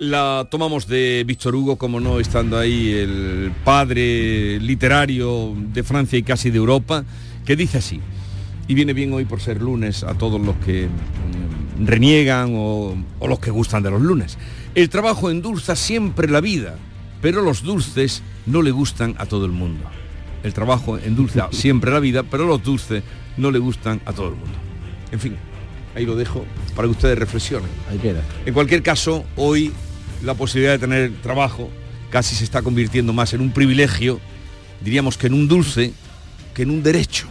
la 0.00 0.48
tomamos 0.50 0.86
de 0.86 1.24
Víctor 1.26 1.54
Hugo, 1.54 1.76
como 1.76 2.00
no 2.00 2.20
estando 2.20 2.58
ahí 2.58 2.90
el 2.90 3.52
padre 3.64 4.58
literario 4.58 5.54
de 5.54 5.84
Francia 5.84 6.18
y 6.18 6.22
casi 6.22 6.50
de 6.50 6.56
Europa, 6.56 7.04
que 7.44 7.54
dice 7.54 7.78
así, 7.78 8.00
y 8.66 8.72
viene 8.72 8.94
bien 8.94 9.12
hoy 9.12 9.26
por 9.26 9.42
ser 9.42 9.60
lunes 9.60 10.02
a 10.02 10.14
todos 10.14 10.40
los 10.40 10.56
que 10.56 10.88
mm, 10.88 11.86
reniegan 11.86 12.54
o, 12.56 12.96
o 13.18 13.28
los 13.28 13.40
que 13.40 13.50
gustan 13.50 13.82
de 13.82 13.90
los 13.90 14.00
lunes. 14.00 14.38
El 14.74 14.88
trabajo 14.88 15.30
endulza 15.30 15.76
siempre 15.76 16.28
la 16.28 16.40
vida, 16.40 16.76
pero 17.20 17.42
los 17.42 17.62
dulces 17.62 18.22
no 18.46 18.62
le 18.62 18.70
gustan 18.70 19.14
a 19.18 19.26
todo 19.26 19.44
el 19.44 19.52
mundo. 19.52 19.84
El 20.42 20.54
trabajo 20.54 20.96
endulza 20.96 21.48
siempre 21.52 21.90
la 21.90 22.00
vida, 22.00 22.22
pero 22.22 22.46
los 22.46 22.62
dulces 22.62 23.04
no 23.36 23.50
le 23.50 23.58
gustan 23.58 24.00
a 24.06 24.14
todo 24.14 24.28
el 24.28 24.34
mundo. 24.36 24.56
En 25.12 25.20
fin, 25.20 25.36
ahí 25.94 26.06
lo 26.06 26.16
dejo 26.16 26.46
para 26.74 26.88
que 26.88 26.92
ustedes 26.92 27.18
reflexionen. 27.18 27.68
Ahí 27.90 27.98
queda. 27.98 28.22
En 28.46 28.54
cualquier 28.54 28.82
caso, 28.82 29.26
hoy 29.36 29.70
la 30.22 30.34
posibilidad 30.34 30.72
de 30.72 30.78
tener 30.78 31.12
trabajo 31.22 31.70
casi 32.10 32.34
se 32.34 32.44
está 32.44 32.62
convirtiendo 32.62 33.12
más 33.12 33.32
en 33.32 33.40
un 33.40 33.52
privilegio, 33.52 34.20
diríamos 34.80 35.16
que 35.16 35.28
en 35.28 35.34
un 35.34 35.48
dulce, 35.48 35.92
que 36.54 36.62
en 36.62 36.70
un 36.70 36.82
derecho. 36.82 37.28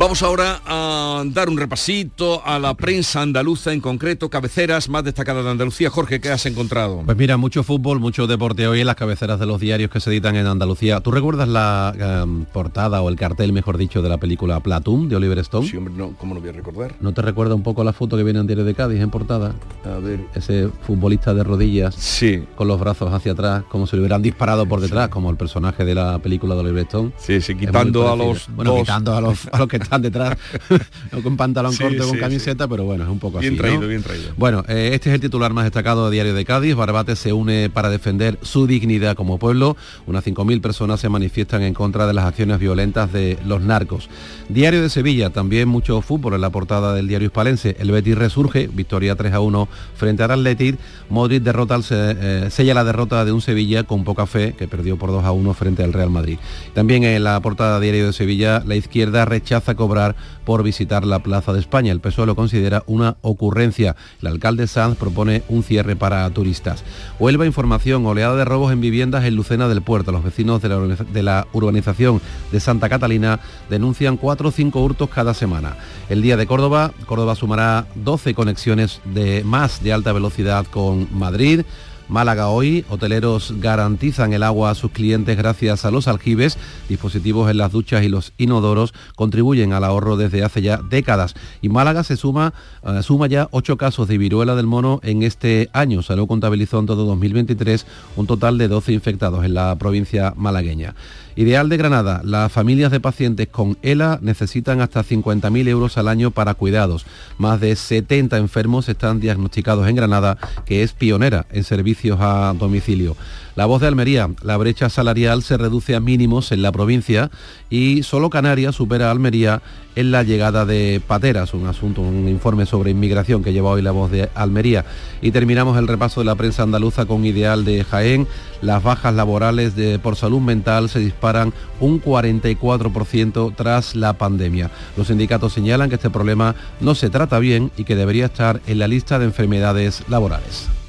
Vamos 0.00 0.22
ahora 0.22 0.62
a 0.64 1.22
dar 1.26 1.50
un 1.50 1.58
repasito 1.58 2.40
a 2.46 2.58
la 2.58 2.72
prensa 2.72 3.20
andaluza, 3.20 3.70
en 3.70 3.82
concreto 3.82 4.30
cabeceras 4.30 4.88
más 4.88 5.04
destacadas 5.04 5.44
de 5.44 5.50
Andalucía. 5.50 5.90
Jorge, 5.90 6.22
¿qué 6.22 6.30
has 6.30 6.46
encontrado? 6.46 7.02
Pues 7.04 7.18
mira, 7.18 7.36
mucho 7.36 7.62
fútbol, 7.62 8.00
mucho 8.00 8.26
deporte 8.26 8.66
hoy 8.66 8.80
en 8.80 8.86
las 8.86 8.96
cabeceras 8.96 9.38
de 9.38 9.44
los 9.44 9.60
diarios 9.60 9.90
que 9.90 10.00
se 10.00 10.08
editan 10.08 10.36
en 10.36 10.46
Andalucía. 10.46 11.00
¿Tú 11.00 11.10
recuerdas 11.10 11.48
la 11.48 11.92
em, 12.22 12.46
portada 12.46 13.02
o 13.02 13.10
el 13.10 13.16
cartel, 13.16 13.52
mejor 13.52 13.76
dicho, 13.76 14.00
de 14.00 14.08
la 14.08 14.16
película 14.16 14.58
Platoon 14.60 15.10
de 15.10 15.16
Oliver 15.16 15.38
Stone? 15.40 15.68
Sí, 15.68 15.76
hombre, 15.76 15.92
no, 15.94 16.14
¿cómo 16.16 16.32
no 16.34 16.40
voy 16.40 16.48
a 16.48 16.52
recordar? 16.52 16.94
¿No 17.02 17.12
te 17.12 17.20
recuerda 17.20 17.54
un 17.54 17.62
poco 17.62 17.84
la 17.84 17.92
foto 17.92 18.16
que 18.16 18.22
viene 18.22 18.40
en 18.40 18.46
Diario 18.46 18.64
de 18.64 18.72
Cádiz 18.72 19.02
en 19.02 19.10
portada? 19.10 19.54
A 19.84 19.98
ver. 19.98 20.20
Ese 20.34 20.70
futbolista 20.80 21.34
de 21.34 21.44
rodillas, 21.44 21.94
sí. 21.94 22.42
con 22.56 22.68
los 22.68 22.80
brazos 22.80 23.12
hacia 23.12 23.32
atrás, 23.32 23.64
como 23.68 23.86
si 23.86 23.96
le 23.96 24.00
hubieran 24.00 24.22
disparado 24.22 24.64
por 24.64 24.80
detrás, 24.80 25.10
como 25.10 25.28
el 25.28 25.36
personaje 25.36 25.84
de 25.84 25.94
la 25.94 26.18
película 26.20 26.54
de 26.54 26.62
Oliver 26.62 26.84
Stone. 26.84 27.12
Sí, 27.18 27.42
sí, 27.42 27.54
quitando 27.54 28.10
a 28.10 28.16
los... 28.16 28.48
Bueno, 28.48 28.76
quitando 28.76 29.14
a 29.14 29.20
los, 29.20 29.46
a 29.52 29.58
los 29.58 29.68
que 29.68 29.78
están 29.90 30.02
detrás, 30.02 30.38
no 31.12 31.20
con 31.20 31.36
pantalón 31.36 31.74
corto, 31.76 32.06
con 32.06 32.16
camiseta, 32.16 32.68
pero 32.68 32.84
bueno, 32.84 33.02
es 33.02 33.10
un 33.10 33.18
poco 33.18 33.40
bien 33.40 33.54
así. 33.54 33.58
Traído, 33.60 33.88
Bien 33.88 34.02
traído, 34.04 34.30
Bueno, 34.36 34.62
eh, 34.68 34.90
este 34.94 35.10
es 35.10 35.16
el 35.16 35.20
titular 35.20 35.52
más 35.52 35.64
destacado 35.64 36.08
de 36.08 36.14
Diario 36.14 36.32
de 36.32 36.44
Cádiz. 36.44 36.76
Barbate 36.76 37.16
se 37.16 37.32
une 37.32 37.70
para 37.70 37.90
defender 37.90 38.38
su 38.42 38.68
dignidad 38.68 39.16
como 39.16 39.38
pueblo. 39.38 39.76
Unas 40.06 40.24
5.000 40.24 40.60
personas 40.60 41.00
se 41.00 41.08
manifiestan 41.08 41.62
en 41.62 41.74
contra 41.74 42.06
de 42.06 42.14
las 42.14 42.24
acciones 42.24 42.60
violentas 42.60 43.12
de 43.12 43.36
los 43.44 43.62
narcos. 43.62 44.08
Diario 44.48 44.80
de 44.80 44.90
Sevilla, 44.90 45.30
también 45.30 45.68
mucho 45.68 46.00
fútbol 46.02 46.34
en 46.34 46.40
la 46.40 46.50
portada 46.50 46.94
del 46.94 47.08
diario 47.08 47.26
hispalense. 47.26 47.74
El 47.80 47.90
Betis 47.90 48.16
resurge, 48.16 48.68
victoria 48.72 49.16
3 49.16 49.32
a 49.32 49.40
1 49.40 49.68
frente 49.96 50.22
al 50.22 50.30
Athletic. 50.30 50.78
Modric 51.08 51.42
derrota 51.42 51.74
al, 51.74 51.84
eh, 51.90 52.46
sella 52.50 52.74
la 52.74 52.84
derrota 52.84 53.24
de 53.24 53.32
un 53.32 53.40
Sevilla 53.40 53.82
con 53.82 54.04
poca 54.04 54.26
fe, 54.26 54.54
que 54.56 54.68
perdió 54.68 54.96
por 54.96 55.10
2 55.10 55.24
a 55.24 55.32
1 55.32 55.52
frente 55.54 55.82
al 55.82 55.92
Real 55.92 56.10
Madrid. 56.10 56.38
También 56.74 57.02
en 57.02 57.24
la 57.24 57.40
portada 57.40 57.80
Diario 57.80 58.06
de 58.06 58.12
Sevilla, 58.12 58.62
la 58.64 58.76
izquierda 58.76 59.24
rechaza 59.24 59.74
cobrar 59.80 60.14
por 60.44 60.62
visitar 60.62 61.06
la 61.06 61.20
Plaza 61.20 61.54
de 61.54 61.58
España. 61.58 61.90
El 61.90 62.00
PSOE 62.00 62.26
lo 62.26 62.36
considera 62.36 62.84
una 62.86 63.16
ocurrencia. 63.22 63.96
El 64.20 64.28
alcalde 64.28 64.66
Sanz 64.66 64.98
propone 64.98 65.42
un 65.48 65.62
cierre 65.62 65.96
para 65.96 66.28
turistas. 66.28 66.84
Huelva 67.18 67.46
Información, 67.46 68.04
oleada 68.04 68.36
de 68.36 68.44
robos 68.44 68.72
en 68.74 68.82
viviendas 68.82 69.24
en 69.24 69.36
Lucena 69.36 69.68
del 69.68 69.80
Puerto. 69.80 70.12
Los 70.12 70.22
vecinos 70.22 70.60
de 70.60 71.22
la, 71.22 71.46
urbanización 71.52 72.20
de 72.52 72.60
Santa 72.60 72.90
Catalina 72.90 73.40
denuncian 73.70 74.18
cuatro 74.18 74.50
o 74.50 74.52
cinco 74.52 74.82
hurtos 74.82 75.08
cada 75.08 75.32
semana. 75.32 75.76
El 76.10 76.20
día 76.20 76.36
de 76.36 76.46
Córdoba, 76.46 76.92
Córdoba 77.06 77.34
sumará 77.34 77.86
12 77.94 78.34
conexiones 78.34 79.00
de 79.06 79.42
más 79.44 79.82
de 79.82 79.94
alta 79.94 80.12
velocidad 80.12 80.66
con 80.66 81.08
Madrid. 81.10 81.62
Málaga 82.10 82.48
hoy, 82.48 82.84
hoteleros 82.88 83.54
garantizan 83.60 84.32
el 84.32 84.42
agua 84.42 84.70
a 84.70 84.74
sus 84.74 84.90
clientes 84.90 85.36
gracias 85.36 85.84
a 85.84 85.92
los 85.92 86.08
aljibes, 86.08 86.58
dispositivos 86.88 87.48
en 87.48 87.58
las 87.58 87.70
duchas 87.70 88.02
y 88.02 88.08
los 88.08 88.32
inodoros 88.36 88.92
contribuyen 89.14 89.72
al 89.72 89.84
ahorro 89.84 90.16
desde 90.16 90.42
hace 90.42 90.60
ya 90.60 90.78
décadas. 90.78 91.34
Y 91.62 91.68
Málaga 91.68 92.02
se 92.02 92.16
suma, 92.16 92.52
uh, 92.82 93.00
suma 93.02 93.28
ya 93.28 93.46
ocho 93.52 93.76
casos 93.76 94.08
de 94.08 94.18
viruela 94.18 94.56
del 94.56 94.66
mono 94.66 94.98
en 95.04 95.22
este 95.22 95.70
año. 95.72 96.02
Salud 96.02 96.26
contabilizó 96.26 96.80
en 96.80 96.86
todo 96.86 97.04
2023 97.06 97.86
un 98.16 98.26
total 98.26 98.58
de 98.58 98.66
12 98.66 98.92
infectados 98.92 99.44
en 99.44 99.54
la 99.54 99.76
provincia 99.76 100.34
malagueña. 100.36 100.96
Ideal 101.40 101.70
de 101.70 101.78
Granada, 101.78 102.20
las 102.22 102.52
familias 102.52 102.92
de 102.92 103.00
pacientes 103.00 103.48
con 103.48 103.78
ELA 103.80 104.18
necesitan 104.20 104.82
hasta 104.82 105.02
50.000 105.02 105.68
euros 105.68 105.96
al 105.96 106.08
año 106.08 106.32
para 106.32 106.52
cuidados. 106.52 107.06
Más 107.38 107.58
de 107.60 107.74
70 107.76 108.36
enfermos 108.36 108.90
están 108.90 109.20
diagnosticados 109.20 109.88
en 109.88 109.96
Granada, 109.96 110.36
que 110.66 110.82
es 110.82 110.92
pionera 110.92 111.46
en 111.50 111.64
servicios 111.64 112.18
a 112.20 112.52
domicilio. 112.58 113.16
La 113.60 113.66
voz 113.66 113.82
de 113.82 113.88
Almería, 113.88 114.30
la 114.42 114.56
brecha 114.56 114.88
salarial 114.88 115.42
se 115.42 115.58
reduce 115.58 115.94
a 115.94 116.00
mínimos 116.00 116.50
en 116.50 116.62
la 116.62 116.72
provincia 116.72 117.30
y 117.68 118.02
solo 118.04 118.30
Canarias 118.30 118.74
supera 118.74 119.08
a 119.08 119.10
Almería 119.10 119.60
en 119.96 120.12
la 120.12 120.22
llegada 120.22 120.64
de 120.64 121.02
pateras, 121.06 121.52
un 121.52 121.66
asunto, 121.66 122.00
un 122.00 122.26
informe 122.26 122.64
sobre 122.64 122.90
inmigración 122.90 123.44
que 123.44 123.52
lleva 123.52 123.68
hoy 123.68 123.82
la 123.82 123.90
voz 123.90 124.10
de 124.10 124.30
Almería. 124.34 124.86
Y 125.20 125.30
terminamos 125.30 125.76
el 125.76 125.88
repaso 125.88 126.22
de 126.22 126.24
la 126.24 126.36
prensa 126.36 126.62
andaluza 126.62 127.04
con 127.04 127.26
ideal 127.26 127.66
de 127.66 127.84
Jaén. 127.84 128.26
Las 128.62 128.82
bajas 128.82 129.12
laborales 129.12 129.76
de, 129.76 129.98
por 129.98 130.16
salud 130.16 130.40
mental 130.40 130.88
se 130.88 131.00
disparan 131.00 131.52
un 131.80 132.00
44% 132.00 133.54
tras 133.54 133.94
la 133.94 134.14
pandemia. 134.14 134.70
Los 134.96 135.08
sindicatos 135.08 135.52
señalan 135.52 135.90
que 135.90 135.96
este 135.96 136.08
problema 136.08 136.54
no 136.80 136.94
se 136.94 137.10
trata 137.10 137.38
bien 137.38 137.70
y 137.76 137.84
que 137.84 137.94
debería 137.94 138.24
estar 138.24 138.62
en 138.66 138.78
la 138.78 138.88
lista 138.88 139.18
de 139.18 139.26
enfermedades 139.26 140.02
laborales. 140.08 140.79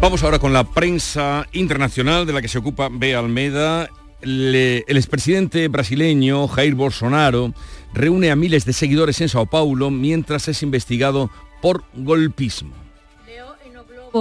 Vamos 0.00 0.22
ahora 0.22 0.38
con 0.38 0.52
la 0.52 0.64
prensa 0.64 1.46
internacional 1.52 2.26
de 2.26 2.32
la 2.32 2.42
que 2.42 2.48
se 2.48 2.58
ocupa 2.58 2.88
Bea 2.90 3.18
Almeda. 3.18 3.88
Le, 4.22 4.84
el 4.86 4.96
expresidente 4.96 5.68
brasileño 5.68 6.48
Jair 6.48 6.74
Bolsonaro 6.74 7.52
reúne 7.92 8.30
a 8.30 8.36
miles 8.36 8.64
de 8.64 8.72
seguidores 8.72 9.20
en 9.20 9.28
Sao 9.28 9.46
Paulo 9.46 9.90
mientras 9.90 10.48
es 10.48 10.62
investigado 10.62 11.30
por 11.62 11.84
golpismo. 11.94 12.74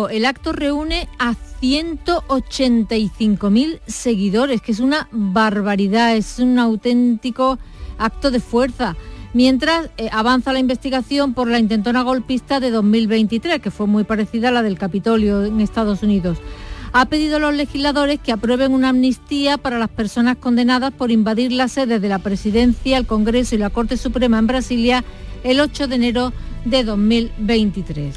El 0.10 0.26
acto 0.26 0.54
reúne 0.54 1.08
a 1.20 1.36
185.000 1.62 3.80
seguidores, 3.86 4.60
que 4.60 4.72
es 4.72 4.80
una 4.80 5.08
barbaridad, 5.12 6.16
es 6.16 6.40
un 6.40 6.58
auténtico 6.58 7.60
acto 8.00 8.32
de 8.32 8.40
fuerza 8.40 8.96
mientras 9.34 9.90
eh, 9.98 10.10
avanza 10.12 10.54
la 10.54 10.60
investigación 10.60 11.34
por 11.34 11.50
la 11.50 11.60
intentona 11.60 12.02
golpista 12.04 12.60
de 12.60 12.72
2023, 12.72 13.60
que 13.62 13.72
fue 13.72 13.88
muy 13.88 14.04
parecida 14.04 14.50
a 14.50 14.52
la 14.52 14.64
del 14.64 14.78
Capitolio 14.78 15.44
en 15.46 15.60
Estados 15.60 16.04
Unidos. 16.04 16.38
Ha 16.94 17.06
pedido 17.06 17.38
a 17.38 17.40
los 17.40 17.56
legisladores 17.56 18.20
que 18.20 18.32
aprueben 18.32 18.72
una 18.72 18.90
amnistía 18.90 19.58
para 19.58 19.80
las 19.80 19.90
personas 19.90 20.38
condenadas 20.38 20.94
por 20.94 21.10
invadir 21.10 21.52
las 21.52 21.72
sedes 21.72 22.02
de 22.02 22.10
la 22.10 22.20
Presidencia, 22.20 22.98
el 22.98 23.08
Congreso 23.08 23.56
y 23.56 23.58
la 23.58 23.72
Corte 23.72 23.98
Suprema 23.98 24.38
en 24.38 24.48
Brasilia 24.48 25.04
el 25.44 25.60
8 25.60 25.88
de 25.88 25.96
enero 25.96 26.34
de 26.66 26.84
2023. 26.84 28.16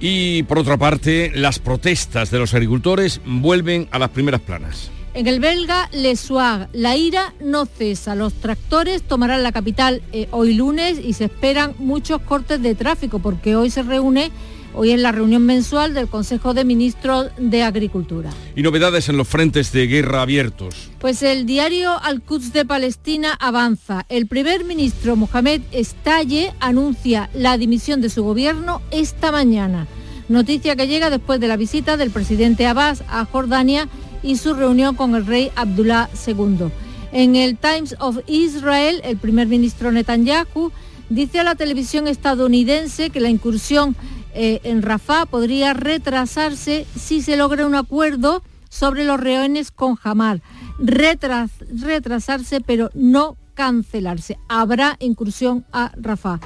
Y 0.00 0.42
por 0.44 0.58
otra 0.58 0.76
parte, 0.76 1.30
las 1.34 1.58
protestas 1.58 2.30
de 2.30 2.38
los 2.38 2.54
agricultores 2.54 3.20
vuelven 3.24 3.88
a 3.90 3.98
las 3.98 4.10
primeras 4.10 4.40
planas. 4.40 4.90
En 5.14 5.28
el 5.28 5.38
belga 5.38 5.88
Le 5.92 6.16
Soir, 6.16 6.68
la 6.72 6.96
ira 6.96 7.34
no 7.40 7.66
cesa. 7.66 8.16
Los 8.16 8.34
tractores 8.34 9.02
tomarán 9.02 9.44
la 9.44 9.52
capital 9.52 10.02
eh, 10.12 10.26
hoy 10.32 10.54
lunes 10.54 10.98
y 11.02 11.12
se 11.12 11.26
esperan 11.26 11.74
muchos 11.78 12.20
cortes 12.22 12.60
de 12.60 12.74
tráfico 12.74 13.20
porque 13.20 13.54
hoy 13.54 13.70
se 13.70 13.84
reúne 13.84 14.32
Hoy 14.76 14.90
es 14.90 14.98
la 14.98 15.12
reunión 15.12 15.46
mensual 15.46 15.94
del 15.94 16.08
Consejo 16.08 16.52
de 16.52 16.64
Ministros 16.64 17.28
de 17.38 17.62
Agricultura. 17.62 18.30
Y 18.56 18.62
novedades 18.62 19.08
en 19.08 19.16
los 19.16 19.28
frentes 19.28 19.70
de 19.70 19.86
guerra 19.86 20.22
abiertos. 20.22 20.90
Pues 20.98 21.22
el 21.22 21.46
diario 21.46 21.96
Al-Quds 22.02 22.52
de 22.52 22.64
Palestina 22.64 23.36
avanza. 23.38 24.04
El 24.08 24.26
primer 24.26 24.64
ministro 24.64 25.14
Mohamed 25.14 25.62
Estalle 25.70 26.52
anuncia 26.58 27.30
la 27.34 27.56
dimisión 27.56 28.00
de 28.00 28.10
su 28.10 28.24
gobierno 28.24 28.82
esta 28.90 29.30
mañana. 29.30 29.86
Noticia 30.28 30.74
que 30.74 30.88
llega 30.88 31.08
después 31.08 31.38
de 31.38 31.46
la 31.46 31.56
visita 31.56 31.96
del 31.96 32.10
presidente 32.10 32.66
Abbas 32.66 33.04
a 33.08 33.24
Jordania 33.26 33.88
y 34.24 34.36
su 34.36 34.54
reunión 34.54 34.96
con 34.96 35.14
el 35.14 35.26
rey 35.26 35.52
Abdullah 35.54 36.08
II. 36.26 36.70
En 37.12 37.36
el 37.36 37.56
Times 37.56 37.94
of 38.00 38.18
Israel, 38.26 39.00
el 39.04 39.18
primer 39.18 39.46
ministro 39.46 39.92
Netanyahu 39.92 40.72
dice 41.10 41.38
a 41.40 41.44
la 41.44 41.54
televisión 41.54 42.08
estadounidense 42.08 43.10
que 43.10 43.20
la 43.20 43.28
incursión 43.28 43.94
eh, 44.34 44.60
en 44.64 44.82
Rafah 44.82 45.26
podría 45.26 45.74
retrasarse 45.74 46.86
si 46.98 47.22
se 47.22 47.36
logra 47.36 47.66
un 47.66 47.76
acuerdo 47.76 48.42
sobre 48.68 49.04
los 49.04 49.20
rehenes 49.20 49.70
con 49.70 49.96
Hamas. 50.02 50.40
retrasarse, 50.80 52.60
pero 52.60 52.90
no 52.94 53.36
cancelarse. 53.54 54.38
Habrá 54.48 54.96
incursión 54.98 55.64
a 55.70 55.92
Rafah. 55.96 56.40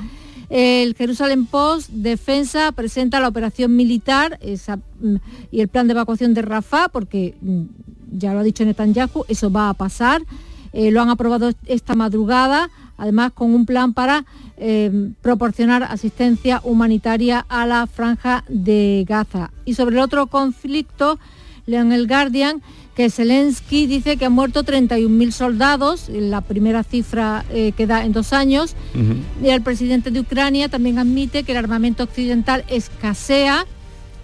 El 0.49 0.95
Jerusalem 0.95 1.47
Post, 1.47 1.91
Defensa, 1.91 2.73
presenta 2.73 3.21
la 3.21 3.29
operación 3.29 3.77
militar 3.77 4.39
mm, 4.43 5.17
y 5.51 5.61
el 5.61 5.69
plan 5.69 5.87
de 5.87 5.93
evacuación 5.93 6.33
de 6.35 6.43
Rafah, 6.43 6.89
porque 6.89 7.35
mm, 7.41 7.63
ya 8.13 8.33
lo 8.33 8.41
ha 8.41 8.43
dicho 8.43 8.65
Netanyahu, 8.65 9.25
eso 9.29 9.51
va 9.51 9.69
a 9.69 9.75
pasar. 9.75 10.23
Eh, 10.73 10.91
lo 10.91 11.01
han 11.01 11.11
aprobado 11.11 11.53
esta 11.67 11.95
madrugada, 11.95 12.71
además 12.97 13.33
con 13.33 13.55
un 13.55 13.67
plan 13.67 13.93
para 13.93 14.25
eh, 14.57 15.13
proporcionar 15.23 15.83
asistencia 15.83 16.61
humanitaria 16.65 17.45
a 17.49 17.67
la 17.67 17.87
franja 17.87 18.45
de 18.49 19.05
Gaza. 19.07 19.51
Y 19.65 19.75
sobre 19.75 19.97
el 19.97 20.03
otro 20.03 20.27
conflicto, 20.27 21.19
lean 21.67 21.93
el 21.93 22.07
Guardian, 22.07 22.63
que 22.99 23.11
Zelensky 23.11 23.87
dice 23.87 24.17
que 24.17 24.25
han 24.25 24.33
muerto 24.33 24.65
31.000 24.65 25.31
soldados, 25.31 26.09
la 26.09 26.41
primera 26.41 26.83
cifra 26.83 27.45
eh, 27.53 27.71
que 27.77 27.87
da 27.87 28.05
en 28.05 28.11
dos 28.11 28.33
años, 28.33 28.75
y 29.41 29.51
el 29.51 29.63
presidente 29.63 30.11
de 30.11 30.19
Ucrania 30.19 30.69
también 30.69 30.99
admite 30.99 31.45
que 31.45 31.53
el 31.53 31.59
armamento 31.59 32.03
occidental 32.03 32.65
escasea 32.67 33.67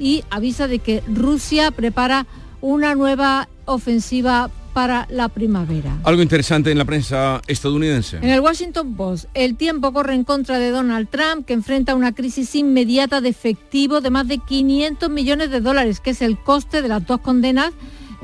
y 0.00 0.24
avisa 0.28 0.66
de 0.66 0.80
que 0.80 1.04
Rusia 1.06 1.70
prepara 1.70 2.26
una 2.60 2.96
nueva 2.96 3.48
ofensiva 3.64 4.50
para 4.72 5.06
la 5.08 5.28
primavera. 5.28 5.96
Algo 6.02 6.22
interesante 6.22 6.72
en 6.72 6.78
la 6.78 6.84
prensa 6.84 7.42
estadounidense. 7.46 8.16
En 8.16 8.30
el 8.30 8.40
Washington 8.40 8.96
Post, 8.96 9.26
el 9.34 9.54
tiempo 9.54 9.92
corre 9.92 10.16
en 10.16 10.24
contra 10.24 10.58
de 10.58 10.70
Donald 10.70 11.08
Trump, 11.10 11.46
que 11.46 11.52
enfrenta 11.52 11.94
una 11.94 12.12
crisis 12.12 12.56
inmediata 12.56 13.20
de 13.20 13.28
efectivo 13.28 14.00
de 14.00 14.10
más 14.10 14.26
de 14.26 14.38
500 14.38 15.10
millones 15.10 15.52
de 15.52 15.60
dólares, 15.60 16.00
que 16.00 16.10
es 16.10 16.22
el 16.22 16.36
coste 16.38 16.82
de 16.82 16.88
las 16.88 17.06
dos 17.06 17.20
condenas 17.20 17.70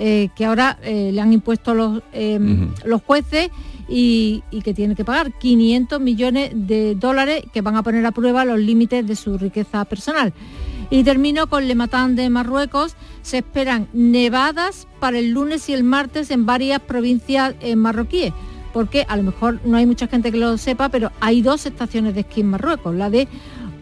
eh, 0.03 0.31
que 0.35 0.47
ahora 0.47 0.79
eh, 0.83 1.11
le 1.13 1.21
han 1.21 1.33
impuesto 1.33 1.75
los, 1.75 2.03
em, 2.15 2.73
los 2.85 3.03
jueces 3.03 3.51
y, 3.87 4.43
y, 4.51 4.63
que 4.63 4.73
tiene 4.73 4.95
que 4.95 5.05
pagar 5.05 5.33
500 5.39 6.01
millones 6.01 6.53
de 6.55 6.95
dólares 6.95 7.43
que 7.53 7.61
van 7.61 7.77
a 7.77 7.83
poner 7.83 8.07
a 8.07 8.11
prueba 8.11 8.47
los 8.47 8.59
límites 8.59 9.07
de 9.07 9.15
su 9.15 9.37
riqueza 9.37 9.85
personal. 9.85 10.33
Y 10.89 11.05
termino 11.05 11.49
con 11.49 11.69
Le 11.69 11.75
Matan 11.75 12.17
de 12.17 12.31
Marruecos. 12.31 12.97
Se 13.23 13.39
esperan 13.39 13.89
nevadas 13.93 14.89
para 15.01 15.19
el 15.19 15.31
lunes 15.31 15.69
y 15.69 15.75
el 15.75 15.85
martes 15.85 16.31
en 16.31 16.47
varias 16.47 16.81
provincias 16.81 17.55
eh, 17.61 17.77
marroquíes, 17.77 18.33
porque 18.73 19.05
a 19.07 19.19
lo 19.19 19.23
mejor 19.23 19.61
no 19.67 19.77
hay 19.77 19.85
mucha 19.85 20.07
gente 20.09 20.33
que 20.33 20.39
lo 20.39 20.57
sepa, 20.57 20.89
pero 20.89 21.13
hay 21.21 21.43
dos 21.43 21.67
estaciones 21.67 22.15
de 22.15 22.21
esquí 22.21 22.41
en 22.41 22.49
Marruecos, 22.49 22.95
la 22.95 23.11
de 23.11 23.29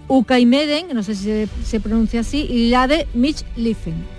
Ucaimeden, 0.08 0.88
no 0.94 1.02
sé 1.02 1.14
si 1.14 1.46
se, 1.64 1.80
pronuncia 1.80 2.20
así, 2.20 2.40
y 2.40 2.70
la 2.70 2.88
de 2.88 3.06
Michlifen. 3.14 4.17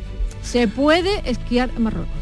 Se 0.51 0.67
puede 0.67 1.29
esquiar 1.29 1.69
en 1.75 1.83
Marruecos 1.83 2.18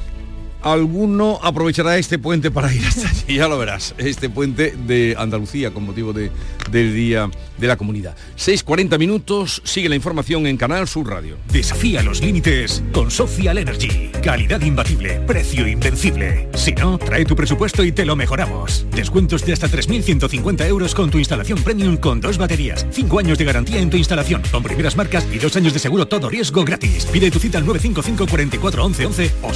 alguno 0.72 1.40
aprovechará 1.42 1.98
este 1.98 2.20
puente 2.20 2.52
para 2.52 2.74
ir 2.74 2.86
hasta 2.86 3.10
allí, 3.10 3.24
ya 3.36 3.48
lo 3.48 3.58
verás, 3.58 3.94
este 3.98 4.30
puente 4.30 4.74
de 4.86 5.16
Andalucía 5.18 5.72
con 5.72 5.86
motivo 5.86 6.14
de, 6.14 6.32
del 6.72 6.94
Día 6.94 7.30
de 7.58 7.68
la 7.68 7.78
Comunidad. 7.78 8.16
6.40 8.38 9.00
minutos, 9.00 9.62
sigue 9.64 9.90
la 9.90 9.96
información 9.96 10.46
en 10.48 10.58
Canal 10.58 10.88
Sur 10.88 11.10
Radio. 11.10 11.38
Desafía 11.52 12.04
los 12.04 12.22
límites 12.22 12.84
con 12.92 13.10
Social 13.12 13.58
Energy. 13.58 14.12
Calidad 14.24 14.62
imbatible, 14.62 15.22
precio 15.22 15.68
invencible. 15.68 16.50
Si 16.54 16.74
no, 16.74 16.98
trae 16.98 17.26
tu 17.26 17.36
presupuesto 17.36 17.84
y 17.84 17.92
te 17.92 18.06
lo 18.06 18.16
mejoramos. 18.16 18.86
Descuentos 18.92 19.46
de 19.46 19.54
hasta 19.54 19.68
3.150 19.68 20.66
euros 20.68 20.94
con 20.94 21.10
tu 21.10 21.18
instalación 21.18 21.62
premium 21.64 21.98
con 21.98 22.22
dos 22.22 22.38
baterías, 22.38 22.86
5 22.92 23.20
años 23.20 23.38
de 23.38 23.46
garantía 23.46 23.80
en 23.80 23.90
tu 23.90 23.98
instalación, 23.98 24.42
con 24.52 24.64
primeras 24.64 24.96
marcas 24.96 25.26
y 25.32 25.40
dos 25.40 25.56
años 25.56 25.74
de 25.74 25.80
seguro 25.80 26.08
todo 26.08 26.30
riesgo 26.30 26.64
gratis. 26.64 27.06
Pide 27.06 27.32
tu 27.32 27.40
cita 27.40 27.58
al 27.58 27.66
955 27.66 28.28
44 28.28 28.86
11 28.86 29.06
11 29.06 29.32
o 29.42 29.54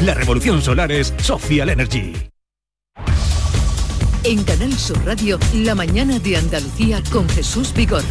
la 0.00 0.14
revolución 0.14 0.60
solar 0.60 0.92
es 0.92 1.14
Social 1.18 1.70
Energy. 1.70 2.12
En 4.24 4.42
Canal 4.44 4.72
Sur 4.74 5.02
Radio, 5.04 5.38
la 5.54 5.74
mañana 5.74 6.18
de 6.18 6.36
Andalucía 6.36 7.02
con 7.10 7.28
Jesús 7.28 7.72
Vigorra. 7.74 8.04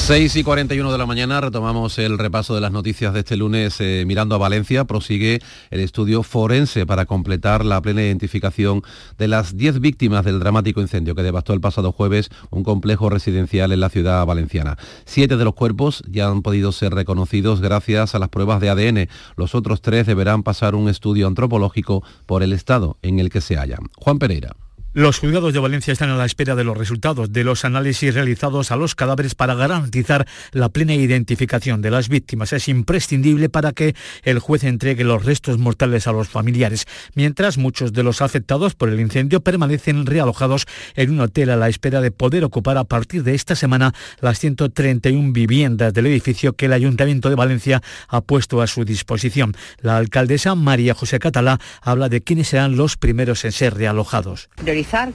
6 0.00 0.34
y 0.36 0.42
41 0.42 0.90
de 0.90 0.98
la 0.98 1.06
mañana 1.06 1.40
retomamos 1.40 1.98
el 1.98 2.18
repaso 2.18 2.54
de 2.54 2.60
las 2.60 2.72
noticias 2.72 3.12
de 3.12 3.20
este 3.20 3.36
lunes 3.36 3.80
eh, 3.80 4.04
mirando 4.06 4.34
a 4.34 4.38
Valencia. 4.38 4.84
Prosigue 4.84 5.40
el 5.70 5.80
estudio 5.80 6.22
forense 6.22 6.86
para 6.86 7.06
completar 7.06 7.64
la 7.64 7.80
plena 7.80 8.02
identificación 8.02 8.82
de 9.18 9.28
las 9.28 9.56
10 9.56 9.80
víctimas 9.80 10.24
del 10.24 10.40
dramático 10.40 10.80
incendio 10.80 11.14
que 11.14 11.22
devastó 11.22 11.52
el 11.52 11.60
pasado 11.60 11.92
jueves 11.92 12.30
un 12.50 12.64
complejo 12.64 13.08
residencial 13.10 13.72
en 13.72 13.80
la 13.80 13.88
ciudad 13.88 14.26
valenciana. 14.26 14.78
Siete 15.04 15.36
de 15.36 15.44
los 15.44 15.54
cuerpos 15.54 16.02
ya 16.08 16.28
han 16.28 16.42
podido 16.42 16.72
ser 16.72 16.92
reconocidos 16.92 17.60
gracias 17.60 18.14
a 18.14 18.18
las 18.18 18.30
pruebas 18.30 18.60
de 18.60 18.70
ADN. 18.70 19.08
Los 19.36 19.54
otros 19.54 19.82
tres 19.82 20.06
deberán 20.06 20.42
pasar 20.42 20.74
un 20.74 20.88
estudio 20.88 21.26
antropológico 21.26 22.02
por 22.26 22.42
el 22.42 22.52
estado 22.52 22.96
en 23.02 23.20
el 23.20 23.30
que 23.30 23.40
se 23.40 23.56
hallan. 23.56 23.90
Juan 23.96 24.18
Pereira. 24.18 24.56
Los 24.92 25.20
juzgados 25.20 25.52
de 25.52 25.60
Valencia 25.60 25.92
están 25.92 26.10
a 26.10 26.16
la 26.16 26.24
espera 26.24 26.56
de 26.56 26.64
los 26.64 26.76
resultados 26.76 27.32
de 27.32 27.44
los 27.44 27.64
análisis 27.64 28.12
realizados 28.12 28.72
a 28.72 28.76
los 28.76 28.96
cadáveres 28.96 29.36
para 29.36 29.54
garantizar 29.54 30.26
la 30.50 30.68
plena 30.68 30.94
identificación 30.94 31.80
de 31.80 31.92
las 31.92 32.08
víctimas. 32.08 32.52
Es 32.52 32.66
imprescindible 32.66 33.48
para 33.48 33.70
que 33.70 33.94
el 34.24 34.40
juez 34.40 34.64
entregue 34.64 35.04
los 35.04 35.24
restos 35.24 35.58
mortales 35.58 36.08
a 36.08 36.12
los 36.12 36.28
familiares, 36.28 36.86
mientras 37.14 37.56
muchos 37.56 37.92
de 37.92 38.02
los 38.02 38.20
afectados 38.20 38.74
por 38.74 38.88
el 38.88 38.98
incendio 38.98 39.40
permanecen 39.40 40.06
realojados 40.06 40.66
en 40.96 41.12
un 41.12 41.20
hotel 41.20 41.50
a 41.50 41.56
la 41.56 41.68
espera 41.68 42.00
de 42.00 42.10
poder 42.10 42.42
ocupar 42.42 42.76
a 42.76 42.82
partir 42.82 43.22
de 43.22 43.36
esta 43.36 43.54
semana 43.54 43.94
las 44.20 44.40
131 44.40 45.32
viviendas 45.32 45.94
del 45.94 46.06
edificio 46.06 46.54
que 46.54 46.66
el 46.66 46.72
Ayuntamiento 46.72 47.28
de 47.28 47.36
Valencia 47.36 47.80
ha 48.08 48.22
puesto 48.22 48.60
a 48.60 48.66
su 48.66 48.84
disposición. 48.84 49.54
La 49.82 49.98
alcaldesa 49.98 50.56
María 50.56 50.94
José 50.94 51.20
Catalá 51.20 51.60
habla 51.80 52.08
de 52.08 52.22
quiénes 52.22 52.48
serán 52.48 52.76
los 52.76 52.96
primeros 52.96 53.44
en 53.44 53.52
ser 53.52 53.74
realojados 53.74 54.48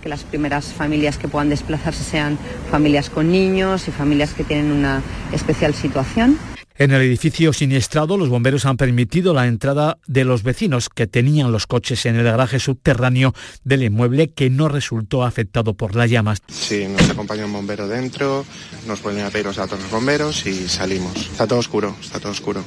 que 0.02 0.10
las 0.10 0.24
primeras 0.24 0.74
familias 0.74 1.18
que 1.18 1.28
puedan 1.28 1.50
desplazarse 1.50 2.04
sean 2.04 2.38
familias 2.70 3.10
con 3.10 3.32
niños 3.32 3.88
y 3.88 3.92
familias 3.92 4.34
que 4.34 4.44
tienen 4.44 4.72
una 4.72 5.02
especial 5.34 5.74
situación. 5.74 6.38
En 6.78 6.92
el 6.92 7.02
edificio 7.02 7.54
siniestrado, 7.54 8.18
los 8.18 8.28
bomberos 8.30 8.66
han 8.66 8.76
permitido 8.76 9.34
la 9.34 9.48
entrada 9.48 9.98
de 10.08 10.26
los 10.26 10.44
vecinos 10.44 10.90
que 10.90 11.08
tenían 11.08 11.52
los 11.52 11.68
coches 11.68 12.06
en 12.06 12.18
el 12.18 12.26
garaje 12.26 12.60
subterráneo 12.60 13.34
del 13.64 13.84
inmueble 13.84 14.32
que 14.32 14.50
no 14.50 14.68
resultó 14.68 15.24
afectado 15.24 15.74
por 15.74 15.96
las 15.96 16.10
llamas. 16.10 16.40
Sí, 16.50 16.86
nos 16.88 17.10
acompaña 17.10 17.46
un 17.46 17.54
bombero 17.54 17.88
dentro, 17.88 18.46
nos 18.88 19.00
ponen 19.00 19.26
a 19.26 19.30
pedir 19.30 19.46
los 19.46 19.56
datos 19.56 19.80
los 19.80 19.90
bomberos 19.90 20.46
y 20.46 20.68
salimos. 20.68 21.16
Está 21.16 21.48
todo 21.48 21.60
oscuro, 21.60 21.96
está 22.02 22.20
todo 22.20 22.34
oscuro. 22.34 22.64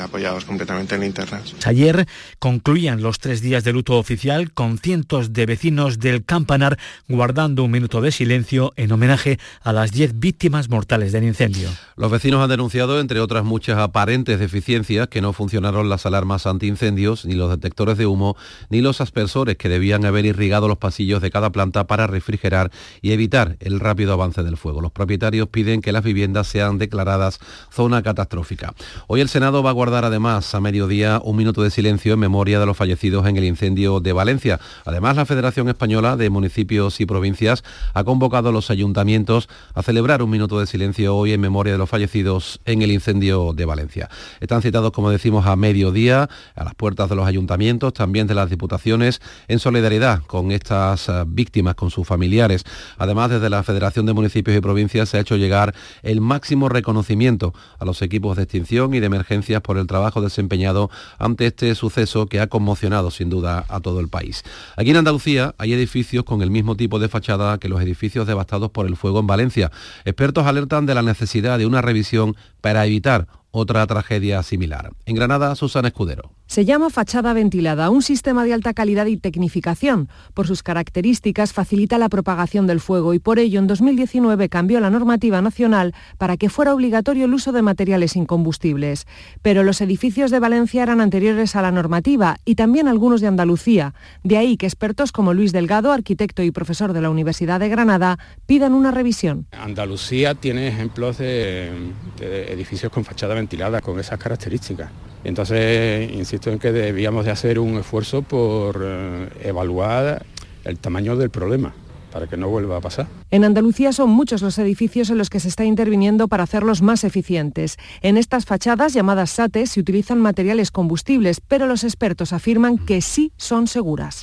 Apoyados 0.00 0.44
completamente 0.44 0.94
en 0.94 1.02
linternas. 1.02 1.54
Ayer 1.64 2.06
concluían 2.38 3.02
los 3.02 3.18
tres 3.18 3.40
días 3.40 3.64
de 3.64 3.72
luto 3.72 3.98
oficial 3.98 4.52
con 4.52 4.78
cientos 4.78 5.32
de 5.32 5.46
vecinos 5.46 5.98
del 5.98 6.24
Campanar 6.24 6.78
guardando 7.08 7.64
un 7.64 7.70
minuto 7.70 8.00
de 8.00 8.12
silencio 8.12 8.72
en 8.76 8.92
homenaje 8.92 9.38
a 9.62 9.72
las 9.72 9.92
diez 9.92 10.18
víctimas 10.18 10.68
mortales 10.68 11.12
del 11.12 11.24
incendio. 11.24 11.68
Los 11.96 12.10
vecinos 12.10 12.42
han 12.42 12.50
denunciado, 12.50 13.00
entre 13.00 13.20
otras 13.20 13.44
muchas 13.44 13.78
aparentes 13.78 14.38
deficiencias, 14.38 15.08
que 15.08 15.20
no 15.20 15.32
funcionaron 15.32 15.88
las 15.88 16.06
alarmas 16.06 16.46
antiincendios, 16.46 17.24
ni 17.24 17.34
los 17.34 17.50
detectores 17.50 17.98
de 17.98 18.06
humo, 18.06 18.36
ni 18.70 18.80
los 18.80 19.00
aspersores 19.00 19.56
que 19.56 19.68
debían 19.68 20.04
haber 20.04 20.26
irrigado 20.26 20.68
los 20.68 20.78
pasillos 20.78 21.22
de 21.22 21.30
cada 21.30 21.50
planta 21.50 21.86
para 21.86 22.06
refrigerar 22.06 22.70
y 23.00 23.12
evitar 23.12 23.56
el 23.60 23.80
rápido 23.80 24.12
avance 24.12 24.42
del 24.42 24.56
fuego. 24.56 24.80
Los 24.80 24.92
propietarios 24.92 25.48
piden 25.48 25.80
que 25.80 25.92
las 25.92 26.04
viviendas 26.04 26.46
sean 26.48 26.78
declaradas 26.78 27.40
zona 27.70 28.02
catastrófica. 28.02 28.74
Hoy 29.06 29.20
el 29.20 29.28
Senado 29.28 29.62
va 29.62 29.70
a 29.70 29.74
guardar 29.82 30.04
además 30.04 30.54
a 30.54 30.60
mediodía 30.60 31.20
un 31.24 31.36
minuto 31.36 31.60
de 31.60 31.68
silencio 31.68 32.14
en 32.14 32.20
memoria 32.20 32.60
de 32.60 32.66
los 32.66 32.76
fallecidos 32.76 33.26
en 33.26 33.36
el 33.36 33.42
incendio 33.42 33.98
de 33.98 34.12
Valencia. 34.12 34.60
Además, 34.84 35.16
la 35.16 35.26
Federación 35.26 35.68
Española 35.68 36.16
de 36.16 36.30
Municipios 36.30 37.00
y 37.00 37.04
Provincias 37.04 37.64
ha 37.92 38.04
convocado 38.04 38.50
a 38.50 38.52
los 38.52 38.70
ayuntamientos 38.70 39.48
a 39.74 39.82
celebrar 39.82 40.22
un 40.22 40.30
minuto 40.30 40.60
de 40.60 40.68
silencio 40.68 41.16
hoy 41.16 41.32
en 41.32 41.40
memoria 41.40 41.72
de 41.72 41.80
los 41.80 41.90
fallecidos 41.90 42.60
en 42.64 42.82
el 42.82 42.92
incendio 42.92 43.54
de 43.54 43.64
Valencia. 43.64 44.08
Están 44.38 44.62
citados, 44.62 44.92
como 44.92 45.10
decimos, 45.10 45.46
a 45.46 45.56
mediodía 45.56 46.28
a 46.54 46.62
las 46.62 46.76
puertas 46.76 47.10
de 47.10 47.16
los 47.16 47.26
ayuntamientos, 47.26 47.92
también 47.92 48.28
de 48.28 48.34
las 48.34 48.50
diputaciones, 48.50 49.20
en 49.48 49.58
solidaridad 49.58 50.22
con 50.28 50.52
estas 50.52 51.08
eh, 51.08 51.24
víctimas, 51.26 51.74
con 51.74 51.90
sus 51.90 52.06
familiares. 52.06 52.62
Además, 52.98 53.30
desde 53.30 53.50
la 53.50 53.64
Federación 53.64 54.06
de 54.06 54.12
Municipios 54.12 54.56
y 54.56 54.60
Provincias 54.60 55.08
se 55.08 55.16
ha 55.16 55.20
hecho 55.22 55.34
llegar 55.34 55.74
el 56.04 56.20
máximo 56.20 56.68
reconocimiento 56.68 57.52
a 57.80 57.84
los 57.84 58.00
equipos 58.00 58.36
de 58.36 58.44
extinción 58.44 58.94
y 58.94 59.00
de 59.00 59.06
emergencias 59.06 59.60
por 59.60 59.71
el 59.78 59.86
trabajo 59.86 60.20
desempeñado 60.20 60.90
ante 61.18 61.46
este 61.46 61.74
suceso 61.74 62.26
que 62.26 62.40
ha 62.40 62.46
conmocionado 62.46 63.10
sin 63.10 63.30
duda 63.30 63.64
a 63.68 63.80
todo 63.80 64.00
el 64.00 64.08
país. 64.08 64.42
Aquí 64.76 64.90
en 64.90 64.96
Andalucía 64.96 65.54
hay 65.58 65.72
edificios 65.72 66.24
con 66.24 66.42
el 66.42 66.50
mismo 66.50 66.76
tipo 66.76 66.98
de 66.98 67.08
fachada 67.08 67.58
que 67.58 67.68
los 67.68 67.80
edificios 67.80 68.26
devastados 68.26 68.70
por 68.70 68.86
el 68.86 68.96
fuego 68.96 69.20
en 69.20 69.26
Valencia. 69.26 69.70
Expertos 70.04 70.46
alertan 70.46 70.86
de 70.86 70.94
la 70.94 71.02
necesidad 71.02 71.58
de 71.58 71.66
una 71.66 71.82
revisión 71.82 72.36
para 72.60 72.86
evitar 72.86 73.28
otra 73.50 73.86
tragedia 73.86 74.42
similar. 74.42 74.90
En 75.04 75.14
Granada, 75.14 75.54
Susana 75.54 75.88
Escudero. 75.88 76.32
Se 76.52 76.66
llama 76.66 76.90
fachada 76.90 77.32
ventilada, 77.32 77.88
un 77.88 78.02
sistema 78.02 78.44
de 78.44 78.52
alta 78.52 78.74
calidad 78.74 79.06
y 79.06 79.16
tecnificación. 79.16 80.10
Por 80.34 80.46
sus 80.46 80.62
características 80.62 81.54
facilita 81.54 81.96
la 81.96 82.10
propagación 82.10 82.66
del 82.66 82.78
fuego 82.78 83.14
y 83.14 83.18
por 83.18 83.38
ello 83.38 83.58
en 83.58 83.66
2019 83.66 84.50
cambió 84.50 84.78
la 84.78 84.90
normativa 84.90 85.40
nacional 85.40 85.94
para 86.18 86.36
que 86.36 86.50
fuera 86.50 86.74
obligatorio 86.74 87.24
el 87.24 87.32
uso 87.32 87.52
de 87.52 87.62
materiales 87.62 88.16
incombustibles. 88.16 89.06
Pero 89.40 89.62
los 89.62 89.80
edificios 89.80 90.30
de 90.30 90.40
Valencia 90.40 90.82
eran 90.82 91.00
anteriores 91.00 91.56
a 91.56 91.62
la 91.62 91.72
normativa 91.72 92.36
y 92.44 92.54
también 92.54 92.86
algunos 92.86 93.22
de 93.22 93.28
Andalucía. 93.28 93.94
De 94.22 94.36
ahí 94.36 94.58
que 94.58 94.66
expertos 94.66 95.10
como 95.10 95.32
Luis 95.32 95.52
Delgado, 95.52 95.90
arquitecto 95.90 96.42
y 96.42 96.50
profesor 96.50 96.92
de 96.92 97.00
la 97.00 97.08
Universidad 97.08 97.60
de 97.60 97.70
Granada, 97.70 98.18
pidan 98.44 98.74
una 98.74 98.90
revisión. 98.90 99.46
Andalucía 99.52 100.34
tiene 100.34 100.68
ejemplos 100.68 101.16
de, 101.16 101.70
de 102.18 102.52
edificios 102.52 102.92
con 102.92 103.06
fachada 103.06 103.34
ventilada 103.34 103.80
con 103.80 103.98
esas 103.98 104.18
características. 104.18 104.90
Entonces, 105.24 106.10
insisto 106.12 106.50
en 106.50 106.58
que 106.58 106.72
debíamos 106.72 107.24
de 107.24 107.30
hacer 107.30 107.58
un 107.58 107.78
esfuerzo 107.78 108.22
por 108.22 108.80
eh, 108.82 109.28
evaluar 109.42 110.24
el 110.64 110.78
tamaño 110.78 111.16
del 111.16 111.30
problema 111.30 111.74
para 112.12 112.26
que 112.26 112.36
no 112.36 112.48
vuelva 112.48 112.76
a 112.76 112.80
pasar. 112.80 113.06
En 113.30 113.42
Andalucía 113.42 113.92
son 113.92 114.10
muchos 114.10 114.42
los 114.42 114.58
edificios 114.58 115.08
en 115.10 115.18
los 115.18 115.30
que 115.30 115.40
se 115.40 115.48
está 115.48 115.64
interviniendo 115.64 116.28
para 116.28 116.44
hacerlos 116.44 116.82
más 116.82 117.04
eficientes. 117.04 117.78
En 118.02 118.18
estas 118.18 118.44
fachadas 118.44 118.92
llamadas 118.92 119.30
SATE 119.30 119.66
se 119.66 119.80
utilizan 119.80 120.20
materiales 120.20 120.70
combustibles, 120.70 121.40
pero 121.40 121.66
los 121.66 121.84
expertos 121.84 122.32
afirman 122.32 122.76
que 122.76 123.00
sí 123.00 123.32
son 123.38 123.66
seguras. 123.66 124.20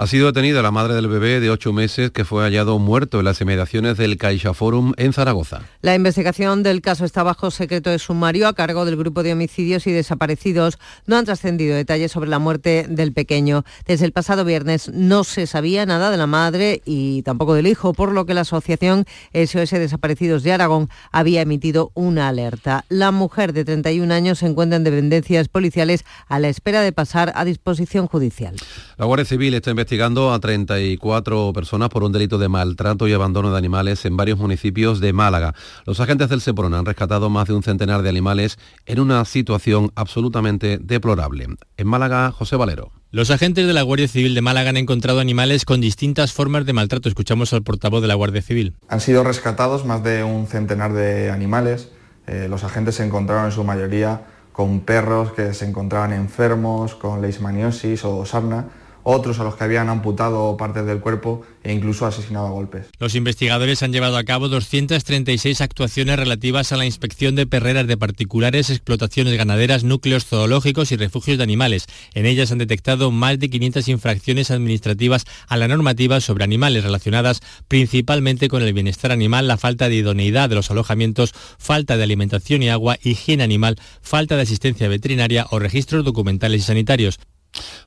Ha 0.00 0.06
sido 0.06 0.26
detenida 0.26 0.62
la 0.62 0.70
madre 0.70 0.94
del 0.94 1.08
bebé 1.08 1.40
de 1.40 1.50
ocho 1.50 1.72
meses 1.72 2.12
que 2.12 2.24
fue 2.24 2.44
hallado 2.44 2.78
muerto 2.78 3.18
en 3.18 3.24
las 3.24 3.40
inmediaciones 3.40 3.96
del 3.96 4.16
Caixa 4.16 4.54
Forum 4.54 4.92
en 4.96 5.12
Zaragoza. 5.12 5.62
La 5.80 5.96
investigación 5.96 6.62
del 6.62 6.82
caso 6.82 7.04
está 7.04 7.24
bajo 7.24 7.50
secreto 7.50 7.90
de 7.90 7.98
sumario 7.98 8.46
a 8.46 8.52
cargo 8.52 8.84
del 8.84 8.96
grupo 8.96 9.24
de 9.24 9.32
homicidios 9.32 9.88
y 9.88 9.90
desaparecidos. 9.90 10.78
No 11.06 11.16
han 11.16 11.24
trascendido 11.24 11.74
detalles 11.74 12.12
sobre 12.12 12.30
la 12.30 12.38
muerte 12.38 12.86
del 12.88 13.12
pequeño. 13.12 13.64
Desde 13.88 14.04
el 14.04 14.12
pasado 14.12 14.44
viernes 14.44 14.88
no 14.94 15.24
se 15.24 15.48
sabía 15.48 15.84
nada 15.84 16.12
de 16.12 16.16
la 16.16 16.28
madre 16.28 16.80
y 16.84 17.22
tampoco 17.22 17.54
del 17.54 17.66
hijo, 17.66 17.92
por 17.92 18.12
lo 18.12 18.24
que 18.24 18.34
la 18.34 18.42
asociación 18.42 19.04
SOS 19.34 19.70
Desaparecidos 19.70 20.44
de 20.44 20.52
Aragón 20.52 20.90
había 21.10 21.42
emitido 21.42 21.90
una 21.94 22.28
alerta. 22.28 22.84
La 22.88 23.10
mujer 23.10 23.52
de 23.52 23.64
31 23.64 24.14
años 24.14 24.38
se 24.38 24.46
encuentra 24.46 24.76
en 24.76 24.84
dependencias 24.84 25.48
policiales 25.48 26.04
a 26.28 26.38
la 26.38 26.48
espera 26.48 26.82
de 26.82 26.92
pasar 26.92 27.32
a 27.34 27.44
disposición 27.44 28.06
judicial. 28.06 28.54
La 28.96 29.04
Guardia 29.04 29.24
Civil 29.24 29.54
está 29.54 29.70
investigando 29.70 29.87
investigando 29.88 30.34
a 30.34 30.38
34 30.38 31.50
personas 31.54 31.88
por 31.88 32.04
un 32.04 32.12
delito 32.12 32.36
de 32.36 32.50
maltrato 32.50 33.08
y 33.08 33.14
abandono 33.14 33.50
de 33.50 33.56
animales 33.56 34.04
en 34.04 34.18
varios 34.18 34.38
municipios 34.38 35.00
de 35.00 35.14
Málaga. 35.14 35.54
Los 35.86 35.98
agentes 35.98 36.28
del 36.28 36.42
Seprona 36.42 36.78
han 36.78 36.84
rescatado 36.84 37.30
más 37.30 37.48
de 37.48 37.54
un 37.54 37.62
centenar 37.62 38.02
de 38.02 38.10
animales 38.10 38.58
en 38.84 39.00
una 39.00 39.24
situación 39.24 39.90
absolutamente 39.94 40.76
deplorable. 40.76 41.46
En 41.78 41.86
Málaga, 41.86 42.30
José 42.32 42.56
Valero. 42.56 42.92
Los 43.12 43.30
agentes 43.30 43.66
de 43.66 43.72
la 43.72 43.80
Guardia 43.80 44.08
Civil 44.08 44.34
de 44.34 44.42
Málaga 44.42 44.68
han 44.68 44.76
encontrado 44.76 45.20
animales 45.20 45.64
con 45.64 45.80
distintas 45.80 46.34
formas 46.34 46.66
de 46.66 46.74
maltrato. 46.74 47.08
Escuchamos 47.08 47.54
al 47.54 47.62
portavoz 47.62 48.02
de 48.02 48.08
la 48.08 48.14
Guardia 48.14 48.42
Civil. 48.42 48.74
Han 48.90 49.00
sido 49.00 49.24
rescatados 49.24 49.86
más 49.86 50.04
de 50.04 50.22
un 50.22 50.48
centenar 50.48 50.92
de 50.92 51.30
animales. 51.30 51.88
Eh, 52.26 52.46
los 52.50 52.62
agentes 52.62 52.96
se 52.96 53.06
encontraron 53.06 53.46
en 53.46 53.52
su 53.52 53.64
mayoría 53.64 54.20
con 54.52 54.80
perros 54.80 55.32
que 55.32 55.54
se 55.54 55.64
encontraban 55.64 56.12
enfermos, 56.12 56.94
con 56.94 57.22
leishmaniosis 57.22 58.04
o 58.04 58.26
sarna 58.26 58.66
otros 59.10 59.40
a 59.40 59.44
los 59.44 59.56
que 59.56 59.64
habían 59.64 59.88
amputado 59.88 60.56
partes 60.58 60.84
del 60.84 61.00
cuerpo 61.00 61.42
e 61.62 61.72
incluso 61.72 62.04
asesinado 62.04 62.46
a 62.46 62.50
golpes. 62.50 62.88
Los 62.98 63.14
investigadores 63.14 63.82
han 63.82 63.92
llevado 63.92 64.18
a 64.18 64.24
cabo 64.24 64.48
236 64.50 65.62
actuaciones 65.62 66.18
relativas 66.18 66.72
a 66.72 66.76
la 66.76 66.84
inspección 66.84 67.34
de 67.34 67.46
perreras 67.46 67.86
de 67.86 67.96
particulares, 67.96 68.68
explotaciones 68.68 69.36
ganaderas, 69.38 69.82
núcleos 69.82 70.26
zoológicos 70.26 70.92
y 70.92 70.96
refugios 70.96 71.38
de 71.38 71.44
animales. 71.44 71.86
En 72.12 72.26
ellas 72.26 72.52
han 72.52 72.58
detectado 72.58 73.10
más 73.10 73.38
de 73.38 73.48
500 73.48 73.88
infracciones 73.88 74.50
administrativas 74.50 75.24
a 75.46 75.56
la 75.56 75.68
normativa 75.68 76.20
sobre 76.20 76.44
animales 76.44 76.84
relacionadas 76.84 77.40
principalmente 77.66 78.48
con 78.48 78.62
el 78.62 78.74
bienestar 78.74 79.10
animal, 79.10 79.48
la 79.48 79.56
falta 79.56 79.88
de 79.88 79.96
idoneidad 79.96 80.50
de 80.50 80.56
los 80.56 80.70
alojamientos, 80.70 81.32
falta 81.58 81.96
de 81.96 82.02
alimentación 82.02 82.62
y 82.62 82.68
agua, 82.68 82.98
higiene 83.02 83.42
animal, 83.42 83.76
falta 84.02 84.36
de 84.36 84.42
asistencia 84.42 84.88
veterinaria 84.88 85.46
o 85.50 85.58
registros 85.58 86.04
documentales 86.04 86.60
y 86.60 86.64
sanitarios. 86.64 87.18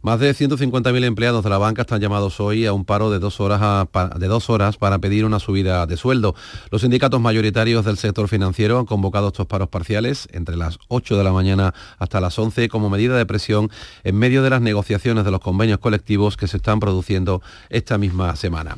Más 0.02 0.20
de 0.20 0.32
150.000 0.32 1.04
empleados 1.04 1.44
de 1.44 1.50
la 1.50 1.60
banca 1.60 1.84
están 1.84 2.02
llamados 2.02 2.40
hoy 2.40 2.66
a 2.66 2.74
un 2.74 2.86
paro 2.86 3.12
de 3.12 3.20
dos, 3.20 3.40
horas 3.40 3.88
de 4.18 4.28
dos 4.28 4.50
horas 4.50 4.78
para 4.78 4.98
pedir 4.98 5.26
una 5.26 5.40
subida 5.40 5.86
de 5.86 5.96
sueldo. 5.96 6.34
Los 6.72 6.82
sindicatos 6.82 7.22
mayoritarios 7.22 7.86
del 7.86 7.98
sector 7.98 8.28
financiero 8.28 8.80
han 8.80 8.86
convocado 8.86 9.28
estos 9.28 9.46
paros 9.46 9.70
parciales 9.70 10.28
entre 10.32 10.58
las 10.58 10.80
8 10.88 11.18
de 11.18 11.24
la 11.24 11.32
mañana 11.32 11.74
hasta 12.00 12.20
las 12.20 12.38
11 12.40 12.68
como 12.70 12.90
medida 12.90 13.16
de 13.16 13.26
presión 13.28 13.70
en 14.04 14.18
medio 14.18 14.42
de 14.42 14.50
las 14.50 14.62
negociaciones 14.62 15.24
de 15.24 15.32
los 15.32 15.40
convenios 15.40 15.80
colectivos 15.80 16.36
que 16.36 16.48
se 16.48 16.58
están 16.58 16.80
produciendo 16.80 17.42
esta 17.70 18.00
misma 18.00 18.36
semana. 18.36 18.78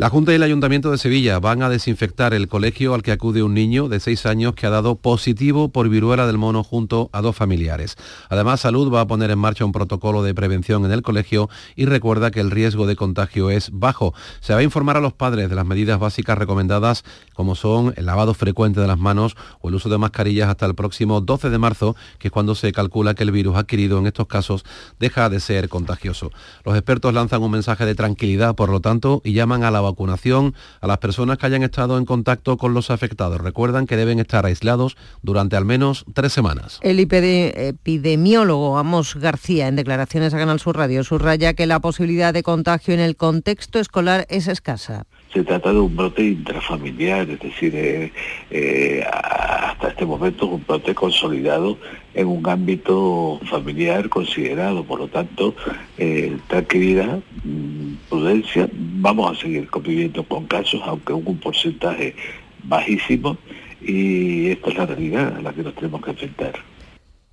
La 0.00 0.08
Junta 0.08 0.32
y 0.32 0.36
el 0.36 0.42
Ayuntamiento 0.42 0.90
de 0.90 0.96
Sevilla 0.96 1.38
van 1.40 1.62
a 1.62 1.68
desinfectar 1.68 2.32
el 2.32 2.48
colegio 2.48 2.94
al 2.94 3.02
que 3.02 3.12
acude 3.12 3.42
un 3.42 3.52
niño 3.52 3.90
de 3.90 4.00
6 4.00 4.24
años 4.24 4.54
que 4.54 4.66
ha 4.66 4.70
dado 4.70 4.94
positivo 4.94 5.68
por 5.68 5.90
viruela 5.90 6.26
del 6.26 6.38
mono 6.38 6.64
junto 6.64 7.10
a 7.12 7.20
dos 7.20 7.36
familiares. 7.36 7.96
Además, 8.30 8.60
Salud 8.60 8.90
va 8.90 9.02
a 9.02 9.06
poner 9.06 9.30
en 9.30 9.38
marcha 9.38 9.66
un 9.66 9.72
protocolo 9.72 10.22
de 10.22 10.34
prevención 10.34 10.86
en 10.86 10.92
el 10.92 11.02
colegio 11.02 11.50
y 11.76 11.84
recuerda 11.84 12.30
que 12.30 12.40
el 12.40 12.50
riesgo 12.50 12.86
de 12.86 12.96
contagio 12.96 13.50
es 13.50 13.68
bajo. 13.74 14.14
Se 14.40 14.54
va 14.54 14.60
a 14.60 14.62
informar 14.62 14.96
a 14.96 15.02
los 15.02 15.12
padres 15.12 15.50
de 15.50 15.54
las 15.54 15.66
medidas 15.66 16.00
básicas 16.00 16.38
recomendadas 16.38 17.04
como 17.34 17.54
son 17.54 17.92
el 17.98 18.06
lavado 18.06 18.32
frecuente 18.32 18.80
de 18.80 18.86
las 18.86 18.98
manos 18.98 19.36
o 19.60 19.68
el 19.68 19.74
uso 19.74 19.90
de 19.90 19.98
mascarillas 19.98 20.48
hasta 20.48 20.64
el 20.64 20.74
próximo 20.74 21.20
12 21.20 21.50
de 21.50 21.58
marzo, 21.58 21.94
que 22.18 22.28
es 22.28 22.32
cuando 22.32 22.54
se 22.54 22.72
calcula 22.72 23.12
que 23.12 23.24
el 23.24 23.32
virus 23.32 23.58
adquirido 23.58 23.98
en 23.98 24.06
estos 24.06 24.28
casos 24.28 24.64
deja 24.98 25.28
de 25.28 25.40
ser 25.40 25.68
contagioso. 25.68 26.30
Los 26.64 26.74
expertos 26.74 27.12
lanzan 27.12 27.42
un 27.42 27.50
mensaje 27.50 27.84
de 27.84 27.94
tranquilidad, 27.94 28.54
por 28.54 28.70
lo 28.70 28.80
tanto, 28.80 29.20
y 29.24 29.34
llaman 29.34 29.62
a 29.62 29.70
la 29.70 29.89
vacunación 29.90 30.54
a 30.80 30.86
las 30.86 30.98
personas 30.98 31.38
que 31.38 31.46
hayan 31.46 31.62
estado 31.62 31.98
en 31.98 32.04
contacto 32.04 32.56
con 32.56 32.74
los 32.74 32.90
afectados. 32.90 33.40
Recuerdan 33.40 33.86
que 33.86 33.96
deben 33.96 34.18
estar 34.18 34.46
aislados 34.46 34.96
durante 35.22 35.56
al 35.56 35.64
menos 35.64 36.04
tres 36.14 36.32
semanas. 36.32 36.78
El 36.82 36.98
epidemiólogo 37.00 38.78
Amos 38.78 39.16
García, 39.16 39.68
en 39.68 39.76
declaraciones 39.76 40.34
a 40.34 40.38
Canal 40.38 40.60
Sur 40.60 40.76
Radio, 40.76 41.04
subraya 41.04 41.54
que 41.54 41.66
la 41.66 41.80
posibilidad 41.80 42.32
de 42.32 42.42
contagio 42.42 42.94
en 42.94 43.00
el 43.00 43.16
contexto 43.16 43.78
escolar 43.78 44.26
es 44.28 44.48
escasa. 44.48 45.06
Se 45.32 45.44
trata 45.44 45.72
de 45.72 45.78
un 45.78 45.94
brote 45.94 46.24
intrafamiliar, 46.24 47.30
es 47.30 47.38
decir, 47.38 47.72
eh, 47.76 48.12
eh, 48.50 49.04
hasta 49.12 49.88
este 49.88 50.04
momento 50.04 50.46
un 50.46 50.64
brote 50.66 50.92
consolidado 50.92 51.78
en 52.14 52.26
un 52.26 52.48
ámbito 52.48 53.40
familiar 53.44 54.08
considerado. 54.08 54.82
Por 54.82 54.98
lo 54.98 55.08
tanto, 55.08 55.54
eh, 55.98 56.36
tranquilidad, 56.48 57.20
mm, 57.44 57.92
prudencia, 58.08 58.68
vamos 58.72 59.30
a 59.30 59.40
seguir 59.40 59.68
conviviendo 59.68 60.24
con 60.24 60.46
casos, 60.46 60.80
aunque 60.84 61.12
un 61.12 61.38
porcentaje 61.38 62.16
bajísimo, 62.64 63.36
y 63.80 64.48
esta 64.48 64.70
es 64.70 64.76
la 64.78 64.86
realidad 64.86 65.36
a 65.36 65.42
la 65.42 65.52
que 65.52 65.62
nos 65.62 65.74
tenemos 65.74 66.02
que 66.02 66.10
enfrentar. 66.10 66.69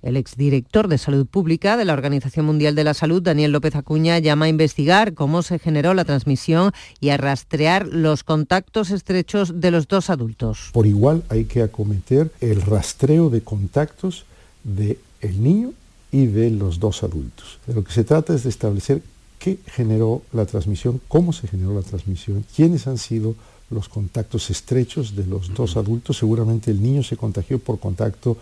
El 0.00 0.16
exdirector 0.16 0.86
de 0.86 0.96
Salud 0.96 1.26
Pública 1.26 1.76
de 1.76 1.84
la 1.84 1.92
Organización 1.92 2.46
Mundial 2.46 2.76
de 2.76 2.84
la 2.84 2.94
Salud, 2.94 3.20
Daniel 3.20 3.50
López 3.50 3.74
Acuña, 3.74 4.20
llama 4.20 4.44
a 4.44 4.48
investigar 4.48 5.14
cómo 5.14 5.42
se 5.42 5.58
generó 5.58 5.92
la 5.92 6.04
transmisión 6.04 6.70
y 7.00 7.08
a 7.08 7.16
rastrear 7.16 7.88
los 7.88 8.22
contactos 8.22 8.92
estrechos 8.92 9.60
de 9.60 9.72
los 9.72 9.88
dos 9.88 10.08
adultos. 10.08 10.70
Por 10.72 10.86
igual 10.86 11.24
hay 11.28 11.46
que 11.46 11.62
acometer 11.62 12.30
el 12.40 12.62
rastreo 12.62 13.28
de 13.28 13.40
contactos 13.40 14.24
del 14.62 14.98
niño 15.42 15.72
y 16.12 16.26
de 16.26 16.50
los 16.50 16.78
dos 16.78 17.02
adultos. 17.02 17.58
De 17.66 17.74
lo 17.74 17.82
que 17.82 17.92
se 17.92 18.04
trata 18.04 18.34
es 18.34 18.44
de 18.44 18.50
establecer 18.50 19.02
qué 19.40 19.58
generó 19.66 20.22
la 20.32 20.46
transmisión, 20.46 21.00
cómo 21.08 21.32
se 21.32 21.48
generó 21.48 21.74
la 21.74 21.82
transmisión, 21.82 22.44
quiénes 22.54 22.86
han 22.86 22.98
sido 22.98 23.34
los 23.68 23.88
contactos 23.88 24.48
estrechos 24.50 25.16
de 25.16 25.26
los 25.26 25.52
dos 25.54 25.76
adultos. 25.76 26.18
Seguramente 26.18 26.70
el 26.70 26.80
niño 26.80 27.02
se 27.02 27.16
contagió 27.16 27.58
por 27.58 27.80
contacto 27.80 28.36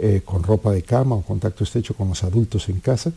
eh, 0.00 0.22
con 0.24 0.42
ropa 0.42 0.72
de 0.72 0.82
cama 0.82 1.16
o 1.16 1.22
contacto 1.22 1.64
estrecho 1.64 1.94
con 1.94 2.08
los 2.08 2.22
adultos 2.24 2.68
en 2.68 2.80
casa. 2.80 3.12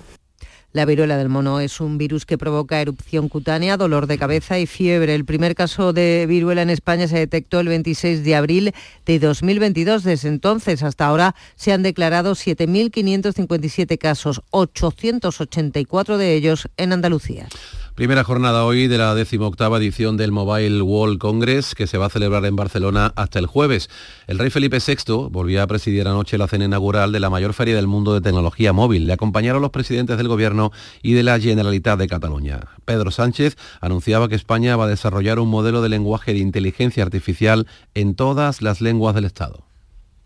La 0.73 0.85
viruela 0.85 1.17
del 1.17 1.27
mono 1.27 1.59
es 1.59 1.81
un 1.81 1.97
virus 1.97 2.25
que 2.25 2.37
provoca 2.37 2.79
erupción 2.79 3.27
cutánea, 3.27 3.75
dolor 3.75 4.07
de 4.07 4.17
cabeza 4.17 4.57
y 4.57 4.65
fiebre. 4.65 5.15
El 5.15 5.25
primer 5.25 5.53
caso 5.53 5.91
de 5.91 6.25
viruela 6.29 6.61
en 6.61 6.69
España 6.69 7.09
se 7.09 7.17
detectó 7.17 7.59
el 7.59 7.67
26 7.67 8.23
de 8.23 8.35
abril 8.35 8.73
de 9.05 9.19
2022. 9.19 10.03
Desde 10.03 10.29
entonces 10.29 10.81
hasta 10.81 11.07
ahora 11.07 11.35
se 11.55 11.73
han 11.73 11.83
declarado 11.83 12.35
7.557 12.35 13.97
casos, 13.97 14.41
884 14.51 16.17
de 16.17 16.35
ellos 16.35 16.69
en 16.77 16.93
Andalucía. 16.93 17.49
Primera 17.95 18.23
jornada 18.23 18.63
hoy 18.63 18.87
de 18.87 18.97
la 18.97 19.13
decimoctava 19.13 19.77
edición 19.77 20.15
del 20.15 20.31
Mobile 20.31 20.81
World 20.81 21.19
Congress 21.19 21.75
que 21.75 21.87
se 21.87 21.97
va 21.97 22.05
a 22.05 22.09
celebrar 22.09 22.45
en 22.45 22.55
Barcelona 22.55 23.11
hasta 23.17 23.37
el 23.37 23.47
jueves. 23.47 23.89
El 24.27 24.39
rey 24.39 24.49
Felipe 24.49 24.77
VI 24.79 25.27
volvió 25.29 25.61
a 25.61 25.67
presidir 25.67 26.07
anoche 26.07 26.37
la 26.37 26.47
cena 26.47 26.65
inaugural 26.65 27.11
de 27.11 27.19
la 27.19 27.29
mayor 27.29 27.53
feria 27.53 27.75
del 27.75 27.87
mundo 27.87 28.13
de 28.13 28.21
tecnología 28.21 28.71
móvil. 28.71 29.07
Le 29.07 29.13
acompañaron 29.13 29.61
los 29.61 29.71
presidentes 29.71 30.17
del 30.17 30.29
gobierno 30.29 30.60
y 31.01 31.13
de 31.13 31.23
la 31.23 31.39
Generalitat 31.39 31.97
de 31.97 32.07
Cataluña. 32.07 32.59
Pedro 32.85 33.09
Sánchez 33.09 33.57
anunciaba 33.79 34.29
que 34.29 34.35
España 34.35 34.75
va 34.75 34.85
a 34.85 34.89
desarrollar 34.89 35.39
un 35.39 35.49
modelo 35.49 35.81
de 35.81 35.89
lenguaje 35.89 36.33
de 36.33 36.39
inteligencia 36.39 37.03
artificial 37.03 37.65
en 37.95 38.15
todas 38.15 38.61
las 38.61 38.81
lenguas 38.81 39.15
del 39.15 39.25
Estado. 39.25 39.65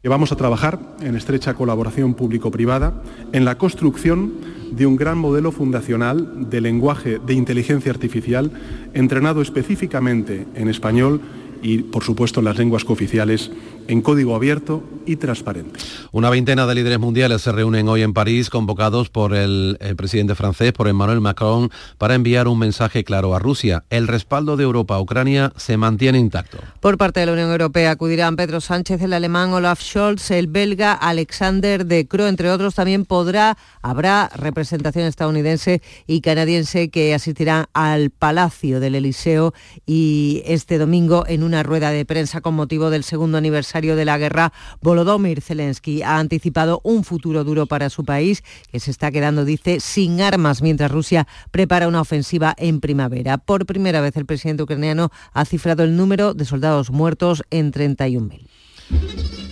Vamos 0.08 0.32
a 0.32 0.36
trabajar 0.36 0.80
en 1.02 1.16
estrecha 1.16 1.56
colaboración 1.56 2.14
público-privada 2.14 3.02
en 3.32 3.44
la 3.44 3.58
construcción 3.58 4.34
de 4.72 4.86
un 4.86 4.98
gran 4.98 5.18
modelo 5.18 5.52
fundacional 5.52 6.48
de 6.50 6.62
lenguaje 6.62 7.18
de 7.18 7.34
inteligencia 7.34 7.92
artificial 7.92 8.52
entrenado 8.94 9.42
específicamente 9.42 10.46
en 10.54 10.70
español 10.70 11.22
y, 11.64 11.80
por 11.80 12.04
supuesto, 12.04 12.40
en 12.40 12.46
las 12.46 12.58
lenguas 12.58 12.86
cooficiales 12.86 13.50
en 13.88 14.02
código 14.02 14.36
abierto 14.36 14.84
y 15.06 15.18
transparente. 15.18 15.80
Una 16.12 16.30
veintena 16.30 16.66
de 16.66 16.76
líderes 16.76 17.00
mundiales 17.00 17.42
se 17.42 17.52
reúnen 17.52 17.88
hoy 17.88 18.02
en 18.02 18.14
París, 18.14 18.50
convocados 18.50 19.10
por 19.10 19.36
el, 19.36 19.78
presidente 19.98 20.36
francés, 20.36 20.74
por 20.74 20.88
Emmanuel 20.88 21.22
Macron, 21.22 21.70
para 21.98 22.16
enviar 22.16 22.48
un 22.48 22.60
mensaje 22.60 23.04
claro 23.04 23.36
a 23.36 23.40
Rusia. 23.40 23.84
El 23.90 24.08
respaldo 24.08 24.58
de 24.58 24.64
Europa 24.64 24.96
a 24.96 25.02
Ucrania 25.02 25.54
se 25.58 25.78
mantiene 25.78 26.20
intacto. 26.20 26.58
Por 26.80 26.98
parte 26.98 27.20
de 27.20 27.26
la 27.28 27.34
Unión 27.34 27.52
Europea 27.52 27.92
acudirán 27.92 28.36
Pedro 28.36 28.62
Sánchez, 28.62 29.02
el 29.02 29.14
alemán 29.14 29.54
Olaf 29.54 29.82
Scholz, 29.82 30.32
el 30.32 30.48
belga 30.48 30.94
Alexander 30.94 31.86
De 31.86 32.08
Croo, 32.08 32.28
entre 32.28 32.50
otros. 32.50 32.76
También 32.76 33.06
podrá, 33.06 33.58
habrá 33.82 34.30
representación 34.36 35.06
estadounidense 35.06 35.82
y 36.08 36.22
canadiense 36.22 36.90
que 36.90 37.14
asistirán 37.14 37.66
al 37.74 38.10
Palacio 38.10 38.80
del 38.80 38.96
Eliseo 38.96 39.54
y 39.86 40.42
este 40.46 40.78
domingo 40.78 41.26
en 41.28 41.44
una 41.44 41.64
rueda 41.64 41.92
de 41.92 42.06
prensa 42.06 42.42
con 42.42 42.56
motivo 42.56 42.90
del 42.90 43.04
segundo 43.04 43.38
aniversario 43.38 43.75
de 43.76 44.06
la 44.06 44.18
guerra, 44.18 44.54
Volodymyr 44.82 45.42
Zelensky 45.42 46.02
ha 46.02 46.18
anticipado 46.18 46.80
un 46.84 47.04
futuro 47.04 47.44
duro 47.44 47.66
para 47.66 47.90
su 47.90 48.06
país, 48.06 48.42
que 48.72 48.80
se 48.80 48.90
está 48.90 49.12
quedando, 49.12 49.44
dice, 49.44 49.82
sin 49.82 50.22
armas, 50.22 50.62
mientras 50.62 50.90
Rusia 50.90 51.28
prepara 51.52 51.90
una 51.90 52.00
ofensiva 52.00 52.56
en 52.58 52.80
primavera. 52.80 53.38
Por 53.38 53.66
primera 53.66 54.00
vez 54.00 54.16
el 54.16 54.26
presidente 54.26 54.64
ucraniano 54.64 55.12
ha 55.34 55.44
cifrado 55.44 55.84
el 55.84 55.98
número 55.98 56.34
de 56.34 56.46
soldados 56.46 56.90
muertos 56.90 57.44
en 57.50 57.74
31.000. 57.74 59.45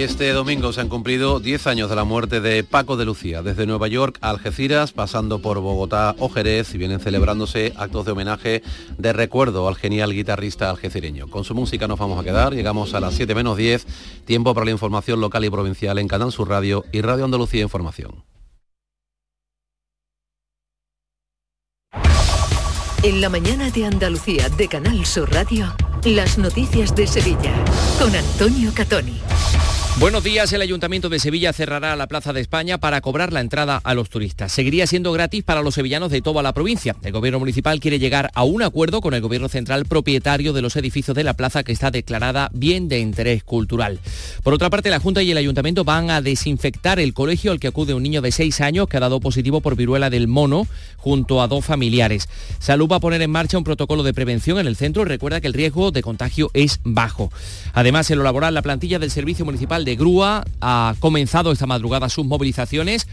Este 0.00 0.32
domingo 0.32 0.72
se 0.72 0.80
han 0.80 0.88
cumplido 0.88 1.40
10 1.40 1.66
años 1.66 1.90
de 1.90 1.94
la 1.94 2.04
muerte 2.04 2.40
de 2.40 2.64
Paco 2.64 2.96
de 2.96 3.04
Lucía, 3.04 3.42
desde 3.42 3.66
Nueva 3.66 3.86
York 3.86 4.16
a 4.22 4.30
Algeciras, 4.30 4.92
pasando 4.92 5.40
por 5.40 5.60
Bogotá 5.60 6.14
o 6.18 6.30
Jerez, 6.30 6.74
y 6.74 6.78
vienen 6.78 7.00
celebrándose 7.00 7.74
actos 7.76 8.06
de 8.06 8.12
homenaje 8.12 8.62
de 8.96 9.12
recuerdo 9.12 9.68
al 9.68 9.76
genial 9.76 10.14
guitarrista 10.14 10.70
algecireño. 10.70 11.28
Con 11.28 11.44
su 11.44 11.54
música 11.54 11.86
nos 11.86 11.98
vamos 11.98 12.18
a 12.18 12.24
quedar, 12.24 12.54
llegamos 12.54 12.94
a 12.94 13.00
las 13.00 13.12
7 13.12 13.34
menos 13.34 13.58
10, 13.58 13.86
tiempo 14.24 14.54
para 14.54 14.64
la 14.64 14.70
información 14.70 15.20
local 15.20 15.44
y 15.44 15.50
provincial 15.50 15.98
en 15.98 16.08
Canal 16.08 16.32
Sur 16.32 16.48
Radio 16.48 16.82
y 16.92 17.02
Radio 17.02 17.26
Andalucía 17.26 17.60
Información. 17.60 18.24
En 23.02 23.20
la 23.20 23.28
mañana 23.28 23.70
de 23.70 23.84
Andalucía 23.84 24.48
de 24.48 24.66
Canal 24.66 25.04
Sur 25.04 25.30
Radio, 25.30 25.74
las 26.06 26.38
noticias 26.38 26.96
de 26.96 27.06
Sevilla, 27.06 27.52
con 27.98 28.16
Antonio 28.16 28.72
Catoni. 28.74 29.20
Buenos 29.98 30.24
días, 30.24 30.50
el 30.54 30.62
Ayuntamiento 30.62 31.10
de 31.10 31.18
Sevilla 31.18 31.52
cerrará 31.52 31.94
la 31.94 32.06
Plaza 32.06 32.32
de 32.32 32.40
España 32.40 32.78
para 32.78 33.02
cobrar 33.02 33.34
la 33.34 33.40
entrada 33.40 33.80
a 33.84 33.92
los 33.92 34.08
turistas. 34.08 34.50
Seguiría 34.50 34.86
siendo 34.86 35.12
gratis 35.12 35.42
para 35.42 35.60
los 35.60 35.74
sevillanos 35.74 36.10
de 36.10 36.22
toda 36.22 36.42
la 36.42 36.54
provincia. 36.54 36.96
El 37.02 37.12
Gobierno 37.12 37.38
Municipal 37.38 37.80
quiere 37.80 37.98
llegar 37.98 38.30
a 38.34 38.44
un 38.44 38.62
acuerdo 38.62 39.02
con 39.02 39.12
el 39.12 39.20
Gobierno 39.20 39.50
Central 39.50 39.84
propietario 39.84 40.54
de 40.54 40.62
los 40.62 40.76
edificios 40.76 41.14
de 41.14 41.24
la 41.24 41.34
plaza 41.34 41.64
que 41.64 41.72
está 41.72 41.90
declarada 41.90 42.50
bien 42.54 42.88
de 42.88 43.00
interés 43.00 43.44
cultural. 43.44 43.98
Por 44.42 44.54
otra 44.54 44.70
parte, 44.70 44.88
la 44.88 45.00
Junta 45.00 45.22
y 45.22 45.32
el 45.32 45.36
Ayuntamiento 45.36 45.84
van 45.84 46.10
a 46.10 46.22
desinfectar 46.22 46.98
el 46.98 47.12
colegio 47.12 47.52
al 47.52 47.60
que 47.60 47.68
acude 47.68 47.92
un 47.92 48.02
niño 48.02 48.22
de 48.22 48.32
6 48.32 48.62
años 48.62 48.88
que 48.88 48.96
ha 48.96 49.00
dado 49.00 49.20
positivo 49.20 49.60
por 49.60 49.76
viruela 49.76 50.08
del 50.08 50.28
mono 50.28 50.66
junto 50.96 51.42
a 51.42 51.48
dos 51.48 51.64
familiares. 51.64 52.28
Salud 52.58 52.88
va 52.90 52.96
a 52.96 53.00
poner 53.00 53.20
en 53.20 53.30
marcha 53.30 53.58
un 53.58 53.64
protocolo 53.64 54.02
de 54.02 54.14
prevención 54.14 54.58
en 54.58 54.66
el 54.66 54.76
centro 54.76 55.04
recuerda 55.04 55.40
que 55.40 55.46
el 55.46 55.54
riesgo 55.54 55.90
de 55.90 56.02
contagio 56.02 56.50
es 56.54 56.80
bajo. 56.84 57.30
Además, 57.74 58.10
en 58.10 58.18
lo 58.18 58.24
laboral, 58.24 58.54
la 58.54 58.62
plantilla 58.62 58.98
del 58.98 59.10
Servicio 59.10 59.44
Municipal 59.44 59.79
de 59.84 59.96
Grúa 59.96 60.44
ha 60.60 60.94
comenzado 61.00 61.52
esta 61.52 61.66
madrugada 61.66 62.08
sus 62.08 62.26
movilizaciones 62.26 63.06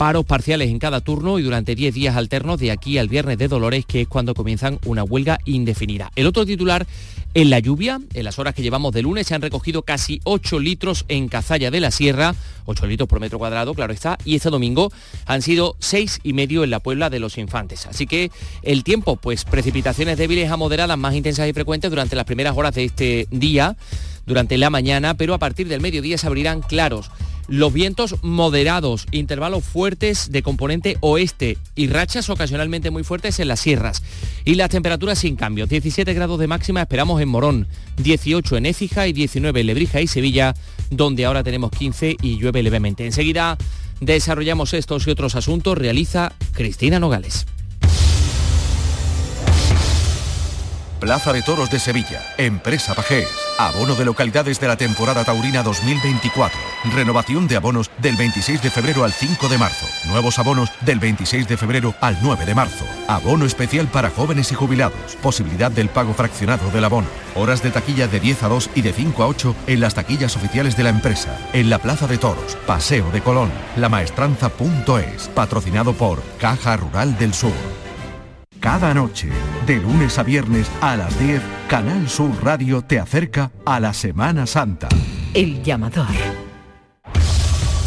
paros 0.00 0.24
parciales 0.24 0.70
en 0.70 0.78
cada 0.78 1.02
turno 1.02 1.38
y 1.38 1.42
durante 1.42 1.74
10 1.74 1.92
días 1.92 2.16
alternos 2.16 2.58
de 2.58 2.70
aquí 2.70 2.96
al 2.96 3.10
viernes 3.10 3.36
de 3.36 3.48
Dolores, 3.48 3.84
que 3.84 4.00
es 4.00 4.08
cuando 4.08 4.32
comienzan 4.32 4.78
una 4.86 5.04
huelga 5.04 5.40
indefinida. 5.44 6.10
El 6.16 6.26
otro 6.26 6.46
titular, 6.46 6.86
en 7.34 7.50
la 7.50 7.58
lluvia, 7.58 8.00
en 8.14 8.24
las 8.24 8.38
horas 8.38 8.54
que 8.54 8.62
llevamos 8.62 8.94
de 8.94 9.02
lunes, 9.02 9.26
se 9.26 9.34
han 9.34 9.42
recogido 9.42 9.82
casi 9.82 10.22
8 10.24 10.58
litros 10.58 11.04
en 11.08 11.28
Cazalla 11.28 11.70
de 11.70 11.80
la 11.80 11.90
Sierra, 11.90 12.34
8 12.64 12.86
litros 12.86 13.10
por 13.10 13.20
metro 13.20 13.38
cuadrado, 13.38 13.74
claro 13.74 13.92
está, 13.92 14.16
y 14.24 14.36
este 14.36 14.48
domingo 14.48 14.90
han 15.26 15.42
sido 15.42 15.76
6 15.80 16.20
y 16.22 16.32
medio 16.32 16.64
en 16.64 16.70
la 16.70 16.80
Puebla 16.80 17.10
de 17.10 17.20
los 17.20 17.36
Infantes. 17.36 17.84
Así 17.84 18.06
que 18.06 18.30
el 18.62 18.84
tiempo, 18.84 19.16
pues 19.16 19.44
precipitaciones 19.44 20.16
débiles 20.16 20.50
a 20.50 20.56
moderadas, 20.56 20.96
más 20.96 21.14
intensas 21.14 21.46
y 21.46 21.52
frecuentes 21.52 21.90
durante 21.90 22.16
las 22.16 22.24
primeras 22.24 22.56
horas 22.56 22.74
de 22.74 22.84
este 22.84 23.28
día 23.30 23.76
durante 24.30 24.56
la 24.58 24.70
mañana, 24.70 25.14
pero 25.14 25.34
a 25.34 25.38
partir 25.38 25.66
del 25.66 25.80
mediodía 25.80 26.16
se 26.16 26.26
abrirán 26.26 26.62
claros. 26.62 27.10
Los 27.48 27.72
vientos 27.72 28.14
moderados, 28.22 29.06
intervalos 29.10 29.64
fuertes 29.64 30.30
de 30.30 30.42
componente 30.42 30.96
oeste 31.00 31.58
y 31.74 31.88
rachas 31.88 32.30
ocasionalmente 32.30 32.92
muy 32.92 33.02
fuertes 33.02 33.40
en 33.40 33.48
las 33.48 33.58
sierras. 33.58 34.04
Y 34.44 34.54
las 34.54 34.70
temperaturas 34.70 35.18
sin 35.18 35.34
cambio. 35.34 35.66
17 35.66 36.14
grados 36.14 36.38
de 36.38 36.46
máxima 36.46 36.80
esperamos 36.80 37.20
en 37.20 37.28
Morón, 37.28 37.66
18 37.96 38.56
en 38.56 38.66
Écija 38.66 39.08
y 39.08 39.12
19 39.12 39.60
en 39.60 39.66
Lebrija 39.66 40.00
y 40.00 40.06
Sevilla, 40.06 40.54
donde 40.90 41.24
ahora 41.24 41.42
tenemos 41.42 41.72
15 41.72 42.16
y 42.22 42.38
llueve 42.38 42.62
levemente. 42.62 43.04
Enseguida 43.04 43.58
desarrollamos 44.00 44.72
estos 44.72 45.08
y 45.08 45.10
otros 45.10 45.34
asuntos, 45.34 45.76
realiza 45.76 46.32
Cristina 46.52 47.00
Nogales. 47.00 47.46
Plaza 51.00 51.32
de 51.32 51.40
Toros 51.40 51.70
de 51.70 51.78
Sevilla, 51.78 52.20
Empresa 52.36 52.94
Pajés, 52.94 53.26
abono 53.58 53.94
de 53.94 54.04
localidades 54.04 54.60
de 54.60 54.68
la 54.68 54.76
temporada 54.76 55.24
taurina 55.24 55.62
2024, 55.62 56.60
renovación 56.94 57.48
de 57.48 57.56
abonos 57.56 57.90
del 57.98 58.16
26 58.16 58.62
de 58.62 58.70
febrero 58.70 59.02
al 59.02 59.12
5 59.12 59.48
de 59.48 59.56
marzo, 59.56 59.86
nuevos 60.08 60.38
abonos 60.38 60.70
del 60.82 60.98
26 60.98 61.48
de 61.48 61.56
febrero 61.56 61.94
al 62.02 62.18
9 62.20 62.44
de 62.44 62.54
marzo, 62.54 62.84
abono 63.08 63.46
especial 63.46 63.88
para 63.88 64.10
jóvenes 64.10 64.52
y 64.52 64.54
jubilados, 64.54 65.16
posibilidad 65.22 65.70
del 65.70 65.88
pago 65.88 66.12
fraccionado 66.12 66.70
del 66.70 66.84
abono, 66.84 67.08
horas 67.34 67.62
de 67.62 67.70
taquilla 67.70 68.06
de 68.06 68.20
10 68.20 68.42
a 68.42 68.48
2 68.48 68.70
y 68.74 68.82
de 68.82 68.92
5 68.92 69.22
a 69.22 69.26
8 69.26 69.56
en 69.68 69.80
las 69.80 69.94
taquillas 69.94 70.36
oficiales 70.36 70.76
de 70.76 70.82
la 70.82 70.90
empresa, 70.90 71.34
en 71.54 71.70
la 71.70 71.78
Plaza 71.78 72.06
de 72.06 72.18
Toros, 72.18 72.58
Paseo 72.66 73.10
de 73.10 73.22
Colón, 73.22 73.50
lamaestranza.es, 73.76 75.28
patrocinado 75.28 75.94
por 75.94 76.22
Caja 76.38 76.76
Rural 76.76 77.16
del 77.18 77.32
Sur. 77.32 77.79
Cada 78.60 78.92
noche, 78.92 79.30
de 79.66 79.76
lunes 79.76 80.18
a 80.18 80.22
viernes 80.22 80.70
a 80.82 80.94
las 80.94 81.18
10, 81.18 81.40
Canal 81.66 82.10
Sur 82.10 82.30
Radio 82.44 82.82
te 82.82 82.98
acerca 82.98 83.50
a 83.64 83.80
la 83.80 83.94
Semana 83.94 84.46
Santa. 84.46 84.86
El 85.32 85.62
llamador. 85.62 86.06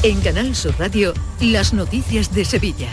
En 0.02 0.20
Canal 0.22 0.56
Sur 0.56 0.74
Radio, 0.80 1.14
las 1.40 1.76
noticias 1.76 2.34
de 2.34 2.44
Sevilla. 2.44 2.90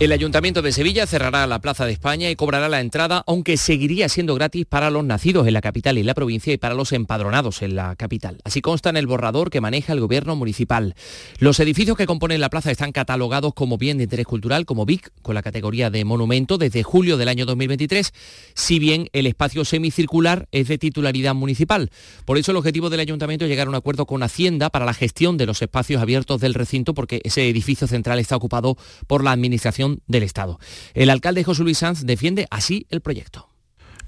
El 0.00 0.12
Ayuntamiento 0.12 0.62
de 0.62 0.72
Sevilla 0.72 1.06
cerrará 1.06 1.46
la 1.46 1.58
Plaza 1.58 1.84
de 1.84 1.92
España 1.92 2.30
y 2.30 2.34
cobrará 2.34 2.70
la 2.70 2.80
entrada, 2.80 3.22
aunque 3.26 3.58
seguiría 3.58 4.08
siendo 4.08 4.34
gratis 4.34 4.64
para 4.64 4.88
los 4.88 5.04
nacidos 5.04 5.46
en 5.46 5.52
la 5.52 5.60
capital 5.60 5.98
y 5.98 6.02
la 6.02 6.14
provincia 6.14 6.54
y 6.54 6.56
para 6.56 6.74
los 6.74 6.92
empadronados 6.92 7.60
en 7.60 7.76
la 7.76 7.94
capital. 7.96 8.38
Así 8.42 8.62
consta 8.62 8.88
en 8.88 8.96
el 8.96 9.06
borrador 9.06 9.50
que 9.50 9.60
maneja 9.60 9.92
el 9.92 10.00
gobierno 10.00 10.36
municipal. 10.36 10.94
Los 11.38 11.60
edificios 11.60 11.98
que 11.98 12.06
componen 12.06 12.40
la 12.40 12.48
plaza 12.48 12.70
están 12.70 12.92
catalogados 12.92 13.52
como 13.52 13.76
bien 13.76 13.98
de 13.98 14.04
interés 14.04 14.24
cultural, 14.24 14.64
como 14.64 14.86
BIC, 14.86 15.12
con 15.20 15.34
la 15.34 15.42
categoría 15.42 15.90
de 15.90 16.02
monumento 16.06 16.56
desde 16.56 16.82
julio 16.82 17.18
del 17.18 17.28
año 17.28 17.44
2023, 17.44 18.14
si 18.54 18.78
bien 18.78 19.10
el 19.12 19.26
espacio 19.26 19.66
semicircular 19.66 20.48
es 20.50 20.68
de 20.68 20.78
titularidad 20.78 21.34
municipal. 21.34 21.90
Por 22.24 22.38
eso 22.38 22.52
el 22.52 22.56
objetivo 22.56 22.88
del 22.88 23.00
Ayuntamiento 23.00 23.44
es 23.44 23.50
llegar 23.50 23.66
a 23.66 23.70
un 23.70 23.76
acuerdo 23.76 24.06
con 24.06 24.22
Hacienda 24.22 24.70
para 24.70 24.86
la 24.86 24.94
gestión 24.94 25.36
de 25.36 25.44
los 25.44 25.60
espacios 25.60 26.00
abiertos 26.00 26.40
del 26.40 26.54
recinto, 26.54 26.94
porque 26.94 27.20
ese 27.22 27.46
edificio 27.46 27.86
central 27.86 28.18
está 28.18 28.34
ocupado 28.34 28.78
por 29.06 29.22
la 29.22 29.32
Administración 29.32 29.89
del 30.06 30.22
Estado. 30.22 30.58
El 30.94 31.10
alcalde 31.10 31.44
José 31.44 31.62
Luis 31.62 31.78
Sanz 31.78 32.04
defiende 32.04 32.46
así 32.50 32.86
el 32.90 33.00
proyecto. 33.00 33.48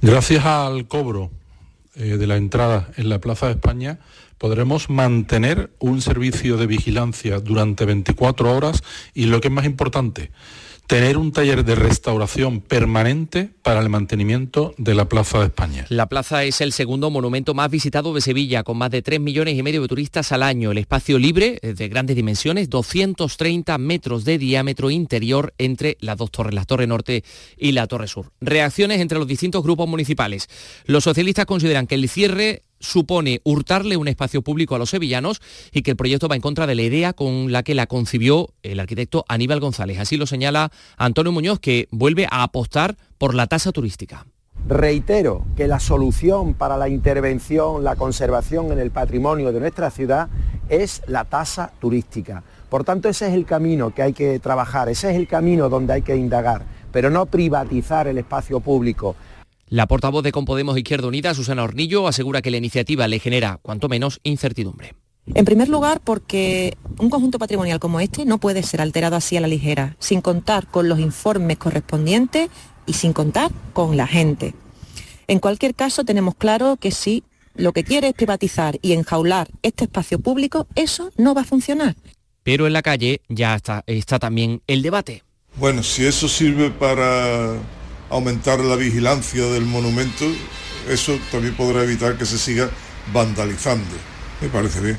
Gracias 0.00 0.44
al 0.44 0.88
cobro 0.88 1.30
eh, 1.94 2.16
de 2.16 2.26
la 2.26 2.36
entrada 2.36 2.90
en 2.96 3.08
la 3.08 3.20
Plaza 3.20 3.46
de 3.46 3.52
España, 3.52 3.98
podremos 4.38 4.88
mantener 4.88 5.70
un 5.78 6.00
servicio 6.00 6.56
de 6.56 6.66
vigilancia 6.66 7.38
durante 7.38 7.84
24 7.84 8.50
horas 8.50 8.82
y 9.12 9.26
lo 9.26 9.40
que 9.40 9.48
es 9.48 9.54
más 9.54 9.66
importante, 9.66 10.30
tener 10.92 11.16
un 11.16 11.32
taller 11.32 11.64
de 11.64 11.74
restauración 11.74 12.60
permanente 12.60 13.48
para 13.62 13.80
el 13.80 13.88
mantenimiento 13.88 14.74
de 14.76 14.94
la 14.94 15.08
Plaza 15.08 15.38
de 15.38 15.46
España. 15.46 15.86
La 15.88 16.06
plaza 16.06 16.44
es 16.44 16.60
el 16.60 16.74
segundo 16.74 17.08
monumento 17.08 17.54
más 17.54 17.70
visitado 17.70 18.12
de 18.12 18.20
Sevilla, 18.20 18.62
con 18.62 18.76
más 18.76 18.90
de 18.90 19.00
3 19.00 19.18
millones 19.18 19.56
y 19.56 19.62
medio 19.62 19.80
de 19.80 19.88
turistas 19.88 20.32
al 20.32 20.42
año. 20.42 20.70
El 20.70 20.76
espacio 20.76 21.18
libre, 21.18 21.58
de 21.62 21.88
grandes 21.88 22.14
dimensiones, 22.14 22.68
230 22.68 23.78
metros 23.78 24.26
de 24.26 24.36
diámetro 24.36 24.90
interior 24.90 25.54
entre 25.56 25.96
las 26.00 26.18
dos 26.18 26.30
torres, 26.30 26.52
la 26.52 26.66
Torre 26.66 26.86
Norte 26.86 27.24
y 27.56 27.72
la 27.72 27.86
Torre 27.86 28.06
Sur. 28.06 28.30
Reacciones 28.42 29.00
entre 29.00 29.18
los 29.18 29.26
distintos 29.26 29.62
grupos 29.62 29.88
municipales. 29.88 30.50
Los 30.84 31.04
socialistas 31.04 31.46
consideran 31.46 31.86
que 31.86 31.94
el 31.94 32.06
cierre 32.10 32.64
supone 32.82 33.40
hurtarle 33.44 33.96
un 33.96 34.08
espacio 34.08 34.42
público 34.42 34.74
a 34.74 34.78
los 34.78 34.90
sevillanos 34.90 35.40
y 35.72 35.82
que 35.82 35.92
el 35.92 35.96
proyecto 35.96 36.28
va 36.28 36.36
en 36.36 36.42
contra 36.42 36.66
de 36.66 36.74
la 36.74 36.82
idea 36.82 37.12
con 37.14 37.50
la 37.50 37.62
que 37.62 37.74
la 37.74 37.86
concibió 37.86 38.50
el 38.62 38.80
arquitecto 38.80 39.24
Aníbal 39.28 39.60
González. 39.60 39.98
Así 39.98 40.16
lo 40.16 40.26
señala 40.26 40.70
Antonio 40.98 41.32
Muñoz, 41.32 41.60
que 41.60 41.88
vuelve 41.90 42.26
a 42.30 42.42
apostar 42.42 42.96
por 43.16 43.34
la 43.34 43.46
tasa 43.46 43.72
turística. 43.72 44.26
Reitero 44.68 45.44
que 45.56 45.66
la 45.66 45.80
solución 45.80 46.54
para 46.54 46.76
la 46.76 46.88
intervención, 46.88 47.82
la 47.82 47.96
conservación 47.96 48.70
en 48.70 48.78
el 48.78 48.90
patrimonio 48.90 49.52
de 49.52 49.60
nuestra 49.60 49.90
ciudad 49.90 50.28
es 50.68 51.02
la 51.06 51.24
tasa 51.24 51.72
turística. 51.80 52.44
Por 52.68 52.84
tanto, 52.84 53.08
ese 53.08 53.26
es 53.28 53.34
el 53.34 53.44
camino 53.44 53.92
que 53.92 54.02
hay 54.02 54.12
que 54.12 54.38
trabajar, 54.38 54.88
ese 54.88 55.10
es 55.10 55.16
el 55.16 55.26
camino 55.26 55.68
donde 55.68 55.94
hay 55.94 56.02
que 56.02 56.16
indagar, 56.16 56.64
pero 56.92 57.10
no 57.10 57.26
privatizar 57.26 58.06
el 58.06 58.18
espacio 58.18 58.60
público. 58.60 59.16
La 59.72 59.86
portavoz 59.86 60.22
de 60.22 60.32
Compodemos 60.32 60.76
Izquierda 60.76 61.08
Unida, 61.08 61.32
Susana 61.32 61.62
Hornillo, 61.62 62.06
asegura 62.06 62.42
que 62.42 62.50
la 62.50 62.58
iniciativa 62.58 63.08
le 63.08 63.18
genera, 63.18 63.58
cuanto 63.62 63.88
menos, 63.88 64.20
incertidumbre. 64.22 64.94
En 65.34 65.46
primer 65.46 65.70
lugar, 65.70 66.02
porque 66.04 66.76
un 66.98 67.08
conjunto 67.08 67.38
patrimonial 67.38 67.80
como 67.80 67.98
este 67.98 68.26
no 68.26 68.36
puede 68.36 68.62
ser 68.64 68.82
alterado 68.82 69.16
así 69.16 69.38
a 69.38 69.40
la 69.40 69.48
ligera, 69.48 69.96
sin 69.98 70.20
contar 70.20 70.66
con 70.66 70.90
los 70.90 71.00
informes 71.00 71.56
correspondientes 71.56 72.50
y 72.84 72.92
sin 72.92 73.14
contar 73.14 73.50
con 73.72 73.96
la 73.96 74.06
gente. 74.06 74.54
En 75.26 75.38
cualquier 75.38 75.74
caso, 75.74 76.04
tenemos 76.04 76.34
claro 76.34 76.76
que 76.76 76.90
si 76.90 77.24
lo 77.54 77.72
que 77.72 77.82
quiere 77.82 78.08
es 78.08 78.14
privatizar 78.14 78.78
y 78.82 78.92
enjaular 78.92 79.48
este 79.62 79.84
espacio 79.84 80.18
público, 80.18 80.66
eso 80.74 81.12
no 81.16 81.32
va 81.32 81.40
a 81.40 81.44
funcionar. 81.44 81.96
Pero 82.42 82.66
en 82.66 82.74
la 82.74 82.82
calle 82.82 83.22
ya 83.30 83.54
está, 83.54 83.84
está 83.86 84.18
también 84.18 84.60
el 84.66 84.82
debate. 84.82 85.22
Bueno, 85.56 85.82
si 85.82 86.04
eso 86.04 86.28
sirve 86.28 86.68
para 86.68 87.56
aumentar 88.12 88.60
la 88.60 88.76
vigilancia 88.76 89.44
del 89.46 89.64
monumento, 89.64 90.26
eso 90.88 91.18
también 91.30 91.54
podrá 91.54 91.82
evitar 91.82 92.16
que 92.16 92.26
se 92.26 92.38
siga 92.38 92.70
vandalizando. 93.12 93.96
Me 94.40 94.48
parece 94.48 94.80
bien. 94.80 94.98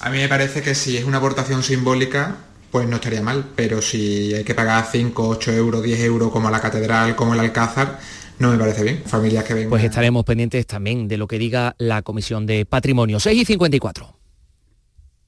A 0.00 0.10
mí 0.10 0.18
me 0.18 0.28
parece 0.28 0.60
que 0.62 0.74
si 0.74 0.96
es 0.96 1.04
una 1.04 1.18
aportación 1.18 1.62
simbólica, 1.62 2.36
pues 2.70 2.88
no 2.88 2.96
estaría 2.96 3.22
mal, 3.22 3.46
pero 3.54 3.80
si 3.80 4.34
hay 4.34 4.44
que 4.44 4.54
pagar 4.54 4.86
5, 4.90 5.28
8 5.28 5.52
euros, 5.52 5.82
10 5.82 6.00
euros 6.00 6.30
como 6.30 6.50
la 6.50 6.60
catedral, 6.60 7.16
como 7.16 7.34
el 7.34 7.40
Alcázar, 7.40 7.98
no 8.38 8.50
me 8.50 8.58
parece 8.58 8.82
bien. 8.82 9.02
Familias 9.06 9.44
que 9.44 9.54
vengan. 9.54 9.70
Pues 9.70 9.84
estaremos 9.84 10.24
pendientes 10.24 10.66
también 10.66 11.08
de 11.08 11.16
lo 11.16 11.26
que 11.26 11.38
diga 11.38 11.74
la 11.78 12.02
Comisión 12.02 12.46
de 12.46 12.66
Patrimonio. 12.66 13.20
6 13.20 13.42
y 13.42 13.44
54. 13.44 14.17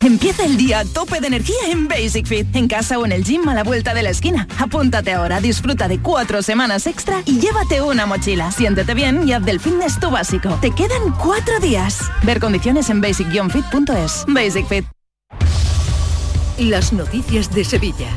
Empieza 0.02 0.46
el 0.46 0.56
día 0.56 0.78
a 0.78 0.84
tope 0.86 1.20
de 1.20 1.26
energía 1.26 1.58
en 1.68 1.86
Basic 1.86 2.24
Fit, 2.26 2.56
en 2.56 2.68
casa 2.68 2.98
o 2.98 3.04
en 3.04 3.12
el 3.12 3.22
gym 3.22 3.46
a 3.50 3.54
la 3.54 3.62
vuelta 3.62 3.92
de 3.92 4.02
la 4.02 4.08
esquina. 4.08 4.48
Apúntate 4.58 5.12
ahora, 5.12 5.42
disfruta 5.42 5.88
de 5.88 6.00
cuatro 6.00 6.40
semanas 6.40 6.86
extra 6.86 7.22
y 7.26 7.38
llévate 7.38 7.82
una 7.82 8.06
mochila. 8.06 8.50
Siéntete 8.50 8.94
bien 8.94 9.28
y 9.28 9.34
haz 9.34 9.44
del 9.44 9.60
fitness 9.60 10.00
tu 10.00 10.10
básico. 10.10 10.58
Te 10.62 10.70
quedan 10.70 11.12
cuatro 11.22 11.60
días. 11.60 12.00
Ver 12.22 12.40
condiciones 12.40 12.88
en 12.88 13.02
basic-fit.es. 13.02 14.24
Basic 14.26 14.66
Fit. 14.66 14.86
Las 16.56 16.94
noticias 16.94 17.54
de 17.54 17.62
Sevilla. 17.62 18.08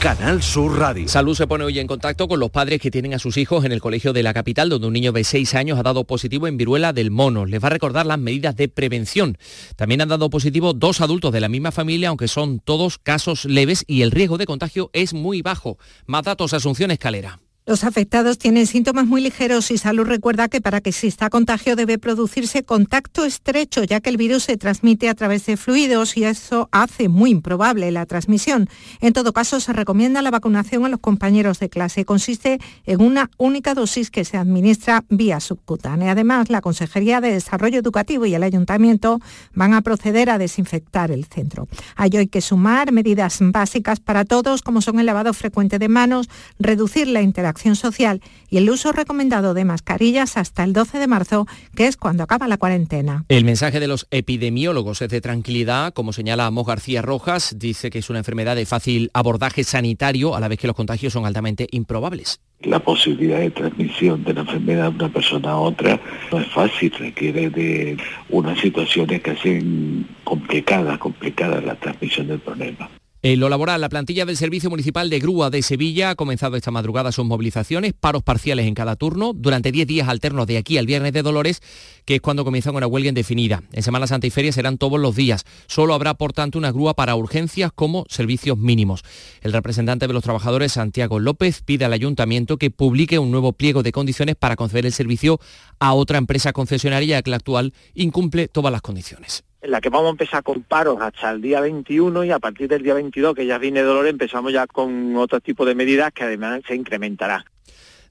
Canal 0.00 0.44
Sur 0.44 0.78
Radio. 0.78 1.08
Salud 1.08 1.34
se 1.34 1.48
pone 1.48 1.64
hoy 1.64 1.80
en 1.80 1.88
contacto 1.88 2.28
con 2.28 2.38
los 2.38 2.50
padres 2.50 2.80
que 2.80 2.90
tienen 2.90 3.14
a 3.14 3.18
sus 3.18 3.36
hijos 3.36 3.64
en 3.64 3.72
el 3.72 3.80
colegio 3.80 4.12
de 4.12 4.22
la 4.22 4.32
capital, 4.32 4.68
donde 4.68 4.86
un 4.86 4.92
niño 4.92 5.10
de 5.10 5.24
6 5.24 5.56
años 5.56 5.76
ha 5.76 5.82
dado 5.82 6.04
positivo 6.04 6.46
en 6.46 6.56
viruela 6.56 6.92
del 6.92 7.10
mono. 7.10 7.46
Les 7.46 7.60
va 7.60 7.66
a 7.66 7.70
recordar 7.70 8.06
las 8.06 8.18
medidas 8.18 8.54
de 8.54 8.68
prevención. 8.68 9.38
También 9.74 10.00
han 10.00 10.08
dado 10.08 10.30
positivo 10.30 10.72
dos 10.72 11.00
adultos 11.00 11.32
de 11.32 11.40
la 11.40 11.48
misma 11.48 11.72
familia, 11.72 12.10
aunque 12.10 12.28
son 12.28 12.60
todos 12.60 12.98
casos 12.98 13.44
leves 13.44 13.84
y 13.88 14.02
el 14.02 14.12
riesgo 14.12 14.38
de 14.38 14.46
contagio 14.46 14.88
es 14.92 15.14
muy 15.14 15.42
bajo. 15.42 15.78
Más 16.06 16.22
datos, 16.22 16.54
Asunción 16.54 16.92
Escalera. 16.92 17.40
Los 17.68 17.84
afectados 17.84 18.38
tienen 18.38 18.66
síntomas 18.66 19.04
muy 19.04 19.20
ligeros 19.20 19.70
y 19.70 19.76
Salud 19.76 20.06
recuerda 20.06 20.48
que 20.48 20.62
para 20.62 20.80
que 20.80 20.88
exista 20.88 21.28
contagio 21.28 21.76
debe 21.76 21.98
producirse 21.98 22.62
contacto 22.62 23.26
estrecho, 23.26 23.84
ya 23.84 24.00
que 24.00 24.08
el 24.08 24.16
virus 24.16 24.44
se 24.44 24.56
transmite 24.56 25.10
a 25.10 25.14
través 25.14 25.44
de 25.44 25.58
fluidos 25.58 26.16
y 26.16 26.24
eso 26.24 26.70
hace 26.72 27.10
muy 27.10 27.28
improbable 27.28 27.90
la 27.90 28.06
transmisión. 28.06 28.70
En 29.02 29.12
todo 29.12 29.34
caso, 29.34 29.60
se 29.60 29.74
recomienda 29.74 30.22
la 30.22 30.30
vacunación 30.30 30.86
a 30.86 30.88
los 30.88 31.00
compañeros 31.00 31.58
de 31.58 31.68
clase. 31.68 32.06
Consiste 32.06 32.58
en 32.86 33.02
una 33.02 33.30
única 33.36 33.74
dosis 33.74 34.10
que 34.10 34.24
se 34.24 34.38
administra 34.38 35.04
vía 35.10 35.38
subcutánea. 35.38 36.12
Además, 36.12 36.48
la 36.48 36.62
Consejería 36.62 37.20
de 37.20 37.32
Desarrollo 37.32 37.78
Educativo 37.78 38.24
y 38.24 38.34
el 38.34 38.44
Ayuntamiento 38.44 39.20
van 39.52 39.74
a 39.74 39.82
proceder 39.82 40.30
a 40.30 40.38
desinfectar 40.38 41.10
el 41.10 41.26
centro. 41.26 41.68
Hay 41.96 42.16
hoy 42.16 42.28
que 42.28 42.40
sumar 42.40 42.92
medidas 42.92 43.40
básicas 43.42 44.00
para 44.00 44.24
todos, 44.24 44.62
como 44.62 44.80
son 44.80 45.00
el 45.00 45.04
lavado 45.04 45.34
frecuente 45.34 45.78
de 45.78 45.88
manos, 45.90 46.30
reducir 46.58 47.08
la 47.08 47.20
interacción 47.20 47.57
social 47.76 48.20
y 48.50 48.58
el 48.58 48.70
uso 48.70 48.92
recomendado 48.92 49.54
de 49.54 49.64
mascarillas 49.64 50.36
hasta 50.36 50.64
el 50.64 50.72
12 50.72 50.98
de 50.98 51.06
marzo, 51.06 51.46
que 51.74 51.86
es 51.86 51.96
cuando 51.96 52.22
acaba 52.22 52.48
la 52.48 52.56
cuarentena. 52.56 53.24
El 53.28 53.44
mensaje 53.44 53.80
de 53.80 53.88
los 53.88 54.06
epidemiólogos 54.10 55.02
es 55.02 55.08
de 55.10 55.20
tranquilidad, 55.20 55.92
como 55.92 56.12
señala 56.12 56.46
Amos 56.46 56.66
García 56.66 57.02
Rojas, 57.02 57.56
dice 57.58 57.90
que 57.90 57.98
es 57.98 58.10
una 58.10 58.20
enfermedad 58.20 58.56
de 58.56 58.66
fácil 58.66 59.10
abordaje 59.14 59.64
sanitario, 59.64 60.34
a 60.34 60.40
la 60.40 60.48
vez 60.48 60.58
que 60.58 60.66
los 60.66 60.76
contagios 60.76 61.12
son 61.12 61.26
altamente 61.26 61.66
improbables. 61.70 62.40
La 62.62 62.80
posibilidad 62.80 63.38
de 63.38 63.50
transmisión 63.50 64.24
de 64.24 64.34
la 64.34 64.40
enfermedad 64.40 64.90
de 64.90 64.96
una 65.04 65.12
persona 65.12 65.50
a 65.52 65.58
otra 65.58 66.00
no 66.32 66.40
es 66.40 66.48
fácil, 66.48 66.92
requiere 66.98 67.50
de 67.50 67.96
unas 68.30 68.58
situaciones 68.58 69.22
que 69.22 69.30
hacen 69.30 70.06
complicada, 70.24 70.98
complicada 70.98 71.60
la 71.60 71.76
transmisión 71.76 72.26
del 72.26 72.40
problema. 72.40 72.90
En 73.20 73.40
lo 73.40 73.48
laboral, 73.48 73.80
la 73.80 73.88
plantilla 73.88 74.24
del 74.24 74.36
Servicio 74.36 74.70
Municipal 74.70 75.10
de 75.10 75.18
Grúa 75.18 75.50
de 75.50 75.60
Sevilla 75.62 76.10
ha 76.10 76.14
comenzado 76.14 76.54
esta 76.54 76.70
madrugada 76.70 77.10
sus 77.10 77.24
movilizaciones, 77.24 77.92
paros 77.92 78.22
parciales 78.22 78.68
en 78.68 78.74
cada 78.74 78.94
turno, 78.94 79.32
durante 79.34 79.72
10 79.72 79.88
días 79.88 80.08
alternos 80.08 80.46
de 80.46 80.56
aquí 80.56 80.78
al 80.78 80.86
Viernes 80.86 81.12
de 81.12 81.22
Dolores, 81.22 81.60
que 82.04 82.14
es 82.14 82.20
cuando 82.20 82.44
comienzan 82.44 82.76
una 82.76 82.86
huelga 82.86 83.08
indefinida. 83.08 83.64
En 83.72 83.82
Semana 83.82 84.06
Santa 84.06 84.28
y 84.28 84.30
Feria 84.30 84.52
serán 84.52 84.78
todos 84.78 85.00
los 85.00 85.16
días. 85.16 85.46
Solo 85.66 85.94
habrá, 85.94 86.14
por 86.14 86.32
tanto, 86.32 86.58
una 86.58 86.70
grúa 86.70 86.94
para 86.94 87.16
urgencias 87.16 87.72
como 87.74 88.04
servicios 88.08 88.56
mínimos. 88.56 89.02
El 89.40 89.52
representante 89.52 90.06
de 90.06 90.12
los 90.12 90.22
trabajadores, 90.22 90.70
Santiago 90.70 91.18
López, 91.18 91.62
pide 91.62 91.86
al 91.86 91.94
ayuntamiento 91.94 92.56
que 92.56 92.70
publique 92.70 93.18
un 93.18 93.32
nuevo 93.32 93.52
pliego 93.52 93.82
de 93.82 93.90
condiciones 93.90 94.36
para 94.36 94.54
conceder 94.54 94.86
el 94.86 94.92
servicio 94.92 95.40
a 95.80 95.92
otra 95.92 96.18
empresa 96.18 96.52
concesionaria 96.52 97.20
que 97.22 97.30
la 97.30 97.36
actual 97.38 97.74
incumple 97.94 98.46
todas 98.46 98.70
las 98.70 98.80
condiciones 98.80 99.42
la 99.68 99.80
que 99.80 99.90
vamos 99.90 100.08
a 100.08 100.10
empezar 100.10 100.42
con 100.42 100.62
paros 100.62 100.98
hasta 101.00 101.30
el 101.30 101.42
día 101.42 101.60
21 101.60 102.24
y 102.24 102.30
a 102.30 102.38
partir 102.38 102.68
del 102.68 102.82
día 102.82 102.94
22, 102.94 103.34
que 103.34 103.46
ya 103.46 103.58
viene 103.58 103.82
dolor, 103.82 104.06
empezamos 104.06 104.52
ya 104.52 104.66
con 104.66 105.14
otro 105.16 105.40
tipo 105.40 105.64
de 105.64 105.74
medidas 105.74 106.12
que 106.12 106.24
además 106.24 106.62
se 106.66 106.74
incrementará. 106.74 107.44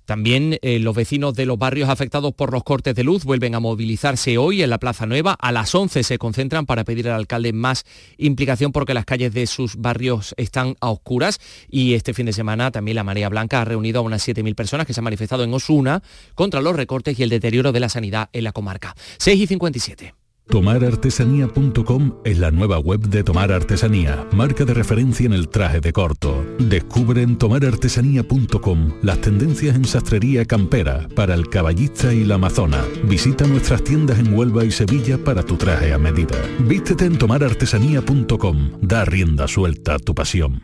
También 0.05 0.57
eh, 0.61 0.79
los 0.79 0.95
vecinos 0.95 1.33
de 1.33 1.45
los 1.45 1.57
barrios 1.57 1.89
afectados 1.89 2.33
por 2.33 2.53
los 2.53 2.63
cortes 2.63 2.95
de 2.95 3.03
luz 3.03 3.25
vuelven 3.25 3.55
a 3.55 3.59
movilizarse 3.59 4.37
hoy 4.37 4.61
en 4.63 4.69
la 4.69 4.77
Plaza 4.77 5.05
Nueva. 5.05 5.33
A 5.33 5.51
las 5.51 5.75
11 5.75 6.01
se 6.03 6.17
concentran 6.17 6.65
para 6.65 6.85
pedir 6.85 7.09
al 7.09 7.15
alcalde 7.15 7.51
más 7.51 7.83
implicación 8.17 8.71
porque 8.71 8.93
las 8.93 9.03
calles 9.03 9.33
de 9.33 9.45
sus 9.47 9.75
barrios 9.75 10.33
están 10.37 10.75
a 10.79 10.91
oscuras. 10.91 11.41
Y 11.69 11.93
este 11.93 12.13
fin 12.13 12.25
de 12.25 12.31
semana 12.31 12.71
también 12.71 12.95
la 12.95 13.03
Marea 13.03 13.27
Blanca 13.27 13.61
ha 13.61 13.65
reunido 13.65 13.99
a 13.99 14.03
unas 14.03 14.25
7.000 14.25 14.55
personas 14.55 14.87
que 14.87 14.93
se 14.93 15.01
han 15.01 15.05
manifestado 15.05 15.43
en 15.43 15.53
Osuna 15.53 16.01
contra 16.35 16.61
los 16.61 16.77
recortes 16.77 17.19
y 17.19 17.23
el 17.23 17.29
deterioro 17.29 17.73
de 17.73 17.81
la 17.81 17.89
sanidad 17.89 18.29
en 18.31 18.45
la 18.45 18.53
comarca. 18.53 18.95
6 19.17 19.41
y 19.41 19.47
57. 19.47 20.16
Tomarartesanía.com 20.49 22.21
es 22.23 22.39
la 22.39 22.51
nueva 22.51 22.79
web 22.79 23.01
de 23.01 23.23
Tomar 23.23 23.51
Artesanía, 23.51 24.25
marca 24.31 24.63
de 24.63 24.73
referencia 24.73 25.25
en 25.25 25.33
el 25.33 25.49
traje 25.49 25.81
de 25.81 25.91
corto. 25.91 26.45
Descubre 26.57 27.21
en 27.21 27.37
tomarartesanía.com 27.37 28.93
las 29.01 29.19
tendencias 29.19 29.75
en 29.75 29.85
sastrería 29.85 30.45
campera 30.45 31.07
para 31.15 31.33
el 31.35 31.49
caballista 31.49 32.13
y 32.13 32.23
la 32.23 32.35
amazona. 32.35 32.83
Visita 33.03 33.45
nuestras 33.45 33.83
tiendas 33.83 34.19
en 34.19 34.33
Huelva 34.33 34.63
y 34.63 34.71
Sevilla 34.71 35.17
para 35.17 35.43
tu 35.43 35.57
traje 35.57 35.93
a 35.93 35.97
medida. 35.97 36.37
Vístete 36.59 37.05
en 37.05 37.17
tomarartesanía.com. 37.17 38.71
Da 38.81 39.03
rienda 39.05 39.47
suelta 39.47 39.95
a 39.95 39.99
tu 39.99 40.15
pasión. 40.15 40.63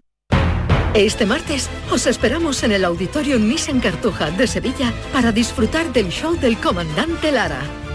Este 0.93 1.25
martes 1.25 1.71
os 1.91 2.05
esperamos 2.05 2.61
en 2.61 2.71
el 2.71 2.85
Auditorio 2.85 3.39
Nissan 3.39 3.79
Cartuja 3.79 4.29
de 4.29 4.45
Sevilla 4.45 4.93
para 5.11 5.31
disfrutar 5.31 5.91
del 5.91 6.09
show 6.09 6.39
del 6.39 6.55
comandante 6.57 7.31
Lara, 7.31 7.61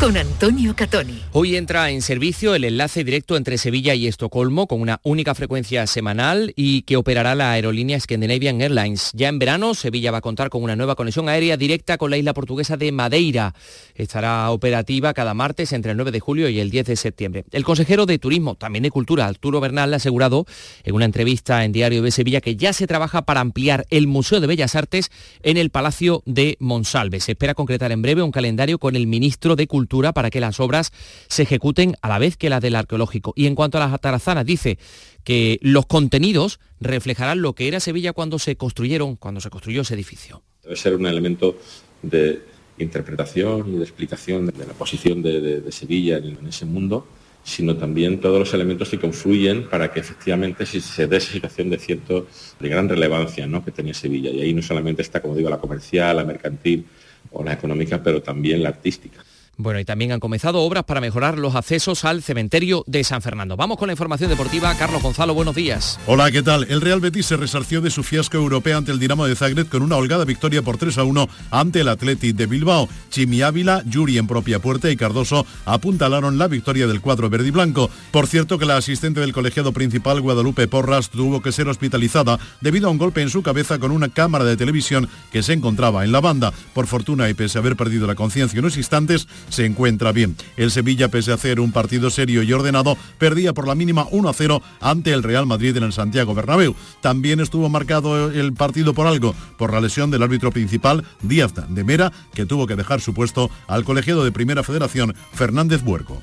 con 0.00 0.16
Antonio 0.16 0.74
Catoni. 0.74 1.22
Hoy 1.32 1.56
entra 1.56 1.90
en 1.90 2.00
servicio 2.00 2.54
el 2.54 2.64
enlace 2.64 3.04
directo 3.04 3.36
entre 3.36 3.58
Sevilla 3.58 3.94
y 3.94 4.06
Estocolmo 4.06 4.66
con 4.66 4.80
una 4.80 4.98
única 5.02 5.34
frecuencia 5.34 5.86
semanal 5.86 6.54
y 6.56 6.82
que 6.82 6.96
operará 6.96 7.34
la 7.34 7.52
aerolínea 7.52 8.00
Scandinavian 8.00 8.62
Airlines. 8.62 9.10
Ya 9.12 9.28
en 9.28 9.38
verano, 9.38 9.74
Sevilla 9.74 10.10
va 10.10 10.18
a 10.18 10.22
contar 10.22 10.48
con 10.48 10.62
una 10.62 10.74
nueva 10.74 10.94
conexión 10.94 11.28
aérea 11.28 11.58
directa 11.58 11.98
con 11.98 12.10
la 12.10 12.16
isla 12.16 12.32
portuguesa 12.32 12.78
de 12.78 12.92
Madeira. 12.92 13.54
Estará 13.94 14.50
operativa 14.50 15.12
cada 15.12 15.34
martes 15.34 15.74
entre 15.74 15.90
el 15.90 15.98
9 15.98 16.12
de 16.12 16.20
julio 16.20 16.48
y 16.48 16.60
el 16.60 16.70
10 16.70 16.86
de 16.86 16.96
septiembre. 16.96 17.44
El 17.50 17.64
consejero 17.64 18.06
de 18.06 18.18
Turismo, 18.18 18.54
también 18.54 18.84
de 18.84 18.90
Cultura, 18.90 19.26
Arturo 19.26 19.60
Bernal, 19.60 19.92
ha 19.92 19.98
asegurado 19.98 20.46
en 20.82 20.94
una 20.94 21.04
entrevista 21.04 21.62
en 21.62 21.72
Diario 21.72 22.00
de 22.00 22.10
Sevilla 22.10 22.40
que 22.40 22.56
ya 22.56 22.72
se 22.72 22.86
trabaja 22.86 23.26
para 23.26 23.40
ampliar 23.40 23.84
el 23.90 24.06
Museo 24.06 24.40
de 24.40 24.46
Bellas 24.46 24.76
Artes 24.76 25.10
en 25.42 25.58
el 25.58 25.68
Palacio 25.68 26.22
de 26.24 26.56
Monsalve. 26.58 27.20
Se 27.20 27.32
espera 27.32 27.52
concretar 27.52 27.92
en 27.92 28.00
breve 28.00 28.22
un 28.22 28.30
calendario 28.30 28.78
con 28.78 28.96
el 28.96 29.06
ministro 29.06 29.56
de 29.56 29.66
Cultura 29.66 29.89
Para 29.90 30.30
que 30.30 30.40
las 30.40 30.60
obras 30.60 30.92
se 31.28 31.42
ejecuten 31.42 31.96
a 32.00 32.08
la 32.08 32.18
vez 32.18 32.36
que 32.36 32.48
las 32.48 32.62
del 32.62 32.76
arqueológico. 32.76 33.32
Y 33.34 33.46
en 33.46 33.56
cuanto 33.56 33.76
a 33.76 33.80
las 33.80 33.92
atarazanas, 33.92 34.46
dice 34.46 34.78
que 35.24 35.58
los 35.62 35.86
contenidos 35.86 36.60
reflejarán 36.80 37.42
lo 37.42 37.54
que 37.54 37.66
era 37.66 37.80
Sevilla 37.80 38.12
cuando 38.12 38.38
se 38.38 38.54
construyeron, 38.54 39.16
cuando 39.16 39.40
se 39.40 39.50
construyó 39.50 39.82
ese 39.82 39.94
edificio. 39.94 40.42
Debe 40.62 40.76
ser 40.76 40.94
un 40.94 41.06
elemento 41.06 41.58
de 42.02 42.40
interpretación 42.78 43.74
y 43.74 43.78
de 43.78 43.82
explicación 43.82 44.46
de 44.46 44.66
la 44.66 44.74
posición 44.74 45.22
de, 45.22 45.70
Sevilla 45.72 46.18
en, 46.18 46.46
ese 46.46 46.66
mundo, 46.66 47.06
sino 47.42 47.76
también 47.76 48.20
todos 48.20 48.38
los 48.38 48.54
elementos 48.54 48.90
que 48.90 49.00
confluyen 49.00 49.68
para 49.68 49.92
que 49.92 49.98
efectivamente 49.98 50.64
se 50.66 51.06
dé 51.08 51.16
esa 51.16 51.32
situación 51.32 51.68
de 51.68 51.78
cierto, 51.78 52.28
de 52.60 52.68
gran 52.68 52.88
relevancia 52.88 53.44
¿no? 53.48 53.64
que 53.64 53.72
tenía 53.72 53.92
Sevilla. 53.92 54.30
Y 54.30 54.40
ahí 54.40 54.54
no 54.54 54.62
solamente 54.62 55.02
está, 55.02 55.20
como 55.20 55.34
digo, 55.34 55.50
la 55.50 55.58
comercial, 55.58 56.16
la 56.16 56.24
mercantil 56.24 56.86
o 57.32 57.42
la 57.42 57.52
económica, 57.52 58.02
pero 58.02 58.22
también 58.22 58.62
la 58.62 58.70
artística. 58.70 59.24
Bueno, 59.62 59.78
y 59.78 59.84
también 59.84 60.12
han 60.12 60.20
comenzado 60.20 60.60
obras 60.60 60.84
para 60.84 61.02
mejorar 61.02 61.38
los 61.38 61.54
accesos 61.54 62.06
al 62.06 62.22
cementerio 62.22 62.82
de 62.86 63.04
San 63.04 63.20
Fernando. 63.20 63.58
Vamos 63.58 63.76
con 63.76 63.88
la 63.88 63.92
información 63.92 64.30
deportiva. 64.30 64.74
Carlos 64.74 65.02
Gonzalo, 65.02 65.34
buenos 65.34 65.54
días. 65.54 66.00
Hola, 66.06 66.30
¿qué 66.30 66.42
tal? 66.42 66.66
El 66.70 66.80
Real 66.80 67.00
Betis 67.00 67.26
se 67.26 67.36
resarció 67.36 67.82
de 67.82 67.90
su 67.90 68.02
fiasco 68.02 68.38
europeo 68.38 68.78
ante 68.78 68.90
el 68.90 68.98
Dinamo 68.98 69.26
de 69.26 69.36
Zagreb 69.36 69.68
con 69.68 69.82
una 69.82 69.96
holgada 69.96 70.24
victoria 70.24 70.62
por 70.62 70.78
3 70.78 70.96
a 70.96 71.04
1 71.04 71.28
ante 71.50 71.80
el 71.80 71.88
Athletic 71.88 72.36
de 72.36 72.46
Bilbao. 72.46 72.88
Chimi 73.10 73.42
Ávila, 73.42 73.82
Yuri 73.84 74.16
en 74.16 74.26
propia 74.26 74.60
puerta 74.60 74.90
y 74.90 74.96
Cardoso 74.96 75.44
apuntalaron 75.66 76.38
la 76.38 76.48
victoria 76.48 76.86
del 76.86 77.02
cuadro 77.02 77.28
verde 77.28 77.48
y 77.48 77.50
blanco. 77.50 77.90
Por 78.12 78.28
cierto 78.28 78.58
que 78.58 78.64
la 78.64 78.78
asistente 78.78 79.20
del 79.20 79.34
colegiado 79.34 79.72
principal, 79.72 80.22
Guadalupe 80.22 80.68
Porras, 80.68 81.10
tuvo 81.10 81.42
que 81.42 81.52
ser 81.52 81.68
hospitalizada 81.68 82.38
debido 82.62 82.88
a 82.88 82.90
un 82.90 82.98
golpe 82.98 83.20
en 83.20 83.28
su 83.28 83.42
cabeza 83.42 83.78
con 83.78 83.90
una 83.90 84.08
cámara 84.08 84.46
de 84.46 84.56
televisión 84.56 85.06
que 85.30 85.42
se 85.42 85.52
encontraba 85.52 86.02
en 86.04 86.12
la 86.12 86.20
banda. 86.20 86.50
Por 86.72 86.86
fortuna 86.86 87.28
y 87.28 87.34
pese 87.34 87.58
a 87.58 87.60
haber 87.60 87.76
perdido 87.76 88.06
la 88.06 88.14
conciencia 88.14 88.58
unos 88.58 88.78
instantes, 88.78 89.28
se 89.50 89.66
encuentra 89.66 90.12
bien. 90.12 90.36
El 90.56 90.70
Sevilla, 90.70 91.08
pese 91.08 91.30
a 91.30 91.34
hacer 91.34 91.60
un 91.60 91.72
partido 91.72 92.10
serio 92.10 92.42
y 92.42 92.52
ordenado, 92.52 92.96
perdía 93.18 93.52
por 93.52 93.68
la 93.68 93.74
mínima 93.74 94.06
1-0 94.06 94.62
ante 94.80 95.12
el 95.12 95.22
Real 95.22 95.46
Madrid 95.46 95.76
en 95.76 95.84
el 95.84 95.92
Santiago 95.92 96.34
Bernabéu. 96.34 96.74
También 97.00 97.40
estuvo 97.40 97.68
marcado 97.68 98.30
el 98.30 98.52
partido 98.52 98.94
por 98.94 99.06
algo, 99.06 99.34
por 99.58 99.72
la 99.72 99.80
lesión 99.80 100.10
del 100.10 100.22
árbitro 100.22 100.50
principal, 100.50 101.04
Díaz 101.22 101.52
de 101.68 101.84
Mera, 101.84 102.12
que 102.34 102.46
tuvo 102.46 102.66
que 102.66 102.76
dejar 102.76 103.00
su 103.00 103.14
puesto 103.14 103.50
al 103.66 103.84
colegiado 103.84 104.24
de 104.24 104.32
Primera 104.32 104.62
Federación, 104.62 105.14
Fernández 105.32 105.82
Buerco. 105.82 106.22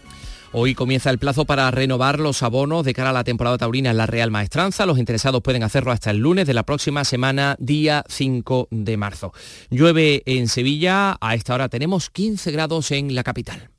Hoy 0.60 0.74
comienza 0.74 1.12
el 1.12 1.20
plazo 1.20 1.46
para 1.46 1.70
renovar 1.70 2.20
los 2.20 2.42
abonos 2.42 2.84
de 2.84 2.96
cara 2.96 3.12
a 3.12 3.14
la 3.14 3.24
temporada 3.24 3.60
taurina 3.60 3.92
en 3.92 3.98
la 3.98 4.08
Real 4.08 4.32
Maestranza. 4.32 4.88
Los 4.88 4.98
interesados 4.98 5.44
pueden 5.44 5.62
hacerlo 5.62 5.92
hasta 5.92 6.10
el 6.10 6.18
lunes 6.18 6.48
de 6.48 6.56
la 6.56 6.64
próxima 6.64 7.04
semana, 7.04 7.56
día 7.60 8.04
5 8.08 8.68
de 8.72 8.98
marzo. 8.98 9.34
Llueve 9.70 10.24
en 10.26 10.48
Sevilla, 10.48 11.16
a 11.22 11.36
esta 11.36 11.54
hora 11.54 11.70
tenemos 11.70 12.10
15 12.10 12.50
grados 12.50 12.90
en 12.90 13.14
la 13.14 13.22
capital. 13.22 13.70